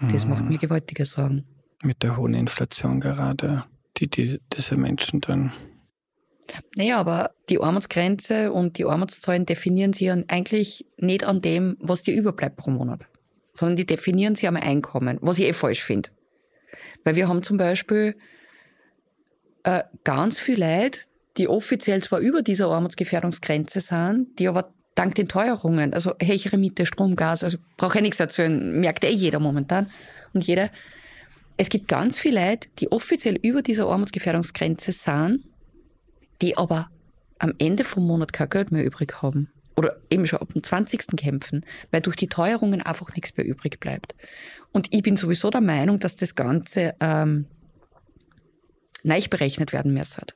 Das 0.00 0.26
macht 0.26 0.44
mir 0.44 0.58
gewaltige 0.58 1.04
Sorgen. 1.04 1.44
Mit 1.82 2.02
der 2.02 2.16
hohen 2.16 2.34
Inflation 2.34 3.00
gerade, 3.00 3.64
die, 3.96 4.08
die 4.08 4.40
diese 4.52 4.76
Menschen 4.76 5.20
dann. 5.20 5.52
Naja, 6.76 6.98
aber 6.98 7.32
die 7.48 7.60
Armutsgrenze 7.60 8.52
und 8.52 8.78
die 8.78 8.84
Armutszahlen 8.84 9.44
definieren 9.44 9.92
sie 9.92 10.10
eigentlich 10.10 10.86
nicht 10.96 11.24
an 11.24 11.42
dem, 11.42 11.76
was 11.80 12.02
dir 12.02 12.14
überbleibt 12.14 12.56
pro 12.56 12.70
Monat, 12.70 13.00
sondern 13.54 13.76
die 13.76 13.86
definieren 13.86 14.34
sie 14.34 14.48
am 14.48 14.56
Einkommen, 14.56 15.18
was 15.20 15.38
ich 15.38 15.46
eh 15.46 15.52
falsch 15.52 15.82
finde. 15.82 16.10
Weil 17.04 17.16
wir 17.16 17.28
haben 17.28 17.42
zum 17.42 17.56
Beispiel 17.58 18.16
äh, 19.64 19.82
ganz 20.04 20.38
viele 20.38 20.82
Leute, 20.82 21.00
die 21.36 21.48
offiziell 21.48 22.02
zwar 22.02 22.18
über 22.20 22.42
dieser 22.42 22.68
Armutsgefährdungsgrenze 22.68 23.80
sind, 23.80 24.38
die 24.38 24.48
aber 24.48 24.72
dank 24.94 25.14
den 25.14 25.28
Teuerungen, 25.28 25.94
also 25.94 26.14
höhere 26.20 26.58
Miete, 26.58 26.84
Strom, 26.84 27.14
Gas, 27.14 27.44
also 27.44 27.58
brauche 27.76 27.98
ich 27.98 28.02
nichts 28.02 28.20
erzählen, 28.20 28.80
merkt 28.80 29.04
eh 29.04 29.10
jeder 29.10 29.38
momentan 29.38 29.90
und 30.34 30.44
jeder. 30.44 30.70
Es 31.56 31.68
gibt 31.68 31.88
ganz 31.88 32.18
viele 32.18 32.44
Leute, 32.44 32.68
die 32.78 32.90
offiziell 32.90 33.36
über 33.36 33.62
dieser 33.62 33.86
Armutsgefährdungsgrenze 33.86 34.92
sind, 34.92 35.44
die 36.42 36.56
aber 36.56 36.88
am 37.38 37.52
Ende 37.58 37.84
vom 37.84 38.06
Monat 38.06 38.32
kein 38.32 38.50
Geld 38.50 38.72
mehr 38.72 38.84
übrig 38.84 39.22
haben. 39.22 39.50
Oder 39.76 39.96
eben 40.10 40.26
schon 40.26 40.40
ab 40.40 40.52
dem 40.52 40.62
20. 40.62 41.16
kämpfen, 41.16 41.64
weil 41.92 42.00
durch 42.00 42.16
die 42.16 42.26
Teuerungen 42.26 42.82
einfach 42.82 43.14
nichts 43.14 43.36
mehr 43.36 43.46
übrig 43.46 43.78
bleibt. 43.78 44.14
Und 44.72 44.92
ich 44.92 45.02
bin 45.02 45.16
sowieso 45.16 45.50
der 45.50 45.60
Meinung, 45.60 46.00
dass 46.00 46.16
das 46.16 46.34
Ganze 46.34 46.94
ähm, 47.00 47.46
neu 49.02 49.20
berechnet 49.28 49.72
werden 49.72 49.92
müsste. 49.92 50.26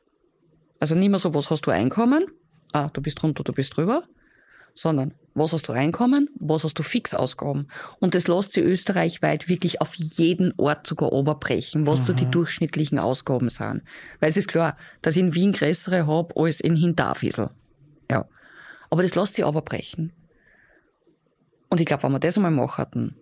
Also 0.81 0.95
nicht 0.95 1.11
mehr 1.11 1.19
so, 1.19 1.35
was 1.35 1.51
hast 1.51 1.67
du 1.67 1.71
Einkommen? 1.71 2.27
Ah, 2.73 2.89
du 2.93 3.01
bist 3.01 3.23
runter, 3.23 3.45
du 3.45 3.53
bist 3.53 3.77
drüber 3.77 4.05
sondern 4.75 5.15
was 5.35 5.53
hast 5.53 5.69
du 5.69 5.73
Einkommen, 5.73 6.29
was 6.39 6.65
hast 6.65 6.79
du 6.79 6.83
Fixausgaben. 6.83 7.71
Und 8.01 8.15
das 8.15 8.29
lässt 8.29 8.53
sich 8.53 8.65
österreichweit 8.65 9.49
wirklich 9.49 9.81
auf 9.81 9.95
jeden 9.95 10.53
Ort 10.59 10.87
sogar 10.87 11.13
oberbrechen, 11.13 11.87
was 11.87 12.01
mhm. 12.01 12.05
so 12.05 12.13
die 12.13 12.31
durchschnittlichen 12.31 12.99
Ausgaben 12.99 13.49
sind. 13.49 13.83
Weil 14.21 14.29
es 14.29 14.37
ist 14.37 14.49
klar, 14.49 14.77
dass 15.01 15.17
ich 15.17 15.23
in 15.23 15.35
Wien 15.35 15.53
größere 15.53 16.07
habe 16.07 16.35
als 16.37 16.61
in 16.61 16.77
Hinterfisel. 16.77 17.51
Ja. 18.11 18.27
Aber 18.91 19.03
das 19.03 19.15
lässt 19.15 19.35
sich 19.35 19.45
oberbrechen. 19.45 20.13
Und 21.71 21.81
ich 21.81 21.87
glaube, 21.87 22.03
wenn 22.03 22.13
wir 22.13 22.21
das 22.21 22.37
einmal 22.37 22.51
machen, 22.51 23.17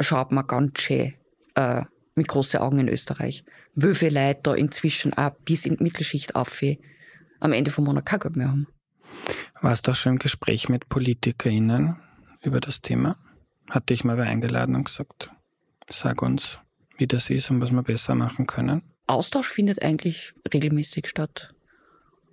schaut 0.00 0.30
man 0.30 0.46
ganz 0.46 0.78
schön 0.80 1.14
äh, 1.54 1.84
mit 2.16 2.28
großen 2.28 2.60
Augen 2.60 2.78
in 2.78 2.88
Österreich, 2.88 3.44
wie 3.74 3.94
viele 3.94 4.26
Leute 4.26 4.40
da 4.42 4.54
inzwischen 4.54 5.12
auch 5.12 5.30
bis 5.44 5.66
in 5.66 5.76
die 5.76 5.82
Mittelschicht 5.84 6.34
auf 6.34 6.62
am 7.38 7.52
Ende 7.52 7.70
vom 7.70 7.84
Monat 7.84 8.06
kein 8.06 8.20
Geld 8.20 8.36
mehr 8.36 8.48
haben. 8.48 8.66
Warst 9.60 9.86
du 9.86 9.92
auch 9.92 9.94
schon 9.94 10.14
im 10.14 10.18
Gespräch 10.18 10.68
mit 10.68 10.88
PolitikerInnen 10.88 11.96
über 12.42 12.60
das 12.60 12.80
Thema? 12.80 13.18
Hat 13.68 13.90
dich 13.90 14.04
mal 14.04 14.16
wer 14.16 14.24
eingeladen 14.24 14.74
und 14.74 14.84
gesagt, 14.84 15.30
sag 15.90 16.22
uns, 16.22 16.58
wie 16.96 17.06
das 17.06 17.30
ist 17.30 17.50
und 17.50 17.60
was 17.60 17.70
wir 17.70 17.82
besser 17.82 18.14
machen 18.14 18.46
können? 18.46 18.82
Austausch 19.06 19.48
findet 19.48 19.82
eigentlich 19.82 20.34
regelmäßig 20.52 21.08
statt. 21.08 21.54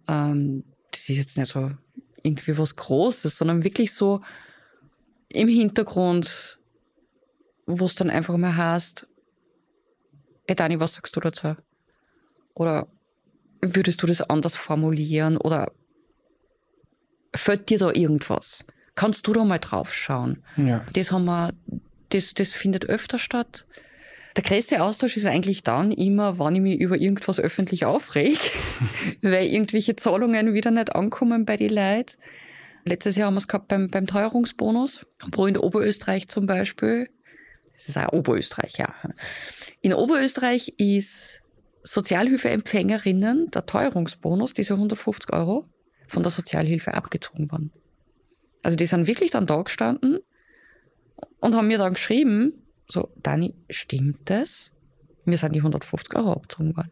Ähm, 0.07 0.63
das 0.91 1.09
ist 1.09 1.17
jetzt 1.17 1.37
nicht 1.37 1.51
so 1.51 1.71
irgendwie 2.23 2.57
was 2.57 2.75
Großes, 2.75 3.37
sondern 3.37 3.63
wirklich 3.63 3.93
so 3.93 4.21
im 5.29 5.47
Hintergrund, 5.47 6.59
wo 7.65 7.85
es 7.85 7.95
dann 7.95 8.09
einfach 8.09 8.37
mal 8.37 8.55
heißt, 8.55 9.07
hey 10.47 10.55
Dani, 10.55 10.79
was 10.79 10.93
sagst 10.93 11.15
du 11.15 11.19
dazu? 11.19 11.55
Oder 12.53 12.87
würdest 13.61 14.01
du 14.01 14.07
das 14.07 14.21
anders 14.21 14.55
formulieren? 14.55 15.37
Oder 15.37 15.71
fällt 17.35 17.69
dir 17.69 17.79
da 17.79 17.91
irgendwas? 17.91 18.63
Kannst 18.95 19.25
du 19.27 19.33
da 19.33 19.43
mal 19.43 19.59
drauf 19.59 19.93
schauen? 19.93 20.43
Ja. 20.55 20.85
Das 20.93 21.11
haben 21.11 21.25
wir, 21.25 21.53
das, 22.09 22.33
das 22.33 22.53
findet 22.53 22.85
öfter 22.85 23.17
statt. 23.17 23.65
Der 24.35 24.43
größte 24.43 24.81
Austausch 24.81 25.15
ist 25.15 25.25
eigentlich 25.25 25.63
dann 25.63 25.91
immer, 25.91 26.39
wann 26.39 26.55
ich 26.55 26.61
mich 26.61 26.79
über 26.79 26.97
irgendwas 26.97 27.39
öffentlich 27.39 27.85
aufreg, 27.85 28.37
weil 29.21 29.47
irgendwelche 29.47 29.95
Zahlungen 29.95 30.53
wieder 30.53 30.71
nicht 30.71 30.95
ankommen 30.95 31.45
bei 31.45 31.57
den 31.57 31.73
Leuten. 31.73 32.17
Letztes 32.85 33.15
Jahr 33.15 33.27
haben 33.27 33.35
wir 33.35 33.39
es 33.39 33.47
gehabt 33.47 33.67
beim, 33.69 33.89
beim 33.89 34.07
Teuerungsbonus, 34.07 35.05
wo 35.31 35.45
in 35.45 35.57
Oberösterreich 35.57 36.27
zum 36.27 36.47
Beispiel, 36.47 37.09
das 37.73 37.89
ist 37.89 37.97
auch 37.97 38.13
Oberösterreich, 38.13 38.77
ja. 38.77 38.93
In 39.81 39.93
Oberösterreich 39.93 40.73
ist 40.77 41.41
Sozialhilfeempfängerinnen 41.83 43.51
der 43.51 43.65
Teuerungsbonus, 43.65 44.53
diese 44.53 44.73
150 44.73 45.33
Euro, 45.33 45.65
von 46.07 46.23
der 46.23 46.31
Sozialhilfe 46.31 46.93
abgezogen 46.93 47.51
worden. 47.51 47.71
Also 48.61 48.77
die 48.77 48.85
sind 48.85 49.07
wirklich 49.07 49.31
dann 49.31 49.45
da 49.45 49.61
gestanden 49.61 50.19
und 51.39 51.55
haben 51.55 51.67
mir 51.67 51.77
dann 51.77 51.93
geschrieben, 51.93 52.53
so, 52.87 53.09
Dani, 53.21 53.53
stimmt 53.69 54.29
das? 54.29 54.71
Mir 55.25 55.37
sind 55.37 55.53
die 55.53 55.59
150 55.59 56.15
Euro 56.15 56.33
abgezogen 56.33 56.75
worden. 56.75 56.91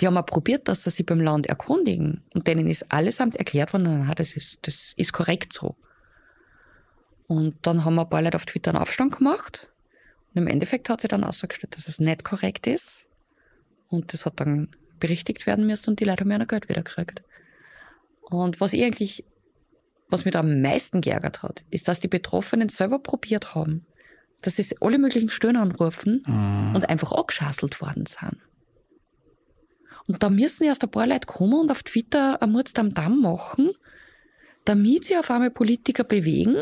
Die 0.00 0.06
haben 0.06 0.16
auch 0.16 0.26
probiert, 0.26 0.68
dass 0.68 0.84
sie 0.84 0.90
sich 0.90 1.04
beim 1.04 1.20
Land 1.20 1.46
erkundigen. 1.46 2.22
Und 2.32 2.46
denen 2.46 2.68
ist 2.68 2.90
allesamt 2.90 3.36
erklärt 3.36 3.72
worden, 3.72 4.04
na, 4.06 4.14
das 4.14 4.34
ist, 4.34 4.58
das 4.62 4.94
ist 4.96 5.12
korrekt 5.12 5.52
so. 5.52 5.76
Und 7.26 7.54
dann 7.66 7.84
haben 7.84 7.94
wir 7.94 8.02
ein 8.02 8.10
paar 8.10 8.22
Leute 8.22 8.36
auf 8.36 8.46
Twitter 8.46 8.70
einen 8.70 8.82
Aufstand 8.82 9.18
gemacht. 9.18 9.70
Und 10.32 10.42
im 10.42 10.46
Endeffekt 10.46 10.88
hat 10.88 11.00
sie 11.00 11.08
dann 11.08 11.24
ausgestellt, 11.24 11.76
dass 11.76 11.88
es 11.88 11.98
nicht 11.98 12.24
korrekt 12.24 12.66
ist. 12.66 13.06
Und 13.88 14.12
das 14.12 14.24
hat 14.24 14.38
dann 14.40 14.68
berichtigt 15.00 15.46
werden 15.46 15.66
müssen 15.66 15.90
und 15.90 16.00
die 16.00 16.04
Leute 16.04 16.20
haben 16.20 16.30
ihr 16.30 16.46
Geld 16.46 16.68
wieder 16.68 16.82
gekriegt. 16.82 17.24
Und 18.22 18.60
was 18.60 18.72
ich 18.72 18.84
eigentlich, 18.84 19.24
was 20.08 20.24
mich 20.24 20.32
da 20.32 20.40
am 20.40 20.60
meisten 20.60 21.00
geärgert 21.00 21.42
hat, 21.42 21.64
ist, 21.70 21.88
dass 21.88 21.98
die 21.98 22.08
Betroffenen 22.08 22.68
selber 22.68 23.00
probiert 23.00 23.54
haben, 23.54 23.86
dass 24.42 24.54
sie 24.56 24.76
alle 24.80 24.98
möglichen 24.98 25.30
Stöhner 25.30 25.62
anrufen 25.62 26.22
mhm. 26.26 26.76
und 26.76 26.88
einfach 26.88 27.12
angeschasselt 27.12 27.80
worden 27.80 28.06
sind. 28.06 28.36
Und 30.06 30.22
da 30.22 30.30
müssen 30.30 30.64
erst 30.64 30.82
ein 30.84 30.90
paar 30.90 31.06
Leute 31.06 31.26
kommen 31.26 31.54
und 31.54 31.70
auf 31.70 31.82
Twitter 31.82 32.40
ein 32.42 32.52
Murz 32.52 32.72
am 32.76 32.94
Damm 32.94 33.20
machen, 33.20 33.72
damit 34.64 35.04
sie 35.04 35.16
auf 35.16 35.30
einmal 35.30 35.50
Politiker 35.50 36.04
bewegen 36.04 36.56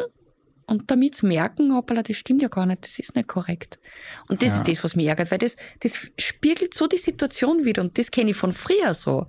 und 0.69 0.91
damit 0.91 1.15
sie 1.15 1.27
merken, 1.27 1.75
hoppala, 1.75 2.03
das 2.03 2.19
stimmt 2.19 2.43
ja 2.43 2.49
gar 2.49 2.67
nicht, 2.67 2.85
das 2.85 2.99
ist 2.99 3.17
nicht 3.17 3.27
korrekt. 3.27 3.81
Und 4.29 4.43
das 4.43 4.51
ja. 4.51 4.59
ist 4.59 4.69
das, 4.69 4.85
was 4.85 4.95
mich 4.95 5.07
ärgert, 5.07 5.31
weil 5.31 5.39
das, 5.39 5.57
das 5.81 5.97
spiegelt 6.19 6.75
so 6.75 6.87
die 6.87 6.99
Situation 6.99 7.65
wieder 7.65 7.81
und 7.81 7.97
das 7.97 8.11
kenne 8.11 8.31
ich 8.31 8.37
von 8.37 8.53
früher 8.53 8.93
so. 8.93 9.27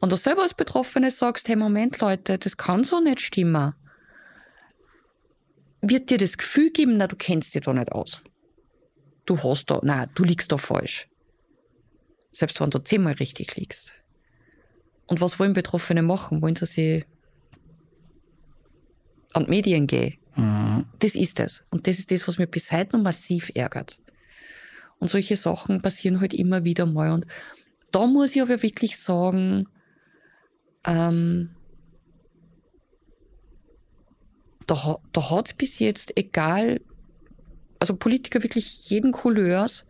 Wenn 0.00 0.10
du 0.10 0.16
selber 0.16 0.42
als 0.42 0.54
Betroffene 0.54 1.10
sagst, 1.10 1.48
hey 1.48 1.56
Moment 1.56 1.98
Leute, 1.98 2.38
das 2.38 2.56
kann 2.56 2.84
so 2.84 3.00
nicht 3.00 3.20
stimmen, 3.20 3.74
wird 5.82 6.08
dir 6.08 6.18
das 6.18 6.38
Gefühl 6.38 6.70
geben, 6.70 6.98
na, 6.98 7.08
du 7.08 7.16
kennst 7.16 7.52
dich 7.52 7.62
da 7.62 7.72
nicht 7.72 7.90
aus. 7.90 8.22
Du 9.26 9.42
hast 9.42 9.66
da, 9.66 9.80
na, 9.82 10.06
du 10.06 10.22
liegst 10.22 10.52
da 10.52 10.56
falsch. 10.56 11.08
Selbst 12.30 12.60
wenn 12.60 12.70
du 12.70 12.78
zehnmal 12.78 13.14
richtig 13.14 13.56
liegst. 13.56 13.92
Und 15.06 15.20
was 15.20 15.40
wollen 15.40 15.52
Betroffene 15.52 16.02
machen? 16.02 16.40
Wollen 16.42 16.54
sie 16.54 16.66
sich 16.66 17.06
an 19.32 19.46
die 19.46 19.50
Medien 19.50 19.88
gehen? 19.88 20.19
Mhm. 20.80 20.98
Das 20.98 21.14
ist 21.14 21.40
es. 21.40 21.64
Und 21.70 21.86
das 21.86 21.98
ist 21.98 22.10
das, 22.10 22.26
was 22.26 22.38
mich 22.38 22.50
bis 22.50 22.70
heute 22.72 22.96
noch 22.96 23.04
massiv 23.04 23.50
ärgert. 23.54 24.00
Und 24.98 25.08
solche 25.08 25.36
Sachen 25.36 25.80
passieren 25.80 26.20
halt 26.20 26.34
immer 26.34 26.64
wieder 26.64 26.86
mal. 26.86 27.12
Und 27.12 27.26
da 27.90 28.06
muss 28.06 28.36
ich 28.36 28.42
aber 28.42 28.62
wirklich 28.62 28.98
sagen, 28.98 29.66
ähm, 30.84 31.50
da, 34.66 34.98
da 35.12 35.30
hat 35.30 35.48
es 35.48 35.54
bis 35.54 35.78
jetzt, 35.78 36.16
egal, 36.16 36.80
also 37.78 37.96
Politiker 37.96 38.42
wirklich 38.42 38.88
jeden 38.90 39.12
Couleurs, 39.12 39.86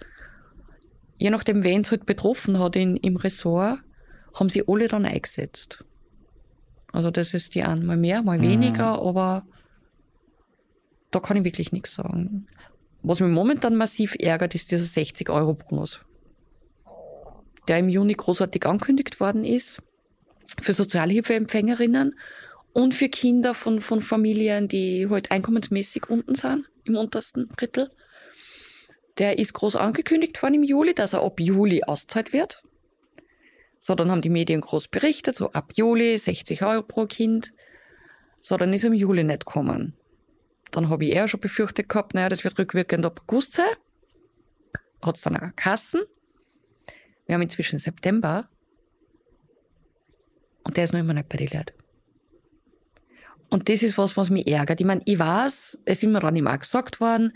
je 1.16 1.30
nachdem, 1.30 1.64
wen 1.64 1.82
es 1.82 1.90
halt 1.90 2.06
betroffen 2.06 2.58
hat 2.58 2.76
in, 2.76 2.96
im 2.96 3.16
Ressort, 3.16 3.80
haben 4.32 4.48
sie 4.48 4.64
alle 4.66 4.88
dann 4.88 5.04
eingesetzt. 5.04 5.84
Also 6.92 7.10
das 7.10 7.34
ist 7.34 7.54
die 7.54 7.62
einen 7.62 7.84
mal 7.84 7.96
mehr, 7.96 8.22
mal 8.22 8.38
mhm. 8.38 8.42
weniger, 8.42 9.02
aber 9.02 9.44
da 11.10 11.20
kann 11.20 11.36
ich 11.36 11.44
wirklich 11.44 11.72
nichts 11.72 11.94
sagen. 11.94 12.46
Was 13.02 13.20
mich 13.20 13.30
momentan 13.30 13.76
massiv 13.76 14.16
ärgert, 14.18 14.54
ist 14.54 14.70
dieser 14.70 14.84
60-Euro-Bonus, 14.84 16.00
der 17.68 17.78
im 17.78 17.88
Juni 17.88 18.14
großartig 18.14 18.66
angekündigt 18.66 19.20
worden 19.20 19.44
ist 19.44 19.80
für 20.60 20.72
Sozialhilfeempfängerinnen 20.72 22.18
und 22.72 22.94
für 22.94 23.08
Kinder 23.08 23.54
von, 23.54 23.80
von 23.80 24.02
Familien, 24.02 24.68
die 24.68 25.08
halt 25.08 25.30
einkommensmäßig 25.30 26.08
unten 26.08 26.34
sind, 26.34 26.66
im 26.84 26.96
untersten 26.96 27.48
Drittel. 27.56 27.90
Der 29.18 29.38
ist 29.38 29.52
groß 29.52 29.76
angekündigt 29.76 30.42
worden 30.42 30.54
im 30.54 30.62
Juli, 30.62 30.94
dass 30.94 31.12
er 31.12 31.22
ab 31.22 31.40
Juli 31.40 31.82
auszahlt 31.84 32.32
wird. 32.32 32.62
So, 33.78 33.94
dann 33.94 34.10
haben 34.10 34.20
die 34.20 34.28
Medien 34.28 34.60
groß 34.60 34.88
berichtet, 34.88 35.36
so 35.36 35.52
ab 35.52 35.72
Juli 35.74 36.16
60 36.16 36.62
Euro 36.62 36.82
pro 36.82 37.06
Kind. 37.06 37.52
So, 38.40 38.56
dann 38.56 38.72
ist 38.72 38.84
er 38.84 38.88
im 38.88 38.94
Juli 38.94 39.24
nicht 39.24 39.46
gekommen. 39.46 39.94
Dann 40.70 40.88
habe 40.88 41.04
ich 41.04 41.12
eher 41.12 41.28
schon 41.28 41.40
befürchtet 41.40 41.88
gehabt, 41.88 42.14
naja, 42.14 42.28
das 42.28 42.44
wird 42.44 42.58
rückwirkend 42.58 43.04
ab 43.04 43.20
August 43.22 43.54
sein. 43.54 43.66
Hat 45.02 45.16
es 45.16 45.22
dann 45.22 45.36
auch 45.36 45.56
Kassen. 45.56 46.02
Wir 47.26 47.34
haben 47.34 47.42
inzwischen 47.42 47.78
September. 47.78 48.48
Und 50.64 50.76
der 50.76 50.84
ist 50.84 50.92
noch 50.92 51.00
immer 51.00 51.14
nicht 51.14 51.28
bei 51.28 51.38
den 51.38 51.48
Leuten. 51.48 51.80
Und 53.48 53.68
das 53.68 53.82
ist 53.82 53.98
was, 53.98 54.16
was 54.16 54.30
mich 54.30 54.46
ärgert. 54.46 54.80
Ich 54.80 54.86
meine, 54.86 55.02
ich 55.04 55.18
weiß, 55.18 55.78
es 55.84 56.02
ist 56.02 56.08
mir 56.08 56.20
dann 56.20 56.36
immer 56.36 56.56
gesagt 56.56 57.00
worden, 57.00 57.32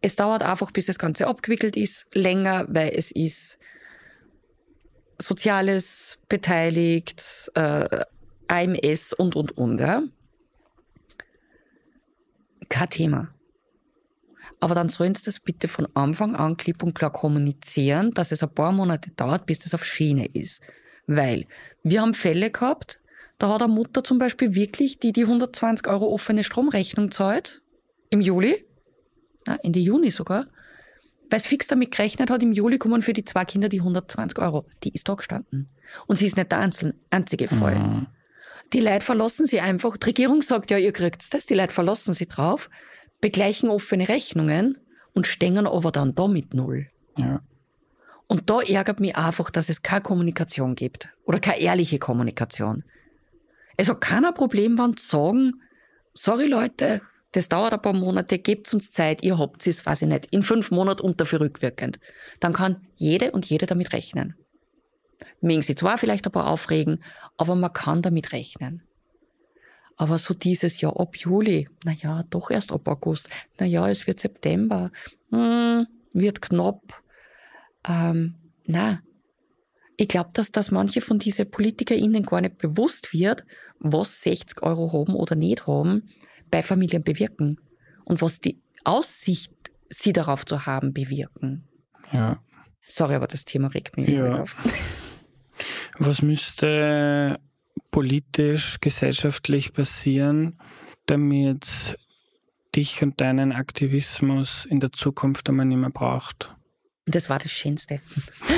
es 0.00 0.16
dauert 0.16 0.42
einfach, 0.42 0.72
bis 0.72 0.86
das 0.86 0.98
Ganze 0.98 1.26
abgewickelt 1.26 1.76
ist, 1.76 2.06
länger, 2.12 2.66
weil 2.68 2.92
es 2.94 3.10
ist 3.10 3.58
Soziales 5.18 6.18
beteiligt, 6.28 7.50
äh, 7.54 8.04
AMS 8.48 9.12
und, 9.12 9.34
und, 9.34 9.56
und. 9.56 9.80
Ja? 9.80 10.02
Kein 12.68 12.90
Thema. 12.90 13.28
Aber 14.60 14.74
dann 14.74 14.88
sollen 14.88 15.14
sie 15.14 15.24
das 15.24 15.40
bitte 15.40 15.68
von 15.68 15.86
Anfang 15.94 16.34
an 16.34 16.56
klipp 16.56 16.82
und 16.82 16.94
klar 16.94 17.12
kommunizieren, 17.12 18.12
dass 18.12 18.32
es 18.32 18.42
ein 18.42 18.54
paar 18.54 18.72
Monate 18.72 19.10
dauert, 19.10 19.46
bis 19.46 19.58
das 19.58 19.74
auf 19.74 19.84
Schiene 19.84 20.26
ist. 20.26 20.62
Weil 21.06 21.46
wir 21.82 22.00
haben 22.00 22.14
Fälle 22.14 22.50
gehabt, 22.50 23.00
da 23.38 23.48
hat 23.48 23.62
eine 23.62 23.72
Mutter 23.72 24.02
zum 24.02 24.18
Beispiel 24.18 24.54
wirklich, 24.54 24.98
die 24.98 25.12
die 25.12 25.24
120 25.24 25.86
Euro 25.88 26.06
offene 26.06 26.42
Stromrechnung 26.42 27.10
zahlt, 27.10 27.62
im 28.08 28.20
Juli, 28.20 28.64
na, 29.46 29.58
Ende 29.62 29.78
Juni 29.78 30.10
sogar, 30.10 30.46
weil 31.28 31.38
es 31.38 31.46
fix 31.46 31.66
damit 31.66 31.90
gerechnet 31.90 32.30
hat, 32.30 32.42
im 32.42 32.52
Juli 32.52 32.78
kommen 32.78 33.02
für 33.02 33.12
die 33.12 33.24
zwei 33.24 33.44
Kinder 33.44 33.68
die 33.68 33.80
120 33.80 34.38
Euro. 34.38 34.64
Die 34.84 34.92
ist 34.92 35.08
da 35.08 35.14
gestanden. 35.14 35.68
Und 36.06 36.16
sie 36.16 36.26
ist 36.26 36.36
nicht 36.36 36.50
der 36.50 36.70
einzige 37.10 37.48
Fall. 37.48 37.78
Mhm. 37.78 38.06
Die 38.72 38.80
Leute 38.80 39.04
verlassen 39.04 39.46
sie 39.46 39.60
einfach. 39.60 39.96
Die 39.96 40.06
Regierung 40.06 40.42
sagt, 40.42 40.70
ja, 40.70 40.78
ihr 40.78 40.92
kriegt 40.92 41.32
das. 41.32 41.46
Die 41.46 41.54
Leute 41.54 41.72
verlassen 41.72 42.14
sie 42.14 42.26
drauf, 42.26 42.68
begleichen 43.20 43.68
offene 43.68 44.08
Rechnungen 44.08 44.78
und 45.14 45.26
stehen 45.26 45.66
aber 45.66 45.92
dann 45.92 46.14
da 46.14 46.28
mit 46.28 46.54
Null. 46.54 46.88
Ja. 47.16 47.40
Und 48.26 48.50
da 48.50 48.60
ärgert 48.60 49.00
mich 49.00 49.16
einfach, 49.16 49.50
dass 49.50 49.68
es 49.68 49.82
keine 49.82 50.02
Kommunikation 50.02 50.74
gibt. 50.74 51.08
Oder 51.24 51.38
keine 51.38 51.60
ehrliche 51.60 51.98
Kommunikation. 51.98 52.84
Es 53.76 53.88
hat 53.88 54.00
keiner 54.00 54.32
Problem, 54.32 54.78
wenn 54.78 54.96
sie 54.96 55.06
sagen, 55.06 55.62
sorry 56.14 56.46
Leute, 56.46 57.02
das 57.32 57.48
dauert 57.48 57.72
ein 57.72 57.82
paar 57.82 57.92
Monate, 57.92 58.38
gebt 58.38 58.72
uns 58.72 58.90
Zeit, 58.90 59.22
ihr 59.22 59.38
habt 59.38 59.66
es, 59.66 59.84
weiß 59.84 60.02
ich 60.02 60.08
nicht, 60.08 60.26
in 60.30 60.42
fünf 60.42 60.70
Monaten 60.70 61.02
und 61.02 61.20
dafür 61.20 61.40
rückwirkend. 61.40 62.00
Dann 62.40 62.52
kann 62.54 62.86
jede 62.96 63.32
und 63.32 63.44
jede 63.46 63.66
damit 63.66 63.92
rechnen. 63.92 64.34
Mögen 65.40 65.62
sie 65.62 65.74
zwar 65.74 65.98
vielleicht 65.98 66.26
ein 66.26 66.32
paar 66.32 66.48
aufregen, 66.48 67.02
aber 67.36 67.54
man 67.54 67.72
kann 67.72 68.02
damit 68.02 68.32
rechnen. 68.32 68.82
Aber 69.96 70.18
so 70.18 70.34
dieses 70.34 70.80
Jahr 70.80 70.98
ab 71.00 71.16
Juli, 71.16 71.68
na 71.84 71.92
ja, 71.92 72.22
doch 72.24 72.50
erst 72.50 72.72
ab 72.72 72.86
August, 72.86 73.30
na 73.58 73.66
ja, 73.66 73.88
es 73.88 74.06
wird 74.06 74.20
September, 74.20 74.90
hm, 75.30 75.86
wird 76.12 76.42
knapp. 76.42 77.02
Ähm, 77.84 78.34
na, 78.66 79.00
ich 79.96 80.08
glaube, 80.08 80.30
dass, 80.34 80.52
dass 80.52 80.70
manche 80.70 81.00
von 81.00 81.18
diesen 81.18 81.50
PolitikerInnen 81.50 82.24
gar 82.24 82.42
nicht 82.42 82.58
bewusst 82.58 83.12
wird, 83.14 83.44
was 83.78 84.20
60 84.22 84.62
Euro 84.62 84.92
haben 84.92 85.14
oder 85.14 85.34
nicht 85.34 85.66
haben, 85.66 86.10
bei 86.50 86.62
Familien 86.62 87.02
bewirken 87.02 87.58
und 88.04 88.20
was 88.20 88.40
die 88.40 88.60
Aussicht, 88.84 89.52
sie 89.88 90.12
darauf 90.12 90.44
zu 90.44 90.66
haben, 90.66 90.92
bewirken. 90.92 91.66
Ja. 92.12 92.42
Sorry, 92.88 93.14
aber 93.14 93.26
das 93.26 93.44
Thema 93.44 93.68
regt 93.68 93.96
mich 93.96 94.08
ja. 94.08 94.42
auf. 94.42 94.56
Was 95.98 96.22
müsste 96.22 97.38
politisch, 97.90 98.78
gesellschaftlich 98.80 99.72
passieren, 99.72 100.58
damit 101.06 101.98
dich 102.74 103.02
und 103.02 103.20
deinen 103.20 103.52
Aktivismus 103.52 104.66
in 104.66 104.80
der 104.80 104.92
Zukunft 104.92 105.48
einmal 105.48 105.66
nicht 105.66 105.78
mehr 105.78 105.90
braucht? 105.90 106.54
Das 107.06 107.30
war 107.30 107.38
das 107.38 107.52
Schönste. 107.52 108.00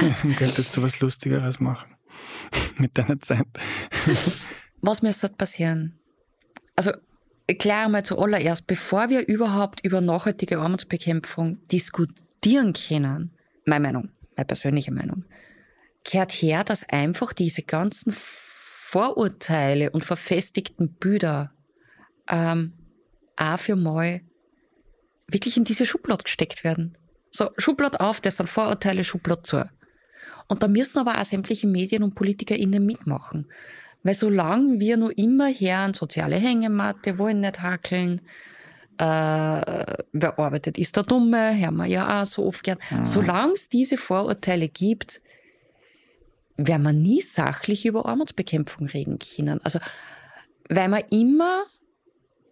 Dann 0.01 0.37
könntest 0.37 0.77
du 0.77 0.83
was 0.83 1.01
Lustigeres 1.01 1.61
machen 1.61 1.95
mit 2.79 2.97
deiner 2.99 3.21
Zeit. 3.21 3.47
was 4.81 5.03
müsste 5.03 5.29
passieren? 5.29 5.99
Also 6.75 6.93
klar 7.59 7.89
mal 7.89 8.05
zuallererst, 8.05 8.67
bevor 8.67 9.09
wir 9.11 9.27
überhaupt 9.27 9.85
über 9.85 10.01
nachhaltige 10.01 10.59
Armutsbekämpfung 10.59 11.59
diskutieren 11.69 12.73
können, 12.73 13.37
meine 13.67 13.83
Meinung, 13.87 14.09
meine 14.37 14.47
persönliche 14.47 14.93
Meinung, 14.93 15.25
kehrt 16.05 16.33
her, 16.33 16.65
dass 16.65 16.89
einfach 16.89 17.33
diese 17.33 17.63
ganzen 17.63 18.15
Vorurteile 18.15 19.91
und 19.91 20.05
verfestigten 20.05 20.95
Bilder 20.95 21.53
ähm, 22.29 22.73
auch 23.37 23.59
für 23.59 23.77
mal 23.77 24.23
wirklich 25.29 25.57
in 25.57 25.65
diese 25.65 25.85
Schublade 25.87 26.25
gesteckt 26.25 26.65
werden. 26.65 26.97
So, 27.31 27.51
Schublade 27.59 28.01
auf, 28.01 28.21
das 28.21 28.39
sind 28.39 28.49
Vorurteile, 28.49 29.05
Schublade 29.05 29.43
zu. 29.43 29.71
Und 30.49 30.63
da 30.63 30.69
müssen 30.69 30.99
aber 30.99 31.21
auch 31.21 31.25
sämtliche 31.25 31.67
Medien 31.67 32.03
und 32.03 32.15
PolitikerInnen 32.15 32.85
mitmachen. 32.85 33.47
Weil 34.03 34.15
solange 34.15 34.81
wir 34.81 34.97
nur 34.97 35.17
immer 35.19 35.51
hören, 35.51 35.93
soziale 35.93 36.37
Hängematte, 36.37 37.19
wollen 37.19 37.41
nicht 37.41 37.61
hackeln, 37.61 38.23
äh, 38.97 39.05
wer 40.13 40.39
arbeitet, 40.39 40.79
ist 40.79 40.97
der 40.97 41.05
Dumme, 41.05 41.57
hören 41.57 41.77
wir 41.77 41.87
ja 41.87 42.23
auch 42.23 42.27
so 42.27 42.47
oft 42.47 42.65
gern. 42.65 42.79
Mhm. 42.91 43.05
Solange 43.05 43.53
es 43.53 43.69
diese 43.69 43.97
Vorurteile 43.97 44.69
gibt, 44.69 45.21
werden 46.59 46.83
wir 46.83 46.93
nie 46.93 47.23
sachlich 47.23 47.87
über 47.87 48.05
Armutsbekämpfung 48.05 48.87
reden 48.89 49.19
können. 49.19 49.61
Also, 49.63 49.79
weil 50.69 50.89
man 50.89 51.05
immer, 51.11 51.65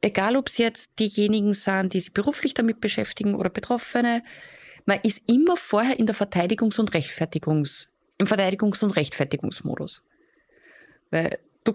egal 0.01 0.37
ob 0.37 0.49
es 0.49 0.57
jetzt 0.57 0.91
diejenigen 0.99 1.53
sind, 1.53 1.93
die 1.93 2.01
sich 2.01 2.15
beruflich 2.15 2.55
damit 2.55 2.81
beschäftigen 2.81 3.35
oder 3.35 3.51
Betroffene, 3.51 4.23
man 4.87 5.01
ist 5.03 5.21
immer 5.29 5.57
vorher 5.57 5.99
in 5.99 6.07
der 6.07 6.15
Verteidigungs- 6.15 6.79
und 6.79 6.95
Rechtfertigungs, 6.95 7.91
im 8.19 8.27
Verteidigungs- 8.27 8.85
und 8.85 8.93
Rechtfertigungsmodus. 8.93 10.03
Weil 11.11 11.39
du 11.65 11.73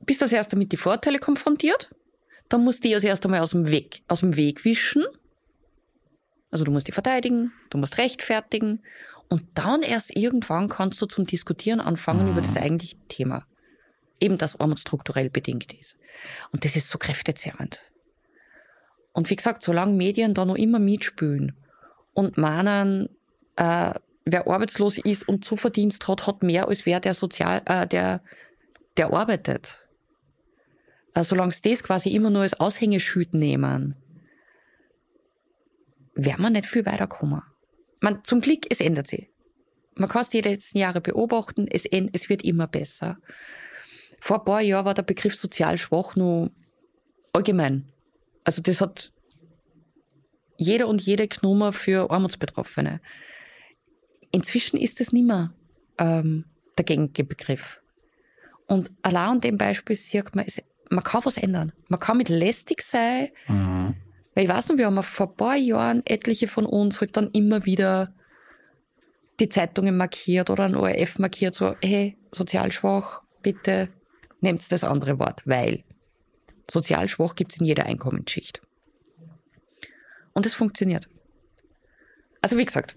bist 0.00 0.22
als 0.22 0.32
erster 0.32 0.58
mit 0.58 0.72
die 0.72 0.76
Vorteile 0.76 1.20
konfrontiert, 1.20 1.88
dann 2.48 2.64
musst 2.64 2.82
du 2.82 2.88
die 2.88 2.94
als 2.94 3.04
erst 3.04 3.24
einmal 3.24 3.40
aus 3.40 3.50
dem 3.50 3.70
Weg, 3.70 4.02
aus 4.08 4.20
dem 4.20 4.36
Weg 4.36 4.64
wischen. 4.64 5.04
Also 6.50 6.64
du 6.64 6.72
musst 6.72 6.88
die 6.88 6.92
verteidigen, 6.92 7.52
du 7.70 7.78
musst 7.78 7.96
rechtfertigen 7.98 8.82
und 9.30 9.44
dann 9.54 9.82
erst 9.82 10.14
irgendwann 10.14 10.68
kannst 10.68 11.00
du 11.00 11.06
zum 11.06 11.26
Diskutieren 11.26 11.80
anfangen 11.80 12.26
mhm. 12.26 12.32
über 12.32 12.42
das 12.42 12.56
eigentliche 12.56 12.96
Thema. 13.08 13.46
Eben 14.20 14.36
das 14.36 14.60
Armut 14.60 14.78
strukturell 14.78 15.30
bedingt 15.30 15.72
ist. 15.72 15.96
Und 16.52 16.64
das 16.64 16.76
ist 16.76 16.88
so 16.88 16.98
kräftezerrend. 16.98 17.80
Und 19.12 19.30
wie 19.30 19.36
gesagt, 19.36 19.62
solange 19.62 19.94
Medien 19.94 20.34
da 20.34 20.44
noch 20.44 20.56
immer 20.56 20.78
mitspülen 20.78 21.56
und 22.12 22.36
meinen, 22.36 23.08
äh, 23.56 23.94
wer 24.24 24.46
arbeitslos 24.46 24.98
ist 24.98 25.26
und 25.26 25.44
Zuverdienst 25.44 26.06
hat, 26.06 26.26
hat 26.26 26.42
mehr 26.42 26.68
als 26.68 26.84
wer, 26.84 27.00
der 27.00 27.14
sozial, 27.14 27.62
äh, 27.64 27.86
der 27.86 28.20
der 28.96 29.12
arbeitet. 29.12 29.80
Äh, 31.14 31.24
solange 31.24 31.52
sie 31.52 31.62
das 31.62 31.82
quasi 31.82 32.10
immer 32.10 32.30
nur 32.30 32.42
als 32.42 32.58
Aushängeschild 32.58 33.34
nehmen, 33.34 33.96
werden 36.14 36.42
wir 36.42 36.50
nicht 36.50 36.66
viel 36.66 36.84
weiterkommen. 36.86 37.42
Man, 38.00 38.24
zum 38.24 38.40
Glück, 38.40 38.66
es 38.70 38.80
ändert 38.80 39.06
sich. 39.06 39.28
Man 39.94 40.08
kann 40.08 40.22
es 40.22 40.28
die 40.28 40.40
letzten 40.40 40.78
Jahre 40.78 41.00
beobachten, 41.00 41.68
es, 41.70 41.84
es 41.84 42.28
wird 42.28 42.42
immer 42.42 42.66
besser. 42.66 43.18
Vor 44.20 44.38
ein 44.38 44.44
paar 44.44 44.60
Jahren 44.60 44.84
war 44.84 44.94
der 44.94 45.02
Begriff 45.02 45.34
sozial 45.34 45.78
schwach 45.78 46.16
nur 46.16 46.50
allgemein. 47.32 47.90
Also 48.44 48.62
das 48.62 48.80
hat 48.80 49.12
jeder 50.56 50.88
und 50.88 51.02
jede 51.02 51.28
genommen 51.28 51.72
für 51.72 52.10
Armutsbetroffene. 52.10 53.00
Inzwischen 54.30 54.78
ist 54.78 55.00
es 55.00 55.12
nicht 55.12 55.26
mehr 55.26 55.52
ähm, 55.98 56.44
der 56.76 56.84
gängige 56.84 57.24
Begriff. 57.24 57.80
Und 58.66 58.90
allein 59.02 59.30
an 59.30 59.40
dem 59.40 59.58
Beispiel 59.58 59.96
sieht 59.96 60.34
man, 60.34 60.46
man 60.90 61.04
kann 61.04 61.24
was 61.24 61.36
ändern. 61.36 61.72
Man 61.88 61.98
kann 61.98 62.18
mit 62.18 62.28
lästig 62.28 62.82
sein. 62.82 63.30
Mhm. 63.48 63.96
Weil 64.40 64.46
ich 64.46 64.52
weiß 64.52 64.68
noch, 64.68 64.78
wir 64.78 64.86
haben 64.86 65.02
vor 65.02 65.28
ein 65.28 65.36
paar 65.36 65.56
Jahren 65.56 66.00
etliche 66.06 66.48
von 66.48 66.64
uns 66.64 67.02
halt 67.02 67.14
dann 67.18 67.30
immer 67.32 67.66
wieder 67.66 68.14
die 69.38 69.50
Zeitungen 69.50 69.98
markiert 69.98 70.48
oder 70.48 70.64
ein 70.64 70.74
ORF 70.74 71.18
markiert, 71.18 71.54
so, 71.54 71.76
hey, 71.82 72.16
sozial 72.32 72.72
schwach, 72.72 73.20
bitte 73.42 73.90
nehmt 74.40 74.72
das 74.72 74.82
andere 74.82 75.18
Wort, 75.18 75.42
weil 75.44 75.84
sozial 76.70 77.06
schwach 77.08 77.34
gibt 77.34 77.52
es 77.52 77.60
in 77.60 77.66
jeder 77.66 77.84
Einkommensschicht. 77.84 78.62
Und 80.32 80.46
es 80.46 80.54
funktioniert. 80.54 81.10
Also 82.40 82.56
wie 82.56 82.64
gesagt, 82.64 82.96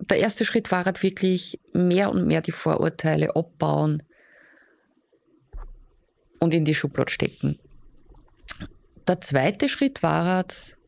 der 0.00 0.18
erste 0.18 0.44
Schritt 0.44 0.72
war 0.72 0.84
halt 0.84 1.04
wirklich 1.04 1.60
mehr 1.72 2.10
und 2.10 2.26
mehr 2.26 2.40
die 2.40 2.50
Vorurteile 2.50 3.36
abbauen 3.36 4.02
und 6.40 6.52
in 6.52 6.64
die 6.64 6.74
Schublade 6.74 7.12
stecken. 7.12 7.60
Der 9.06 9.20
zweite 9.20 9.68
Schritt 9.68 10.02
war 10.02 10.24
halt 10.24 10.78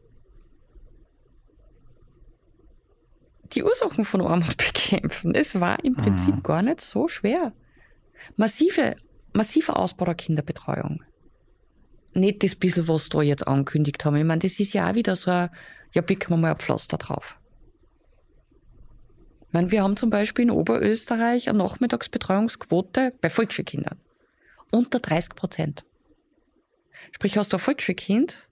die 3.52 3.62
Ursachen 3.62 4.04
von 4.04 4.20
Armut 4.20 4.56
bekämpfen. 4.58 5.34
Es 5.34 5.58
war 5.60 5.84
im 5.84 5.94
Prinzip 5.94 6.36
mhm. 6.36 6.42
gar 6.42 6.62
nicht 6.62 6.80
so 6.80 7.08
schwer. 7.08 7.52
Massive, 8.36 8.96
massiver 9.32 9.78
Ausbau 9.78 10.04
der 10.04 10.14
Kinderbetreuung 10.14 11.04
nicht 12.14 12.42
das 12.42 12.54
bisschen, 12.54 12.88
was 12.88 13.08
da 13.08 13.22
jetzt 13.22 13.46
angekündigt 13.46 14.04
haben. 14.04 14.16
Ich 14.16 14.24
meine, 14.24 14.40
das 14.40 14.58
ist 14.58 14.72
ja 14.72 14.90
auch 14.90 14.94
wieder 14.94 15.16
so 15.16 15.30
ein, 15.30 15.50
ja, 15.92 16.02
picken 16.02 16.30
wir 16.30 16.36
mal 16.36 16.52
ein 16.52 16.58
Pflaster 16.58 16.96
drauf. 16.96 17.38
Ich 19.46 19.52
meine, 19.52 19.70
wir 19.70 19.82
haben 19.82 19.96
zum 19.96 20.10
Beispiel 20.10 20.44
in 20.44 20.50
Oberösterreich 20.50 21.48
eine 21.48 21.58
Nachmittagsbetreuungsquote 21.58 23.12
bei 23.20 23.30
Volksschulkindern. 23.30 23.98
Unter 24.70 24.98
30 24.98 25.34
Prozent. 25.36 25.84
Sprich, 27.12 27.36
hast 27.36 27.52
du 27.52 27.56
ein 27.56 27.60
Volksschulkind, 27.60 28.48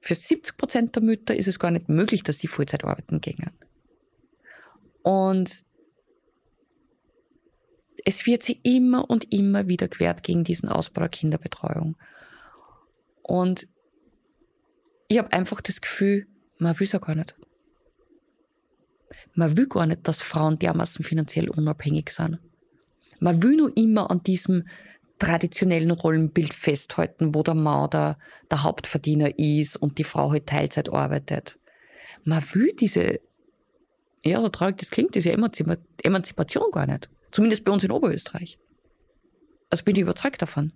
für 0.00 0.14
70 0.14 0.56
Prozent 0.56 0.94
der 0.96 1.02
Mütter 1.02 1.36
ist 1.36 1.46
es 1.46 1.58
gar 1.58 1.70
nicht 1.70 1.88
möglich, 1.88 2.22
dass 2.22 2.38
sie 2.38 2.46
Vollzeit 2.46 2.84
arbeiten 2.84 3.20
gehen. 3.20 3.50
Und 5.02 5.64
es 8.04 8.26
wird 8.26 8.42
sie 8.42 8.60
immer 8.62 9.08
und 9.10 9.32
immer 9.32 9.68
wieder 9.68 9.88
gewährt 9.88 10.22
gegen 10.22 10.44
diesen 10.44 10.68
Ausbau 10.68 11.02
der 11.02 11.10
Kinderbetreuung. 11.10 11.96
Und 13.22 13.68
ich 15.08 15.18
habe 15.18 15.32
einfach 15.32 15.60
das 15.60 15.80
Gefühl, 15.80 16.26
man 16.58 16.78
will 16.78 16.86
es 16.86 16.92
ja 16.92 16.98
gar 16.98 17.14
nicht. 17.14 17.34
Man 19.34 19.56
will 19.56 19.66
gar 19.66 19.86
nicht, 19.86 20.08
dass 20.08 20.22
Frauen 20.22 20.58
dermaßen 20.58 21.04
finanziell 21.04 21.50
unabhängig 21.50 22.10
sind. 22.10 22.38
Man 23.18 23.42
will 23.42 23.56
nur 23.56 23.76
immer 23.76 24.10
an 24.10 24.22
diesem 24.22 24.66
traditionellen 25.20 25.92
Rollenbild 25.92 26.52
festhalten, 26.52 27.34
wo 27.34 27.44
der 27.44 27.54
Mann 27.54 27.90
der, 27.90 28.16
Hauptverdiener 28.52 29.38
ist 29.38 29.76
und 29.76 29.98
die 29.98 30.04
Frau 30.04 30.32
halt 30.32 30.46
Teilzeit 30.46 30.92
arbeitet. 30.92 31.58
Man 32.24 32.42
will 32.52 32.72
diese, 32.74 33.20
ja, 34.24 34.40
so 34.40 34.48
traurig 34.48 34.78
das 34.78 34.90
klingt, 34.90 35.14
diese 35.14 35.32
Emanzipation 35.32 36.70
gar 36.72 36.86
nicht. 36.86 37.08
Zumindest 37.30 37.64
bei 37.64 37.70
uns 37.70 37.84
in 37.84 37.92
Oberösterreich. 37.92 38.58
Also 39.68 39.84
bin 39.84 39.94
ich 39.94 40.02
überzeugt 40.02 40.42
davon. 40.42 40.72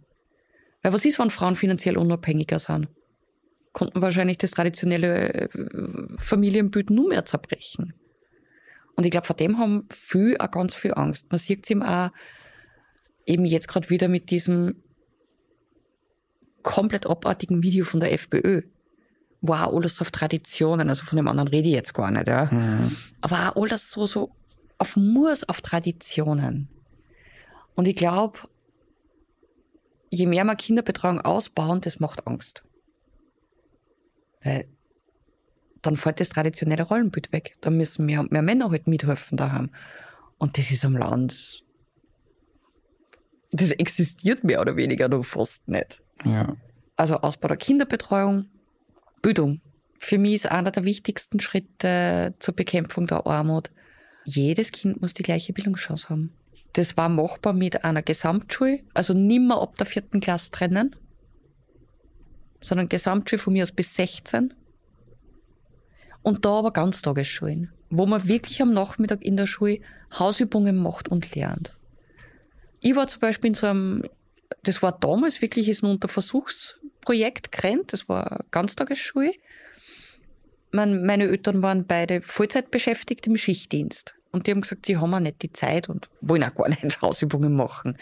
Weil 0.82 0.92
was 0.92 1.04
ist, 1.04 1.18
wenn 1.18 1.30
Frauen 1.30 1.56
finanziell 1.56 1.96
unabhängiger 1.96 2.58
sind? 2.58 2.88
Konnten 3.72 4.00
wahrscheinlich 4.00 4.38
das 4.38 4.52
traditionelle 4.52 5.32
äh, 5.32 5.48
Familienbild 6.18 6.90
nur 6.90 7.08
mehr 7.08 7.24
zerbrechen. 7.24 7.94
Und 8.94 9.04
ich 9.04 9.10
glaube, 9.10 9.26
vor 9.26 9.34
dem 9.34 9.58
haben 9.58 9.88
viele 9.90 10.38
auch 10.38 10.50
ganz 10.50 10.74
viel 10.74 10.94
Angst. 10.94 11.32
Man 11.32 11.38
sieht 11.38 11.64
es 11.64 11.70
eben 11.70 11.82
auch 11.82 12.10
eben 13.26 13.44
jetzt 13.44 13.68
gerade 13.68 13.90
wieder 13.90 14.08
mit 14.08 14.30
diesem 14.30 14.82
komplett 16.62 17.06
abartigen 17.06 17.62
Video 17.62 17.84
von 17.84 18.00
der 18.00 18.12
FPÖ. 18.12 18.62
Wo 19.40 19.52
auch 19.52 19.74
alles 19.74 20.00
auf 20.00 20.10
Traditionen, 20.10 20.88
also 20.88 21.04
von 21.04 21.16
dem 21.16 21.28
anderen 21.28 21.48
rede 21.48 21.68
ich 21.68 21.74
jetzt 21.74 21.92
gar 21.92 22.10
nicht, 22.10 22.26
ja. 22.28 22.46
Mhm. 22.46 22.96
Aber 23.20 23.50
auch 23.56 23.62
alles 23.62 23.90
so, 23.90 24.06
so 24.06 24.34
auf 24.78 24.96
Murs, 24.96 25.46
auf 25.48 25.60
Traditionen. 25.60 26.68
Und 27.74 27.86
ich 27.86 27.94
glaube, 27.94 28.38
je 30.10 30.26
mehr 30.26 30.44
wir 30.44 30.54
Kinderbetreuung 30.54 31.20
ausbauen, 31.20 31.82
das 31.82 32.00
macht 32.00 32.26
Angst. 32.26 32.62
Weil 34.42 34.66
dann 35.82 35.96
fällt 35.96 36.20
das 36.20 36.30
traditionelle 36.30 36.84
Rollenbild 36.84 37.32
weg. 37.32 37.56
Da 37.60 37.68
müssen 37.70 38.06
mehr, 38.06 38.24
mehr 38.30 38.42
Männer 38.42 38.70
halt 38.70 38.86
mithelfen 38.86 39.36
daheim. 39.36 39.70
Und 40.38 40.56
das 40.56 40.70
ist 40.70 40.84
am 40.84 40.96
Land, 40.96 41.62
das 43.60 43.70
existiert 43.72 44.44
mehr 44.44 44.60
oder 44.60 44.76
weniger 44.76 45.08
noch 45.08 45.24
fast 45.24 45.66
nicht. 45.68 46.02
Ja. 46.24 46.56
Also 46.96 47.16
Ausbau 47.16 47.48
der 47.48 47.56
Kinderbetreuung, 47.56 48.46
Bildung. 49.22 49.60
Für 49.98 50.18
mich 50.18 50.34
ist 50.34 50.50
einer 50.50 50.70
der 50.70 50.84
wichtigsten 50.84 51.40
Schritte 51.40 52.34
zur 52.38 52.54
Bekämpfung 52.54 53.06
der 53.06 53.26
Armut 53.26 53.70
jedes 54.24 54.72
Kind 54.72 55.00
muss 55.00 55.14
die 55.14 55.22
gleiche 55.22 55.52
Bildungschance 55.52 56.08
haben. 56.08 56.32
Das 56.72 56.96
war 56.96 57.08
machbar 57.08 57.52
mit 57.52 57.84
einer 57.84 58.02
Gesamtschule, 58.02 58.80
also 58.94 59.14
nimmer 59.14 59.60
ab 59.60 59.76
der 59.76 59.86
vierten 59.86 60.20
Klasse 60.20 60.50
trennen, 60.50 60.96
sondern 62.62 62.88
Gesamtschule 62.88 63.38
von 63.38 63.52
mir 63.52 63.62
aus 63.62 63.72
bis 63.72 63.94
16. 63.94 64.54
Und 66.22 66.44
da 66.44 66.58
aber 66.58 66.72
Ganztagesschulen, 66.72 67.70
wo 67.90 68.06
man 68.06 68.26
wirklich 68.26 68.62
am 68.62 68.72
Nachmittag 68.72 69.22
in 69.22 69.36
der 69.36 69.46
Schule 69.46 69.80
Hausübungen 70.18 70.76
macht 70.76 71.08
und 71.08 71.34
lernt. 71.34 71.76
Ich 72.84 72.94
war 72.94 73.06
zum 73.08 73.20
Beispiel 73.20 73.48
in 73.48 73.54
so 73.54 73.66
einem, 73.66 74.04
das 74.62 74.82
war 74.82 74.92
damals 74.92 75.42
wirklich 75.42 75.68
ist 75.68 75.82
ein 75.82 75.90
Unterversuchsprojekt 75.90 77.50
Krent, 77.50 77.92
das 77.92 78.08
war 78.08 78.44
Ganztagesschule 78.50 79.32
meine 80.74 81.24
Eltern 81.24 81.62
waren 81.62 81.86
beide 81.86 82.20
Vollzeit 82.20 82.70
beschäftigt 82.70 83.26
im 83.26 83.36
Schichtdienst. 83.36 84.14
Und 84.32 84.46
die 84.46 84.50
haben 84.50 84.62
gesagt, 84.62 84.86
sie 84.86 84.96
haben 84.96 85.14
auch 85.14 85.20
nicht 85.20 85.42
die 85.42 85.52
Zeit 85.52 85.88
und 85.88 86.08
wollen 86.20 86.42
auch 86.42 86.54
gar 86.54 86.68
nicht 86.82 87.00
Hausübungen 87.00 87.54
machen. 87.54 87.96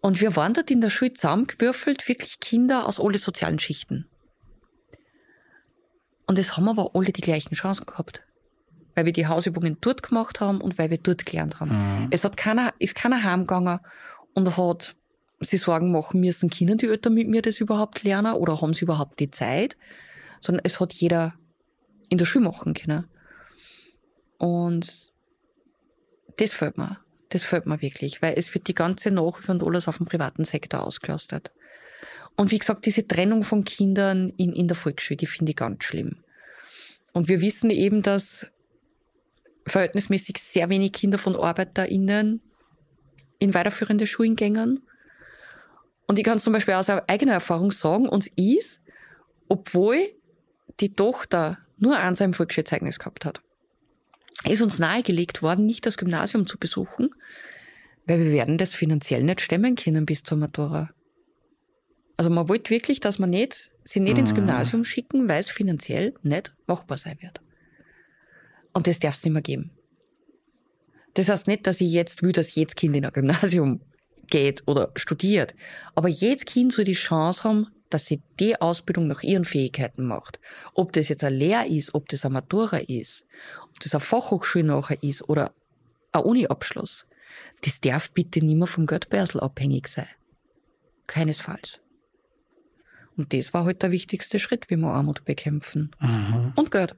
Und 0.00 0.20
wir 0.20 0.36
waren 0.36 0.54
dort 0.54 0.70
in 0.70 0.80
der 0.80 0.90
Schule 0.90 1.12
zusammengewürfelt, 1.12 2.08
wirklich 2.08 2.40
Kinder 2.40 2.86
aus 2.86 3.00
allen 3.00 3.18
sozialen 3.18 3.58
Schichten. 3.58 4.08
Und 6.26 6.38
es 6.38 6.56
haben 6.56 6.68
aber 6.68 6.90
alle 6.94 7.12
die 7.12 7.20
gleichen 7.20 7.54
Chancen 7.54 7.86
gehabt. 7.86 8.22
Weil 8.98 9.06
wir 9.06 9.12
die 9.12 9.28
Hausübungen 9.28 9.76
dort 9.80 10.02
gemacht 10.02 10.40
haben 10.40 10.60
und 10.60 10.76
weil 10.76 10.90
wir 10.90 10.98
dort 10.98 11.24
gelernt 11.24 11.60
haben. 11.60 11.70
Mhm. 11.70 12.08
Es 12.10 12.24
hat 12.24 12.36
keiner, 12.36 12.74
ist 12.80 12.96
keiner 12.96 13.22
heimgegangen 13.22 13.78
und 14.34 14.56
hat 14.56 14.96
sich 15.38 15.60
Sorgen 15.60 15.92
machen 15.92 16.18
müssen, 16.18 16.50
können 16.50 16.78
die 16.78 16.86
Eltern 16.86 17.14
mit 17.14 17.28
mir 17.28 17.40
das 17.40 17.60
überhaupt 17.60 18.02
lernen 18.02 18.32
oder 18.32 18.60
haben 18.60 18.74
sie 18.74 18.82
überhaupt 18.82 19.20
die 19.20 19.30
Zeit? 19.30 19.76
Sondern 20.40 20.64
es 20.64 20.80
hat 20.80 20.92
jeder 20.94 21.34
in 22.08 22.18
der 22.18 22.24
Schule 22.24 22.46
machen 22.46 22.74
können. 22.74 23.04
Und 24.38 25.12
das 26.38 26.52
fällt 26.52 26.76
mir. 26.76 26.98
Das 27.28 27.44
fällt 27.44 27.66
mir 27.66 27.80
wirklich, 27.82 28.20
weil 28.20 28.34
es 28.36 28.52
wird 28.52 28.66
die 28.66 28.74
ganze 28.74 29.12
Nachhilfe 29.12 29.52
und 29.52 29.62
alles 29.62 29.86
auf 29.86 29.98
dem 29.98 30.06
privaten 30.06 30.42
Sektor 30.42 30.82
ausgelastet. 30.82 31.52
Und 32.34 32.50
wie 32.50 32.58
gesagt, 32.58 32.84
diese 32.84 33.06
Trennung 33.06 33.44
von 33.44 33.62
Kindern 33.62 34.30
in, 34.30 34.54
in 34.54 34.66
der 34.66 34.76
Volksschule, 34.76 35.18
die 35.18 35.26
finde 35.26 35.50
ich 35.50 35.56
ganz 35.56 35.84
schlimm. 35.84 36.24
Und 37.12 37.28
wir 37.28 37.40
wissen 37.40 37.70
eben, 37.70 38.02
dass 38.02 38.50
verhältnismäßig 39.68 40.38
sehr 40.38 40.70
wenig 40.70 40.92
Kinder 40.92 41.18
von 41.18 41.36
ArbeiterInnen 41.36 42.40
in 43.38 43.54
weiterführende 43.54 44.06
Schulen 44.06 44.36
gängen. 44.36 44.82
Und 46.06 46.18
ich 46.18 46.24
kann 46.24 46.38
zum 46.38 46.52
Beispiel 46.52 46.74
aus 46.74 46.88
eigener 46.88 47.32
Erfahrung 47.32 47.70
sagen, 47.70 48.08
uns 48.08 48.28
ist, 48.36 48.80
obwohl 49.48 49.98
die 50.80 50.94
Tochter 50.94 51.58
nur 51.76 51.96
eins 51.96 52.20
im 52.20 52.34
Volksschulzeugnis 52.34 52.98
gehabt 52.98 53.24
hat, 53.24 53.40
ist 54.44 54.62
uns 54.62 54.78
nahegelegt 54.78 55.42
worden, 55.42 55.66
nicht 55.66 55.86
das 55.86 55.96
Gymnasium 55.96 56.46
zu 56.46 56.58
besuchen, 56.58 57.10
weil 58.06 58.20
wir 58.20 58.32
werden 58.32 58.58
das 58.58 58.72
finanziell 58.72 59.22
nicht 59.22 59.40
stemmen 59.40 59.74
können 59.74 60.06
bis 60.06 60.22
zur 60.22 60.38
Matura. 60.38 60.90
Also 62.16 62.30
man 62.30 62.48
wollte 62.48 62.70
wirklich, 62.70 63.00
dass 63.00 63.18
man 63.18 63.30
nicht, 63.30 63.70
sie 63.84 64.00
nicht 64.00 64.18
ins 64.18 64.32
mhm. 64.32 64.36
Gymnasium 64.36 64.84
schicken, 64.84 65.28
weil 65.28 65.40
es 65.40 65.50
finanziell 65.50 66.14
nicht 66.22 66.54
machbar 66.66 66.98
sein 66.98 67.18
wird. 67.20 67.40
Und 68.78 68.86
das 68.86 69.00
darf 69.00 69.16
es 69.16 69.24
nicht 69.24 69.32
mehr 69.32 69.42
geben. 69.42 69.72
Das 71.14 71.28
heißt 71.28 71.48
nicht, 71.48 71.66
dass 71.66 71.80
ich 71.80 71.90
jetzt 71.90 72.22
will, 72.22 72.30
dass 72.30 72.54
jedes 72.54 72.76
Kind 72.76 72.94
in 72.94 73.04
ein 73.04 73.12
Gymnasium 73.12 73.80
geht 74.28 74.62
oder 74.68 74.92
studiert. 74.94 75.56
Aber 75.96 76.06
jedes 76.06 76.44
Kind 76.44 76.72
soll 76.72 76.84
die 76.84 76.92
Chance 76.92 77.42
haben, 77.42 77.66
dass 77.90 78.06
sie 78.06 78.22
die 78.38 78.60
Ausbildung 78.60 79.08
nach 79.08 79.24
ihren 79.24 79.44
Fähigkeiten 79.44 80.04
macht. 80.04 80.38
Ob 80.74 80.92
das 80.92 81.08
jetzt 81.08 81.24
ein 81.24 81.34
Lehr 81.34 81.66
ist, 81.66 81.92
ob 81.92 82.08
das 82.08 82.24
ein 82.24 82.30
Matura 82.30 82.76
ist, 82.76 83.26
ob 83.64 83.80
das 83.80 83.96
eine 83.96 84.00
Fachhochschule 84.00 84.62
nachher 84.62 85.02
ist 85.02 85.28
oder 85.28 85.52
ein 86.12 86.22
Uni-Abschluss. 86.22 87.08
Das 87.62 87.80
darf 87.80 88.12
bitte 88.12 88.46
nicht 88.46 88.58
mehr 88.58 88.68
vom 88.68 88.86
Geldbörsel 88.86 89.40
abhängig 89.40 89.88
sein. 89.88 90.06
Keinesfalls. 91.08 91.80
Und 93.16 93.32
das 93.34 93.52
war 93.52 93.64
halt 93.64 93.82
der 93.82 93.90
wichtigste 93.90 94.38
Schritt, 94.38 94.70
wie 94.70 94.76
wir 94.76 94.86
Armut 94.86 95.24
bekämpfen. 95.24 95.90
Mhm. 95.98 96.52
Und 96.54 96.70
Geld. 96.70 96.94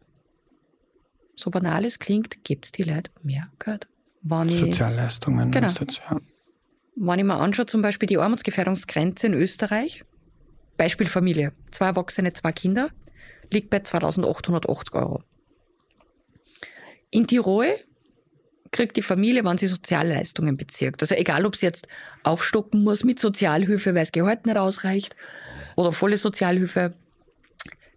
So 1.41 1.51
banal 1.51 1.87
es 1.87 1.99
klingt, 1.99 2.45
gibt 2.45 2.67
es 2.67 2.73
die 2.73 2.83
Leute 2.83 3.11
mehr 3.23 3.49
Geld. 3.59 3.89
Wenn 4.21 4.51
Sozialleistungen. 4.51 5.51
Genau. 5.51 5.69
Jetzt, 5.69 6.03
ja. 6.11 6.21
Wenn 6.97 7.19
ich 7.19 7.25
mir 7.25 7.37
anschaue, 7.37 7.65
zum 7.65 7.81
Beispiel 7.81 8.07
die 8.07 8.19
Armutsgefährdungsgrenze 8.19 9.29
in 9.29 9.33
Österreich, 9.33 10.05
Beispiel 10.77 11.07
Familie, 11.07 11.53
zwei 11.71 11.87
Erwachsene, 11.87 12.35
zwei 12.35 12.53
Kinder, 12.53 12.91
liegt 13.51 13.71
bei 13.71 13.81
2880 13.81 14.95
Euro. 14.95 15.23
In 17.11 17.27
Tirol 17.27 17.69
kriegt 18.71 18.99
die 18.99 19.03
Familie, 19.03 19.43
wenn 19.43 19.57
sie 19.57 19.67
Sozialleistungen 19.67 20.59
bezirkt. 20.59 21.03
Also 21.03 21.15
egal, 21.15 21.47
ob 21.47 21.57
sie 21.57 21.65
jetzt 21.65 21.89
aufstocken 22.23 22.85
muss 22.85 23.03
mit 23.03 23.19
Sozialhilfe, 23.19 23.95
weil 23.95 24.03
das 24.03 24.13
Gehalt 24.13 24.45
nicht 24.45 24.59
ausreicht, 24.59 25.17
oder 25.75 25.93
volle 25.93 26.19
Sozialhilfe, 26.19 26.93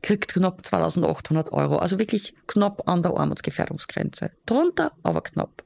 kriegt 0.04 0.34
knapp 0.34 0.64
2800 0.64 1.52
Euro. 1.52 1.78
Also 1.78 1.98
wirklich 1.98 2.36
knapp 2.46 2.88
an 2.88 3.02
der 3.02 3.18
Armutsgefährdungsgrenze. 3.18 4.32
Drunter, 4.46 4.92
aber 5.02 5.22
knapp. 5.22 5.64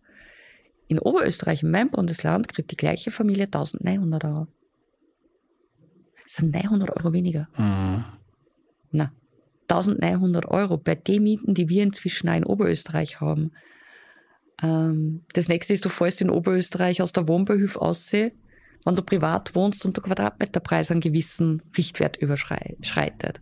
In 0.88 1.00
Oberösterreich, 1.00 1.64
in 1.64 1.72
meinem 1.72 1.90
Bundesland, 1.90 2.48
kriegt 2.48 2.72
die 2.72 2.78
gleiche 2.78 3.12
Familie 3.12 3.46
1900 3.46 4.24
Euro. 4.24 4.48
Das 6.24 6.36
sind 6.36 6.54
900 6.54 6.96
Euro 6.96 7.12
weniger. 7.12 7.50
Mhm. 7.58 8.06
Na, 8.92 9.12
1900 9.70 10.46
Euro 10.46 10.78
bei 10.78 10.96
den 10.96 11.24
Mieten, 11.24 11.54
die 11.54 11.68
wir 11.68 11.84
inzwischen 11.84 12.30
auch 12.30 12.36
in 12.36 12.46
Oberösterreich 12.46 13.20
haben. 13.20 13.52
Ähm, 14.62 15.26
das 15.34 15.48
nächste 15.48 15.74
ist, 15.74 15.84
du 15.84 15.90
fährst 15.90 16.22
in 16.22 16.30
Oberösterreich 16.30 17.02
aus 17.02 17.12
der 17.12 17.28
Wohnbeihilfe 17.28 17.82
aussehen, 17.82 18.32
wenn 18.86 18.96
du 18.96 19.02
privat 19.02 19.56
wohnst 19.56 19.84
und 19.84 19.98
der 19.98 20.04
Quadratmeterpreis 20.04 20.92
einen 20.92 21.02
gewissen 21.02 21.64
Richtwert 21.76 22.18
überschreitet. 22.18 23.42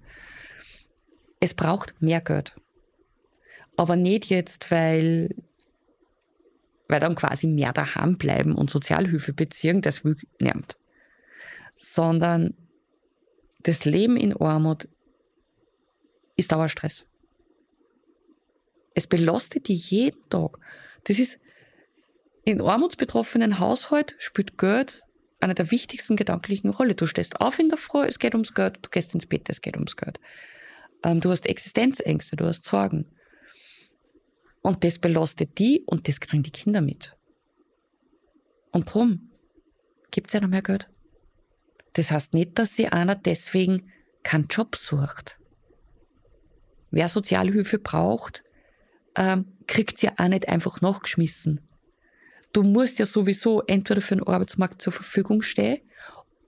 Es 1.39 1.53
braucht 1.53 2.01
mehr 2.01 2.21
Geld. 2.21 2.55
Aber 3.77 3.95
nicht 3.95 4.29
jetzt, 4.29 4.71
weil 4.71 5.29
weil 6.87 6.99
dann 6.99 7.15
quasi 7.15 7.47
mehr 7.47 7.73
daheim 7.73 8.17
bleiben 8.17 8.55
und 8.55 8.69
Sozialhilfe 8.69 9.33
beziehen, 9.33 9.81
das 9.81 10.03
will 10.03 10.17
niemand. 10.39 10.77
Sondern 11.77 12.53
das 13.63 13.85
Leben 13.85 14.17
in 14.17 14.37
Armut 14.37 14.87
ist 16.35 16.51
Dauerstress. 16.51 17.07
Es 18.93 19.07
belastet 19.07 19.67
dich 19.67 19.89
jeden 19.89 20.29
Tag. 20.29 20.59
Das 21.05 21.17
ist, 21.19 21.39
in 22.43 22.61
armutsbetroffenen 22.61 23.59
Haushalt 23.59 24.15
spielt 24.19 24.57
Geld 24.57 25.03
eine 25.39 25.55
der 25.55 25.71
wichtigsten 25.71 26.15
gedanklichen 26.15 26.69
Rolle. 26.69 26.95
Du 26.95 27.05
stehst 27.05 27.41
auf 27.41 27.59
in 27.59 27.69
der 27.69 27.77
Früh, 27.77 28.05
es 28.05 28.19
geht 28.19 28.35
ums 28.35 28.53
Geld, 28.53 28.79
du 28.81 28.89
gehst 28.89 29.13
ins 29.13 29.25
Bett, 29.25 29.49
es 29.49 29.61
geht 29.61 29.75
ums 29.75 29.97
Geld. 29.97 30.19
Ähm, 31.03 31.21
du 31.21 31.31
hast 31.31 31.47
Existenzängste, 31.47 32.35
du 32.35 32.45
hast 32.45 32.65
Sorgen. 32.65 33.05
Und 34.61 34.83
das 34.83 34.97
belastet 34.99 35.59
die 35.59 35.83
und 35.85 36.07
das 36.07 36.19
kriegen 36.19 36.43
die 36.43 36.51
Kinder 36.51 36.81
mit. 36.81 37.15
Und 38.71 38.93
drum 38.93 39.29
gibt 40.11 40.27
es 40.27 40.33
ja 40.33 40.41
noch 40.41 40.49
mehr 40.49 40.61
Geld. 40.61 40.89
Das 41.93 42.11
heißt 42.11 42.33
nicht, 42.33 42.57
dass 42.59 42.75
sie 42.75 42.87
einer 42.87 43.15
deswegen 43.15 43.91
keinen 44.23 44.47
Job 44.47 44.75
sucht. 44.75 45.39
Wer 46.91 47.07
Sozialhilfe 47.07 47.79
braucht, 47.79 48.43
ähm, 49.15 49.45
kriegt 49.67 49.97
sie 49.97 50.07
ja 50.07 50.13
auch 50.17 50.27
nicht 50.27 50.49
einfach 50.49 50.81
nachgeschmissen. 50.81 51.61
Du 52.53 52.63
musst 52.63 52.99
ja 52.99 53.05
sowieso 53.05 53.61
entweder 53.63 54.01
für 54.01 54.15
den 54.15 54.27
Arbeitsmarkt 54.27 54.81
zur 54.81 54.93
Verfügung 54.93 55.41
stehen 55.41 55.81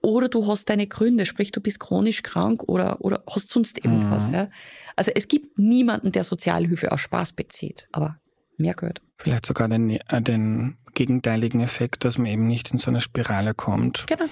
oder 0.00 0.28
du 0.28 0.46
hast 0.46 0.68
deine 0.70 0.86
Gründe, 0.86 1.26
sprich 1.26 1.52
du 1.52 1.60
bist 1.60 1.80
chronisch 1.80 2.22
krank 2.22 2.62
oder, 2.66 3.00
oder 3.00 3.22
hast 3.28 3.50
sonst 3.50 3.84
irgendwas. 3.84 4.28
Mhm. 4.28 4.34
Ja. 4.34 4.48
Also 4.96 5.12
es 5.14 5.28
gibt 5.28 5.58
niemanden, 5.58 6.12
der 6.12 6.24
Sozialhilfe 6.24 6.90
aus 6.92 7.00
Spaß 7.00 7.32
bezieht, 7.32 7.88
aber 7.92 8.18
mehr 8.56 8.74
gehört. 8.74 9.00
Vielleicht 9.16 9.46
sogar 9.46 9.68
den, 9.68 9.90
äh, 9.90 10.22
den 10.22 10.76
gegenteiligen 10.94 11.60
Effekt, 11.60 12.04
dass 12.04 12.18
man 12.18 12.26
eben 12.26 12.46
nicht 12.46 12.70
in 12.72 12.78
so 12.78 12.90
eine 12.90 13.00
Spirale 13.00 13.54
kommt. 13.54 14.06
Genau. 14.06 14.24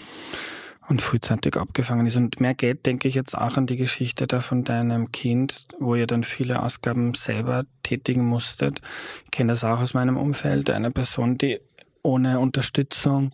Und 0.89 1.03
frühzeitig 1.03 1.57
abgefangen 1.57 2.07
ist. 2.07 2.17
Und 2.17 2.39
mehr 2.41 2.55
Geld 2.55 2.87
denke 2.87 3.09
ich 3.09 3.17
jetzt 3.17 3.37
auch 3.37 3.57
an 3.57 3.67
die 3.67 3.77
Geschichte 3.77 4.29
da 4.29 4.41
von 4.41 4.63
deinem 4.63 5.11
Kind, 5.11 5.67
wo 5.81 5.97
ihr 5.97 6.07
dann 6.07 6.23
viele 6.23 6.63
Ausgaben 6.63 7.15
selber 7.15 7.65
tätigen 7.83 8.25
musstet. 8.25 8.81
Ich 9.25 9.33
kenne 9.33 9.53
das 9.53 9.65
auch 9.65 9.81
aus 9.81 9.95
meinem 9.95 10.17
Umfeld. 10.17 10.71
Eine 10.71 10.93
Person, 10.93 11.39
die 11.39 11.61
ohne 12.07 12.39
Unterstützung 12.39 13.33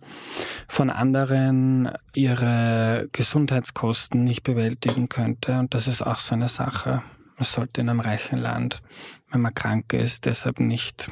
von 0.67 0.89
anderen 0.89 1.91
ihre 2.13 3.07
Gesundheitskosten 3.11 4.23
nicht 4.23 4.43
bewältigen 4.43 5.07
könnte. 5.07 5.59
Und 5.59 5.73
das 5.73 5.87
ist 5.87 6.01
auch 6.01 6.17
so 6.17 6.35
eine 6.35 6.47
Sache. 6.47 7.03
Man 7.37 7.45
sollte 7.45 7.81
in 7.81 7.89
einem 7.89 7.99
reichen 7.99 8.39
Land, 8.39 8.81
wenn 9.31 9.41
man 9.41 9.53
krank 9.53 9.93
ist, 9.93 10.25
deshalb 10.25 10.59
nicht 10.59 11.09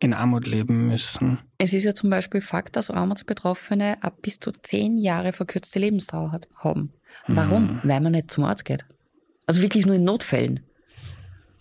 in 0.00 0.14
Armut 0.14 0.46
leben 0.46 0.86
müssen. 0.86 1.38
Es 1.58 1.72
ist 1.72 1.84
ja 1.84 1.94
zum 1.94 2.10
Beispiel 2.10 2.40
Fakt, 2.40 2.76
dass 2.76 2.90
Armutsbetroffene 2.90 4.02
ab 4.02 4.18
bis 4.22 4.38
zu 4.38 4.52
zehn 4.52 4.96
Jahre 4.96 5.32
verkürzte 5.32 5.78
Lebensdauer 5.78 6.30
hat, 6.30 6.46
haben. 6.56 6.92
Warum? 7.26 7.62
Mhm. 7.64 7.80
Weil 7.82 8.00
man 8.00 8.12
nicht 8.12 8.30
zum 8.30 8.44
Arzt 8.44 8.64
geht. 8.64 8.84
Also 9.46 9.60
wirklich 9.60 9.86
nur 9.86 9.96
in 9.96 10.04
Notfällen. 10.04 10.60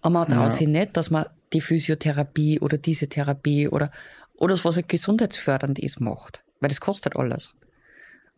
Aber 0.02 0.20
man 0.20 0.28
traut 0.28 0.46
ja. 0.46 0.52
sich 0.52 0.68
nicht, 0.68 0.96
dass 0.96 1.10
man 1.10 1.26
die 1.54 1.62
Physiotherapie 1.62 2.60
oder 2.60 2.78
diese 2.78 3.08
Therapie 3.08 3.68
oder, 3.68 3.92
oder 4.38 4.54
das, 4.54 4.66
was 4.66 4.76
halt 4.76 4.90
gesundheitsfördernd 4.90 5.80
ist, 5.80 6.00
macht. 6.00 6.44
Weil 6.60 6.70
das 6.70 6.80
kostet 6.80 7.16
alles. 7.16 7.54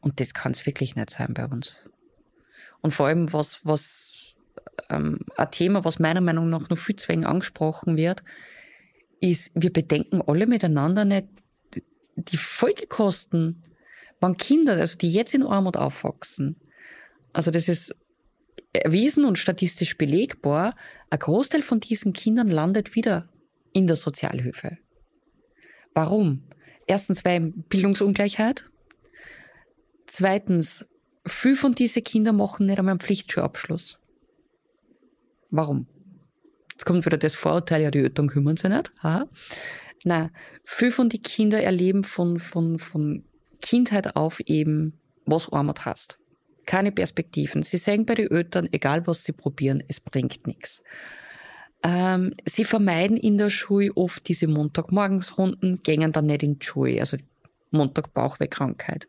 Und 0.02 0.20
das 0.20 0.34
kann 0.34 0.54
es 0.54 0.66
wirklich 0.66 0.96
nicht 0.96 1.12
sein 1.12 1.34
bei 1.34 1.46
uns. 1.46 1.76
Und 2.82 2.94
vor 2.94 3.08
allem, 3.08 3.32
was, 3.34 3.60
was 3.64 4.36
ähm, 4.90 5.20
ein 5.36 5.52
Thema, 5.52 5.84
was 5.84 6.00
meiner 6.00 6.22
Meinung 6.22 6.50
nach 6.50 6.70
noch 6.70 6.78
viel 6.78 6.96
zu 6.96 7.10
wenig 7.10 7.28
angesprochen 7.28 7.98
wird, 7.98 8.24
ist, 9.20 9.52
wir 9.54 9.72
bedenken 9.72 10.22
alle 10.26 10.48
miteinander 10.48 11.04
nicht 11.04 11.28
die 12.16 12.38
Folgekosten, 12.38 13.64
wenn 14.22 14.38
Kinder, 14.38 14.74
also 14.74 14.98
die 14.98 15.12
jetzt 15.12 15.34
in 15.34 15.44
Armut 15.44 15.78
aufwachsen, 15.78 16.58
also 17.32 17.52
das 17.52 17.68
ist 17.68 17.96
erwiesen 18.74 19.26
und 19.26 19.40
statistisch 19.40 19.98
belegbar, 19.98 20.76
ein 21.10 21.20
Großteil 21.20 21.62
von 21.62 21.80
diesen 21.80 22.14
Kindern 22.14 22.50
landet 22.50 22.96
wieder 22.96 23.30
in 23.74 23.88
der 23.88 23.96
Sozialhilfe. 23.96 24.78
Warum? 25.94 26.44
Erstens, 26.88 27.24
weil 27.26 27.52
Bildungsungleichheit. 27.70 28.70
Zweitens, 30.08 30.88
viele 31.26 31.56
von 31.56 31.76
diesen 31.76 32.04
Kindern 32.04 32.38
machen 32.38 32.66
nicht 32.66 32.80
einmal 32.80 32.94
einen 32.94 33.00
Pflichtschulabschluss. 33.00 34.00
Warum? 35.52 35.88
Jetzt 36.72 36.86
kommt 36.86 37.06
wieder 37.06 37.18
das 37.18 37.36
Vorurteil, 37.36 37.82
ja, 37.82 37.92
die 37.92 38.00
Eltern 38.00 38.28
kümmern 38.28 38.58
sich 38.58 38.70
nicht. 38.70 38.92
Ha? 39.04 39.28
Nein, 40.04 40.32
viele 40.64 40.92
von 40.92 41.10
den 41.10 41.22
Kindern 41.22 41.62
erleben 41.62 42.04
von, 42.04 42.40
von, 42.40 42.80
von 42.80 43.24
Kindheit 43.62 44.16
auf 44.16 44.40
eben, 44.42 44.98
was 45.26 45.52
Armut 45.52 45.86
heißt. 45.86 46.18
Keine 46.66 46.92
Perspektiven. 46.92 47.64
Sie 47.64 47.78
sagen 47.78 48.06
bei 48.06 48.16
den 48.16 48.32
Eltern, 48.32 48.70
egal 48.72 49.06
was 49.08 49.24
sie 49.24 49.34
probieren, 49.34 49.84
es 49.88 50.00
bringt 50.00 50.48
nichts. 50.48 50.82
Ähm, 51.82 52.34
sie 52.46 52.66
vermeiden 52.66 53.18
in 53.18 53.38
der 53.38 53.50
Schule 53.50 53.92
oft 53.96 54.28
diese 54.28 54.48
Montagmorgensrunden, 54.48 55.82
gängen 55.84 56.12
dann 56.12 56.26
nicht 56.26 56.44
in 56.44 56.60
die 56.60 56.66
Schule. 56.66 57.00
Also 57.00 57.18
Montag 57.72 58.14
Bauchwehkrankheit. 58.14 59.08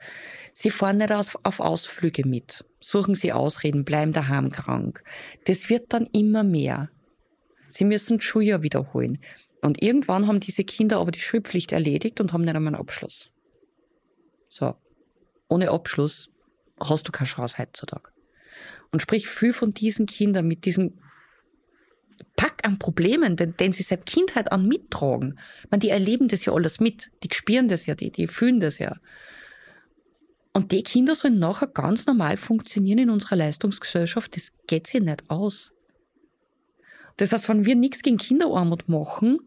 Sie 0.52 0.70
fahren 0.70 0.98
nicht 0.98 1.12
auf, 1.12 1.38
auf 1.42 1.60
Ausflüge 1.60 2.26
mit, 2.26 2.64
suchen 2.80 3.14
sie 3.14 3.32
Ausreden, 3.32 3.84
bleiben 3.84 4.12
daheim 4.12 4.50
krank. 4.50 5.02
Das 5.46 5.70
wird 5.70 5.92
dann 5.92 6.06
immer 6.12 6.42
mehr. 6.42 6.90
Sie 7.68 7.84
müssen 7.84 8.18
das 8.18 8.24
Schuljahr 8.24 8.62
wiederholen. 8.62 9.18
Und 9.62 9.82
irgendwann 9.82 10.26
haben 10.26 10.40
diese 10.40 10.64
Kinder 10.64 10.98
aber 10.98 11.10
die 11.10 11.20
Schulpflicht 11.20 11.72
erledigt 11.72 12.20
und 12.20 12.32
haben 12.32 12.42
nicht 12.42 12.54
einmal 12.54 12.74
einen 12.74 12.80
Abschluss. 12.80 13.30
So. 14.48 14.74
Ohne 15.48 15.70
Abschluss 15.70 16.30
hast 16.78 17.08
du 17.08 17.12
keine 17.12 17.28
Chance 17.28 17.58
heutzutage. 17.58 18.10
Und 18.92 19.00
sprich, 19.02 19.28
viel 19.28 19.52
von 19.52 19.72
diesen 19.72 20.06
Kindern 20.06 20.46
mit 20.46 20.64
diesem 20.64 20.98
Pack 22.36 22.64
an 22.64 22.78
Problemen, 22.78 23.36
den, 23.36 23.56
den 23.56 23.72
sie 23.72 23.82
seit 23.82 24.06
Kindheit 24.06 24.52
an 24.52 24.66
mittragen. 24.66 25.38
Meine, 25.70 25.80
die 25.80 25.90
erleben 25.90 26.28
das 26.28 26.44
ja 26.44 26.52
alles 26.52 26.80
mit. 26.80 27.10
Die 27.22 27.28
spüren 27.32 27.68
das 27.68 27.86
ja, 27.86 27.94
die, 27.94 28.10
die 28.10 28.26
fühlen 28.26 28.60
das 28.60 28.78
ja. 28.78 28.96
Und 30.52 30.72
die 30.72 30.82
Kinder 30.82 31.14
sollen 31.14 31.38
nachher 31.38 31.68
ganz 31.68 32.06
normal 32.06 32.36
funktionieren 32.36 32.98
in 32.98 33.10
unserer 33.10 33.36
Leistungsgesellschaft. 33.36 34.34
Das 34.36 34.48
geht 34.66 34.86
sich 34.86 35.00
nicht 35.00 35.28
aus. 35.30 35.72
Das 37.16 37.32
heißt, 37.32 37.48
wenn 37.48 37.66
wir 37.66 37.76
nichts 37.76 38.02
gegen 38.02 38.16
Kinderarmut 38.16 38.88
machen, 38.88 39.38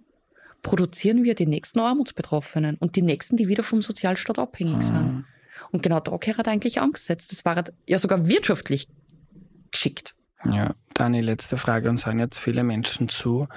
produzieren 0.61 1.23
wir 1.23 1.35
die 1.35 1.45
nächsten 1.45 1.79
Armutsbetroffenen 1.79 2.77
und 2.77 2.95
die 2.95 3.01
nächsten, 3.01 3.35
die 3.35 3.47
wieder 3.47 3.63
vom 3.63 3.81
Sozialstaat 3.81 4.39
abhängig 4.39 4.77
mhm. 4.77 4.81
sind. 4.81 5.25
Und 5.71 5.83
genau 5.83 5.99
da 5.99 6.15
gehört 6.17 6.47
eigentlich 6.47 6.79
angesetzt. 6.79 7.31
Das 7.31 7.43
war 7.45 7.63
ja 7.87 7.97
sogar 7.97 8.27
wirtschaftlich 8.27 8.87
schickt. 9.73 10.15
Ja, 10.45 10.75
Dani, 10.93 11.21
letzte 11.21 11.57
Frage. 11.57 11.89
Und 11.89 11.97
sagen 11.97 12.19
jetzt 12.19 12.37
viele 12.37 12.63
Menschen 12.63 13.09
zu, 13.09 13.47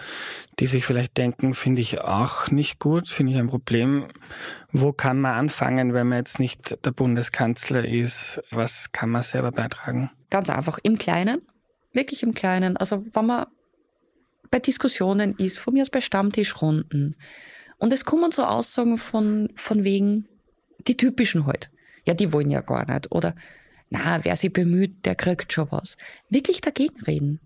die 0.58 0.66
sich 0.66 0.86
vielleicht 0.86 1.16
denken, 1.16 1.54
finde 1.54 1.80
ich 1.80 2.00
auch 2.00 2.50
nicht 2.50 2.78
gut, 2.78 3.08
finde 3.08 3.32
ich 3.32 3.38
ein 3.38 3.48
Problem. 3.48 4.06
Wo 4.70 4.92
kann 4.92 5.20
man 5.20 5.34
anfangen, 5.34 5.94
wenn 5.94 6.08
man 6.08 6.18
jetzt 6.18 6.38
nicht 6.38 6.84
der 6.84 6.92
Bundeskanzler 6.92 7.84
ist? 7.84 8.40
Was 8.50 8.92
kann 8.92 9.10
man 9.10 9.22
selber 9.22 9.52
beitragen? 9.52 10.10
Ganz 10.30 10.48
einfach, 10.50 10.78
im 10.82 10.98
Kleinen, 10.98 11.42
wirklich 11.92 12.22
im 12.22 12.34
Kleinen. 12.34 12.76
Also 12.76 13.04
wenn 13.12 13.26
man 13.26 13.46
bei 14.50 14.58
Diskussionen 14.60 15.34
ist, 15.36 15.58
von 15.58 15.74
mir 15.74 15.82
aus 15.82 15.90
bei 15.90 16.00
Stammtischrunden, 16.00 17.16
und 17.78 17.92
es 17.92 18.04
kommen 18.04 18.30
so 18.30 18.42
Aussagen 18.42 18.96
von, 18.96 19.50
von 19.54 19.84
wegen, 19.84 20.28
die 20.86 20.96
typischen 20.96 21.46
halt. 21.46 21.70
Ja, 22.06 22.14
die 22.14 22.32
wollen 22.32 22.50
ja 22.50 22.60
gar 22.60 22.90
nicht. 22.90 23.12
Oder, 23.12 23.34
na, 23.90 24.24
wer 24.24 24.36
sich 24.36 24.52
bemüht, 24.52 25.04
der 25.04 25.14
kriegt 25.14 25.52
schon 25.52 25.70
was. 25.70 25.96
Wirklich 26.28 26.60
dagegen 26.60 27.00
reden. 27.02 27.40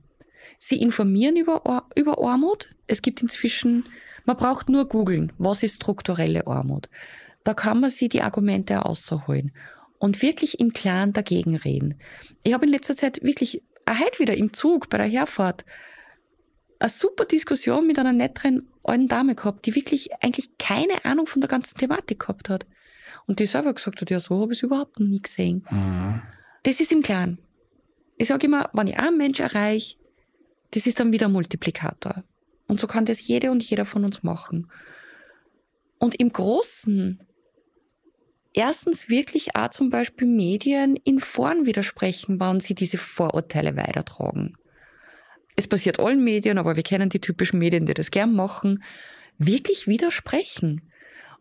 Sie 0.58 0.80
informieren 0.80 1.36
über, 1.36 1.86
über 1.94 2.18
Armut. 2.18 2.74
Es 2.86 3.02
gibt 3.02 3.22
inzwischen, 3.22 3.84
man 4.24 4.36
braucht 4.36 4.68
nur 4.68 4.88
googeln, 4.88 5.32
was 5.38 5.62
ist 5.62 5.76
strukturelle 5.76 6.46
Armut. 6.46 6.88
Da 7.44 7.54
kann 7.54 7.80
man 7.80 7.90
sich 7.90 8.08
die 8.08 8.22
Argumente 8.22 8.84
ausholen 8.84 9.52
und 9.98 10.22
wirklich 10.22 10.60
im 10.60 10.72
Klaren 10.72 11.12
dagegen 11.12 11.56
reden. 11.56 12.00
Ich 12.42 12.52
habe 12.52 12.66
in 12.66 12.72
letzter 12.72 12.96
Zeit 12.96 13.22
wirklich, 13.22 13.62
heute 13.88 14.18
wieder 14.18 14.36
im 14.36 14.52
Zug 14.52 14.88
bei 14.88 14.98
der 14.98 15.06
Herfahrt, 15.06 15.64
eine 16.78 16.88
super 16.88 17.26
Diskussion 17.26 17.86
mit 17.86 17.98
einer 17.98 18.14
netteren 18.14 18.68
alten 18.82 19.08
Dame 19.08 19.34
gehabt, 19.34 19.66
die 19.66 19.74
wirklich 19.74 20.10
eigentlich 20.22 20.56
keine 20.58 21.04
Ahnung 21.04 21.26
von 21.26 21.42
der 21.42 21.48
ganzen 21.48 21.76
Thematik 21.76 22.20
gehabt 22.20 22.48
hat. 22.48 22.66
Und 23.26 23.38
die 23.38 23.46
selber 23.46 23.72
gesagt 23.74 24.00
hat, 24.00 24.10
ja, 24.10 24.20
so 24.20 24.40
habe 24.40 24.52
ich 24.52 24.58
es 24.58 24.62
überhaupt 24.62 24.98
noch 24.98 25.06
nie 25.06 25.22
gesehen. 25.22 25.64
Mhm. 25.70 26.22
Das 26.62 26.80
ist 26.80 26.92
im 26.92 27.02
Klaren. 27.02 27.38
Ich 28.16 28.28
sage 28.28 28.46
immer, 28.46 28.68
wenn 28.72 28.86
ich 28.86 28.98
einen 28.98 29.16
Mensch 29.16 29.40
erreiche, 29.40 29.96
das 30.72 30.86
ist 30.86 31.00
dann 31.00 31.12
wieder 31.12 31.26
ein 31.26 31.32
Multiplikator. 31.32 32.24
Und 32.66 32.80
so 32.80 32.86
kann 32.86 33.04
das 33.04 33.26
jede 33.26 33.50
und 33.50 33.62
jeder 33.62 33.84
von 33.84 34.04
uns 34.04 34.22
machen. 34.22 34.70
Und 35.98 36.20
im 36.20 36.32
Großen, 36.32 37.20
erstens 38.52 39.08
wirklich 39.08 39.56
auch 39.56 39.70
zum 39.70 39.90
Beispiel 39.90 40.28
Medien 40.28 40.96
in 40.96 41.18
Foren 41.18 41.66
widersprechen, 41.66 42.40
wann 42.40 42.60
sie 42.60 42.74
diese 42.74 42.98
Vorurteile 42.98 43.76
weitertragen 43.76 44.56
es 45.60 45.66
passiert 45.66 46.00
allen 46.00 46.24
Medien, 46.24 46.58
aber 46.58 46.76
wir 46.76 46.82
kennen 46.82 47.10
die 47.10 47.20
typischen 47.20 47.58
Medien, 47.58 47.86
die 47.86 47.94
das 47.94 48.10
gern 48.10 48.34
machen, 48.34 48.82
wirklich 49.38 49.86
widersprechen 49.86 50.89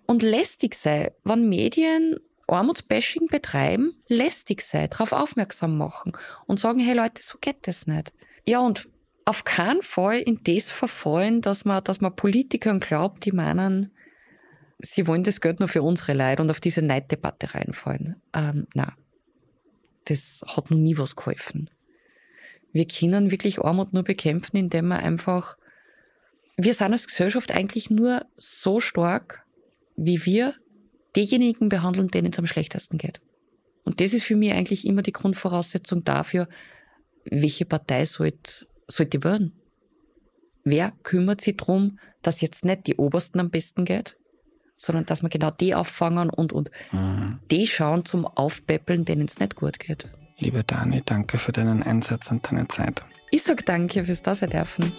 und 0.09 0.23
lästig 0.23 0.73
sei, 0.73 1.11
wenn 1.23 1.49
Medien 1.49 2.19
Armutsbashing 2.47 3.27
betreiben, 3.27 3.93
lästig 4.07 4.63
sei, 4.63 4.87
darauf 4.87 5.11
aufmerksam 5.11 5.77
machen 5.77 6.13
und 6.47 6.59
sagen, 6.59 6.79
hey 6.79 6.95
Leute, 6.95 7.21
so 7.21 7.37
geht 7.39 7.67
das 7.67 7.85
nicht. 7.85 8.11
Ja, 8.43 8.57
und 8.57 8.89
auf 9.25 9.43
keinen 9.43 9.83
Fall 9.83 10.17
in 10.17 10.39
das 10.43 10.67
verfallen, 10.67 11.41
dass 11.41 11.63
man, 11.63 11.83
dass 11.83 12.01
man 12.01 12.15
Politikern 12.15 12.79
glaubt, 12.79 13.23
die 13.23 13.31
meinen, 13.31 13.91
sie 14.79 15.05
wollen 15.05 15.23
das 15.23 15.41
Geld 15.41 15.59
nur 15.59 15.69
für 15.69 15.83
unsere 15.83 16.15
Leute 16.15 16.41
und 16.41 16.49
auf 16.49 16.59
diese 16.59 16.81
Neiddebatte 16.81 17.53
reinfallen. 17.53 18.19
Ähm, 18.33 18.65
na, 18.73 18.95
das 20.05 20.41
hat 20.47 20.71
noch 20.71 20.77
nie 20.79 20.97
was 20.97 21.15
geholfen. 21.15 21.69
Wir 22.71 22.87
können 22.87 23.29
wirklich 23.29 23.59
Armut 23.59 23.93
nur 23.93 24.03
bekämpfen, 24.03 24.57
indem 24.57 24.87
wir 24.87 24.97
einfach, 24.97 25.55
wir 26.57 26.73
sind 26.73 26.93
als 26.93 27.05
Gesellschaft 27.05 27.51
eigentlich 27.51 27.91
nur 27.91 28.25
so 28.37 28.79
stark, 28.79 29.45
wie 30.05 30.25
wir 30.25 30.55
diejenigen 31.15 31.69
behandeln, 31.69 32.07
denen 32.07 32.31
es 32.31 32.39
am 32.39 32.45
schlechtesten 32.45 32.97
geht. 32.97 33.21
Und 33.83 33.99
das 33.99 34.13
ist 34.13 34.23
für 34.23 34.35
mich 34.35 34.53
eigentlich 34.53 34.85
immer 34.85 35.01
die 35.01 35.11
Grundvoraussetzung 35.11 36.03
dafür, 36.03 36.47
welche 37.25 37.65
Partei 37.65 38.05
sollte, 38.05 38.67
sollte 38.87 39.23
werden. 39.23 39.53
Wer 40.63 40.91
kümmert 41.03 41.41
sich 41.41 41.57
darum, 41.57 41.99
dass 42.21 42.41
jetzt 42.41 42.65
nicht 42.65 42.87
die 42.87 42.95
Obersten 42.95 43.39
am 43.39 43.49
besten 43.49 43.85
geht, 43.85 44.17
sondern 44.77 45.05
dass 45.05 45.21
wir 45.21 45.29
genau 45.29 45.51
die 45.51 45.75
auffangen 45.75 46.29
und, 46.29 46.53
und 46.53 46.69
mhm. 46.91 47.39
die 47.49 47.67
schauen 47.67 48.05
zum 48.05 48.25
Aufpäppeln, 48.25 49.05
denen 49.05 49.25
es 49.25 49.39
nicht 49.39 49.55
gut 49.55 49.79
geht. 49.79 50.09
Liebe 50.37 50.63
Dani, 50.63 51.01
danke 51.05 51.37
für 51.37 51.51
deinen 51.51 51.83
Einsatz 51.83 52.31
und 52.31 52.49
deine 52.49 52.67
Zeit. 52.67 53.03
Ich 53.31 53.43
sag 53.43 53.65
danke 53.65 54.05
fürs 54.05 54.21
Dasein 54.21 54.51
dürfen. 54.51 54.93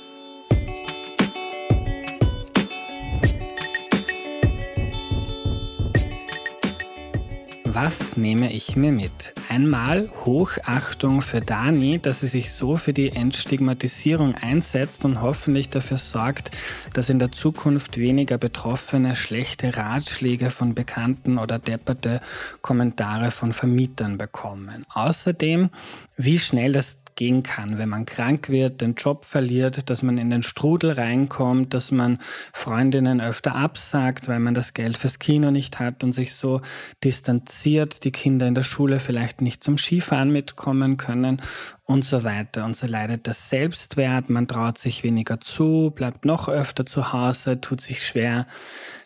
Was 7.72 8.16
nehme 8.16 8.52
ich 8.52 8.74
mir 8.74 8.90
mit? 8.90 9.32
Einmal 9.48 10.10
Hochachtung 10.24 11.22
für 11.22 11.40
Dani, 11.40 12.00
dass 12.00 12.18
sie 12.18 12.26
sich 12.26 12.50
so 12.50 12.76
für 12.76 12.92
die 12.92 13.12
Entstigmatisierung 13.12 14.34
einsetzt 14.34 15.04
und 15.04 15.22
hoffentlich 15.22 15.68
dafür 15.68 15.96
sorgt, 15.96 16.50
dass 16.94 17.10
in 17.10 17.20
der 17.20 17.30
Zukunft 17.30 17.96
weniger 17.96 18.38
Betroffene 18.38 19.14
schlechte 19.14 19.76
Ratschläge 19.76 20.50
von 20.50 20.74
Bekannten 20.74 21.38
oder 21.38 21.60
depperte 21.60 22.20
Kommentare 22.60 23.30
von 23.30 23.52
Vermietern 23.52 24.18
bekommen. 24.18 24.84
Außerdem, 24.92 25.70
wie 26.16 26.40
schnell 26.40 26.72
das 26.72 26.99
gehen 27.20 27.42
kann, 27.42 27.76
wenn 27.76 27.90
man 27.90 28.06
krank 28.06 28.48
wird, 28.48 28.80
den 28.80 28.94
Job 28.94 29.26
verliert, 29.26 29.90
dass 29.90 30.02
man 30.02 30.16
in 30.16 30.30
den 30.30 30.42
Strudel 30.42 30.92
reinkommt, 30.92 31.74
dass 31.74 31.90
man 31.90 32.16
Freundinnen 32.54 33.20
öfter 33.20 33.54
absagt, 33.54 34.26
weil 34.26 34.40
man 34.40 34.54
das 34.54 34.72
Geld 34.72 34.96
fürs 34.96 35.18
Kino 35.18 35.50
nicht 35.50 35.78
hat 35.78 36.02
und 36.02 36.14
sich 36.14 36.34
so 36.34 36.62
distanziert, 37.04 38.04
die 38.04 38.10
Kinder 38.10 38.46
in 38.46 38.54
der 38.54 38.62
Schule 38.62 39.00
vielleicht 39.00 39.42
nicht 39.42 39.62
zum 39.62 39.76
Skifahren 39.76 40.30
mitkommen 40.30 40.96
können 40.96 41.42
und 41.90 42.04
so 42.04 42.22
weiter. 42.22 42.64
Und 42.64 42.76
so 42.76 42.86
leidet 42.86 43.26
der 43.26 43.34
Selbstwert, 43.34 44.30
man 44.30 44.46
traut 44.46 44.78
sich 44.78 45.02
weniger 45.02 45.40
zu, 45.40 45.90
bleibt 45.92 46.24
noch 46.24 46.48
öfter 46.48 46.86
zu 46.86 47.12
Hause, 47.12 47.60
tut 47.60 47.80
sich 47.80 48.06
schwer, 48.06 48.46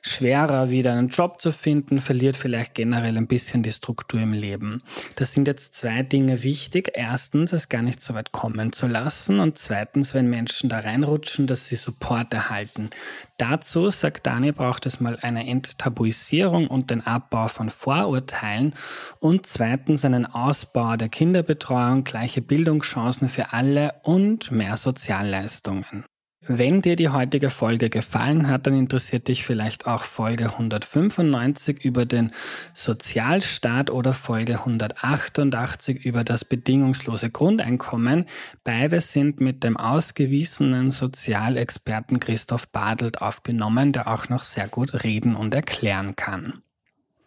schwerer 0.03 0.69
wieder 0.69 0.93
einen 0.93 1.09
Job 1.09 1.41
zu 1.41 1.51
finden, 1.51 1.99
verliert 1.99 2.37
vielleicht 2.37 2.75
generell 2.75 3.17
ein 3.17 3.27
bisschen 3.27 3.63
die 3.63 3.73
Struktur 3.73 4.21
im 4.21 4.35
Leben. 4.35 4.83
Das 5.17 5.33
sind 5.33 5.49
jetzt 5.49 5.75
zwei 5.75 6.03
Dinge 6.03 6.43
wichtig. 6.43 6.91
Erstens, 6.93 7.55
es 7.55 7.71
gar 7.71 7.81
nicht 7.81 8.03
so 8.03 8.13
weit 8.13 8.33
kommen 8.33 8.73
zu 8.75 8.87
lassen 8.87 9.41
und 9.41 9.57
zweitens, 9.57 10.13
wenn 10.13 10.29
Menschen 10.29 10.69
da 10.69 10.81
reinrutschen, 10.81 11.47
dass 11.47 11.67
sie 11.67 11.77
Support 11.77 12.35
erhalten. 12.35 12.91
Dazu, 13.39 13.89
sagt 13.89 14.27
Dani, 14.27 14.53
braucht 14.53 14.85
es 14.85 15.01
mal 15.01 15.19
eine 15.23 15.47
Enttabuisierung 15.49 16.67
und 16.67 16.91
den 16.91 17.01
Abbau 17.01 17.49
von 17.49 17.71
Vorurteilen 17.71 18.75
und 19.21 19.47
zweitens 19.47 20.05
einen 20.05 20.27
Ausbau 20.27 20.97
der 20.97 21.09
Kinderbetreuung, 21.09 22.05
gleiche 22.05 22.43
Bildungschancen 22.75 23.29
für 23.29 23.53
alle 23.53 23.95
und 24.03 24.51
mehr 24.51 24.77
Sozialleistungen. 24.77 26.05
Wenn 26.47 26.83
dir 26.83 26.97
die 26.97 27.09
heutige 27.09 27.49
Folge 27.49 27.89
gefallen 27.89 28.49
hat, 28.49 28.67
dann 28.67 28.77
interessiert 28.77 29.29
dich 29.29 29.45
vielleicht 29.45 29.87
auch 29.87 30.03
Folge 30.03 30.47
195 30.47 31.85
über 31.85 32.05
den 32.05 32.33
Sozialstaat 32.75 33.91
oder 33.91 34.13
Folge 34.13 34.59
188 34.59 36.05
über 36.05 36.25
das 36.25 36.45
bedingungslose 36.45 37.31
Grundeinkommen. 37.31 38.27
Beide 38.65 39.01
sind 39.01 39.41
mit 39.41 39.63
dem 39.63 39.77
ausgewiesenen 39.77 40.91
Sozialexperten 40.91 42.19
Christoph 42.19 42.69
Badelt 42.69 43.23
aufgenommen, 43.23 43.93
der 43.93 44.09
auch 44.09 44.29
noch 44.29 44.43
sehr 44.43 44.67
gut 44.69 45.05
reden 45.05 45.37
und 45.37 45.55
erklären 45.55 46.17
kann. 46.17 46.64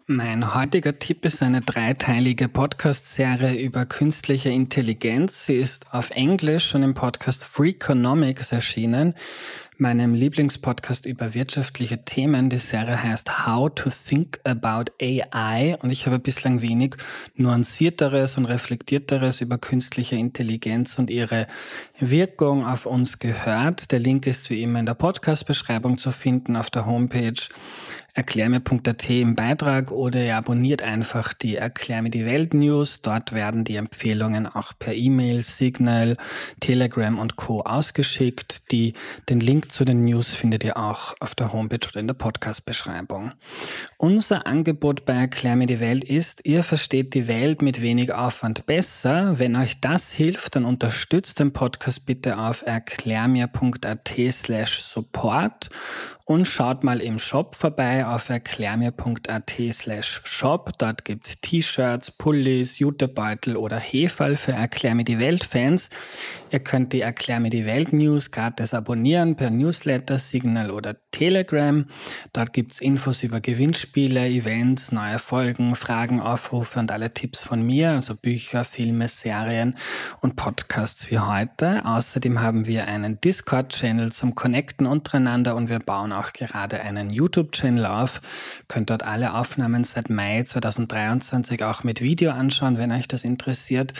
Mein 0.10 0.55
heutiger 0.55 0.97
Tipp 0.99 1.26
ist 1.26 1.43
eine 1.43 1.60
dreiteilige 1.60 2.47
Podcast-Serie 2.47 3.60
über 3.60 3.86
künstliche 3.86 4.47
Intelligenz. 4.47 5.45
Sie 5.45 5.55
ist 5.58 5.93
auf 5.93 6.12
Englisch 6.12 6.70
schon 6.70 6.82
im 6.82 6.93
Podcast 6.93 7.43
Freakonomics 7.43 8.53
erschienen, 8.53 9.16
meinem 9.78 10.14
Lieblingspodcast 10.14 11.05
über 11.05 11.34
wirtschaftliche 11.34 12.05
Themen. 12.05 12.49
Die 12.49 12.58
Serie 12.58 13.03
heißt 13.03 13.45
How 13.45 13.70
to 13.76 13.89
Think 13.89 14.39
About 14.45 14.93
AI 15.01 15.76
und 15.82 15.89
ich 15.89 16.05
habe 16.05 16.20
bislang 16.20 16.62
wenig 16.62 16.95
nuancierteres 17.36 18.38
und 18.38 18.45
reflektierteres 18.45 19.41
über 19.41 19.58
künstliche 19.58 20.16
Intelligenz 20.16 20.97
und 20.99 21.10
ihre 21.10 21.47
Wirkung 21.99 22.66
auf 22.66 22.86
uns 22.86 23.20
gehört. 23.20 23.91
Der 23.91 23.99
Link 23.99 24.26
ist 24.26 24.49
wie 24.49 24.64
immer 24.64 24.80
in 24.80 24.86
der 24.86 24.93
Podcast-Beschreibung 24.93 25.97
zu 25.97 26.12
finden 26.12 26.55
auf 26.55 26.70
der 26.70 26.86
Homepage 26.86 27.34
erklärmir.at 28.18 29.09
im 29.11 29.36
Beitrag 29.36 29.91
oder 29.91 30.20
ihr 30.26 30.36
abonniert 30.36 30.82
einfach 30.82 31.34
die 31.34 31.55
Erklär 31.55 32.01
mir 32.01 32.09
die 32.09 32.26
Welt 32.26 32.55
News. 32.55 32.99
Dort 33.03 33.32
werden 33.32 33.63
die 33.63 33.76
Empfehlungen 33.76 34.47
auch 34.47 34.74
per 34.78 34.95
E-Mail, 34.95 35.43
Signal, 35.43 36.18
Telegram 36.59 37.20
und 37.20 37.36
Co. 37.36 37.61
ausgeschickt. 37.61 38.72
Die, 38.72 38.93
den 39.30 39.39
Link 39.39 39.72
zu 39.72 39.86
den 39.86 40.03
News 40.03 40.34
findet 40.34 40.63
ihr 40.63 40.78
auch 40.78 41.13
auf 41.20 41.36
der 41.36 41.53
Homepage 41.53 41.88
oder 41.88 41.99
in 41.99 42.07
der 42.07 42.15
Podcast-Beschreibung. 42.15 43.34
Unser 43.97 44.47
Angebot 44.47 45.05
bei 45.05 45.13
Erklär 45.13 45.55
mir 45.55 45.68
die 45.68 45.80
Welt 45.80 46.03
ist, 46.03 46.41
ihr 46.43 46.63
versteht 46.63 47.13
die 47.13 47.28
Welt 47.28 47.61
mit 47.61 47.82
wenig 47.82 48.13
Aufwand 48.13 48.65
besser. 48.65 49.38
Wenn 49.38 49.55
euch 49.55 49.80
das 49.80 50.11
hilft, 50.11 50.55
dann 50.55 50.65
unterstützt 50.65 51.39
den 51.39 51.53
Podcast 51.53 52.07
bitte 52.07 52.39
auf 52.39 52.63
erklärmir.at 52.65 54.11
slash 54.32 54.82
support 54.82 55.70
Und 56.30 56.45
schaut 56.45 56.84
mal 56.84 56.99
im 56.99 57.19
Shop 57.19 57.55
vorbei 57.55 58.05
auf 58.05 58.28
erklärmir.at 58.28 59.53
slash 59.71 60.19
shop. 60.25 60.71
Dort 60.78 61.05
gibt's 61.05 61.39
T-Shirts, 61.39 62.11
Pullis, 62.11 62.80
Jutebeutel 62.80 63.55
oder 63.55 63.80
Hefall 63.80 64.36
für 64.36 64.51
Erklär 64.51 64.93
mir 64.93 65.05
die 65.05 65.19
Welt 65.19 65.45
Fans. 65.45 65.88
Ihr 66.51 66.59
könnt 66.59 66.91
die 66.91 66.99
Erklär 66.99 67.39
mir 67.39 67.49
die 67.49 67.65
Welt 67.65 67.93
News 67.93 68.30
gratis 68.30 68.73
abonnieren 68.73 69.38
per 69.38 69.49
Newsletter, 69.51 70.19
Signal 70.19 70.69
oder 70.69 70.97
Telegram. 71.11 71.86
Dort 72.34 72.51
gibt's 72.51 72.82
Infos 72.82 73.23
über 73.23 73.39
Gewinnspiele, 73.39 74.28
Events, 74.28 74.91
neue 74.91 75.19
Folgen, 75.19 75.78
Fragen, 75.78 76.19
Aufrufe 76.19 76.82
und 76.82 76.91
alle 76.91 77.13
Tipps 77.13 77.41
von 77.41 77.65
mir, 77.65 77.91
also 77.91 78.15
Bücher, 78.15 78.65
Filme, 78.65 79.07
Serien 79.07 79.75
und 80.19 80.36
Podcasts 80.36 81.09
wie 81.09 81.19
heute. 81.19 81.86
Außerdem 81.86 82.41
haben 82.41 82.65
wir 82.65 82.86
einen 82.86 83.21
Discord-Channel 83.21 84.11
zum 84.11 84.36
Connecten 84.36 84.88
untereinander 84.88 85.55
und 85.55 85.69
wir 85.69 85.80
bauen 85.80 86.16
auch 86.18 86.34
gerade 86.34 86.82
einen 86.82 87.09
YouTube-Channel 87.09 87.86
auf. 87.86 88.22
Könnt 88.68 88.89
dort 88.89 89.03
alle 89.03 89.34
Aufnahmen 89.34 89.84
seit 89.84 90.09
Mai 90.09 90.43
2023 90.43 91.63
auch 91.63 91.84
mit 91.84 92.01
Video 92.01 92.32
anschauen, 92.32 92.78
wenn 92.78 92.91
euch 92.91 93.07
das 93.07 93.24
interessiert. 93.24 93.93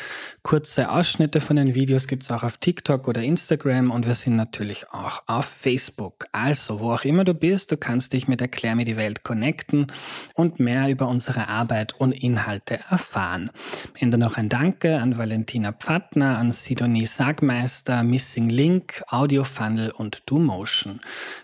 Kurze 0.43 0.89
Ausschnitte 0.91 1.41
von 1.41 1.55
den 1.55 1.76
Videos 1.76 2.07
gibt's 2.07 2.32
auch 2.32 2.43
auf 2.43 2.57
TikTok 2.57 3.07
oder 3.07 3.22
Instagram 3.22 3.91
und 3.91 4.05
wir 4.05 4.15
sind 4.15 4.36
natürlich 4.36 4.89
auch 4.91 5.24
auf 5.28 5.45
Facebook. 5.45 6.26
Also, 6.32 6.80
wo 6.80 6.91
auch 6.91 7.03
immer 7.03 7.24
du 7.24 7.34
bist, 7.34 7.72
du 7.72 7.78
kannst 7.78 8.13
dich 8.13 8.28
mit 8.28 8.41
Erklär 8.41 8.76
mir 8.76 8.86
die 8.86 8.97
Welt 8.97 9.24
connecten 9.24 9.88
und 10.34 10.59
mehr 10.59 10.89
über 10.89 11.07
unsere 11.07 11.47
Arbeit 11.47 11.93
und 11.99 12.11
Inhalte 12.11 12.80
erfahren. 12.89 13.51
Ende 13.99 14.18
noch 14.18 14.38
ein 14.38 14.49
Danke 14.49 14.99
an 14.99 15.18
Valentina 15.18 15.72
Pfattner, 15.72 16.38
an 16.38 16.51
Sidonie 16.51 17.05
Sagmeister, 17.05 18.03
Missing 18.03 18.49
Link, 18.49 19.03
Audio 19.07 19.43
Funnel 19.43 19.91
und 19.91 20.24
DoMotion. 20.30 21.01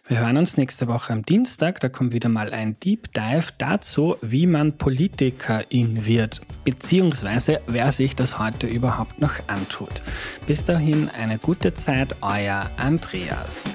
Wir 0.07 0.19
hören 0.19 0.37
uns 0.37 0.57
nächste 0.63 0.87
Woche 0.87 1.11
am 1.11 1.25
Dienstag. 1.25 1.81
Da 1.81 1.89
kommt 1.89 2.13
wieder 2.13 2.29
mal 2.29 2.53
ein 2.53 2.79
Deep 2.79 3.11
Dive 3.13 3.47
dazu, 3.57 4.15
wie 4.21 4.47
man 4.47 4.77
Politikerin 4.77 6.05
wird, 6.05 6.39
beziehungsweise 6.63 7.59
wer 7.67 7.91
sich 7.91 8.15
das 8.15 8.39
heute 8.39 8.67
überhaupt 8.67 9.19
noch 9.19 9.33
antut. 9.47 10.01
Bis 10.47 10.63
dahin 10.63 11.09
eine 11.09 11.37
gute 11.37 11.73
Zeit, 11.73 12.15
euer 12.21 12.71
Andreas. 12.77 13.65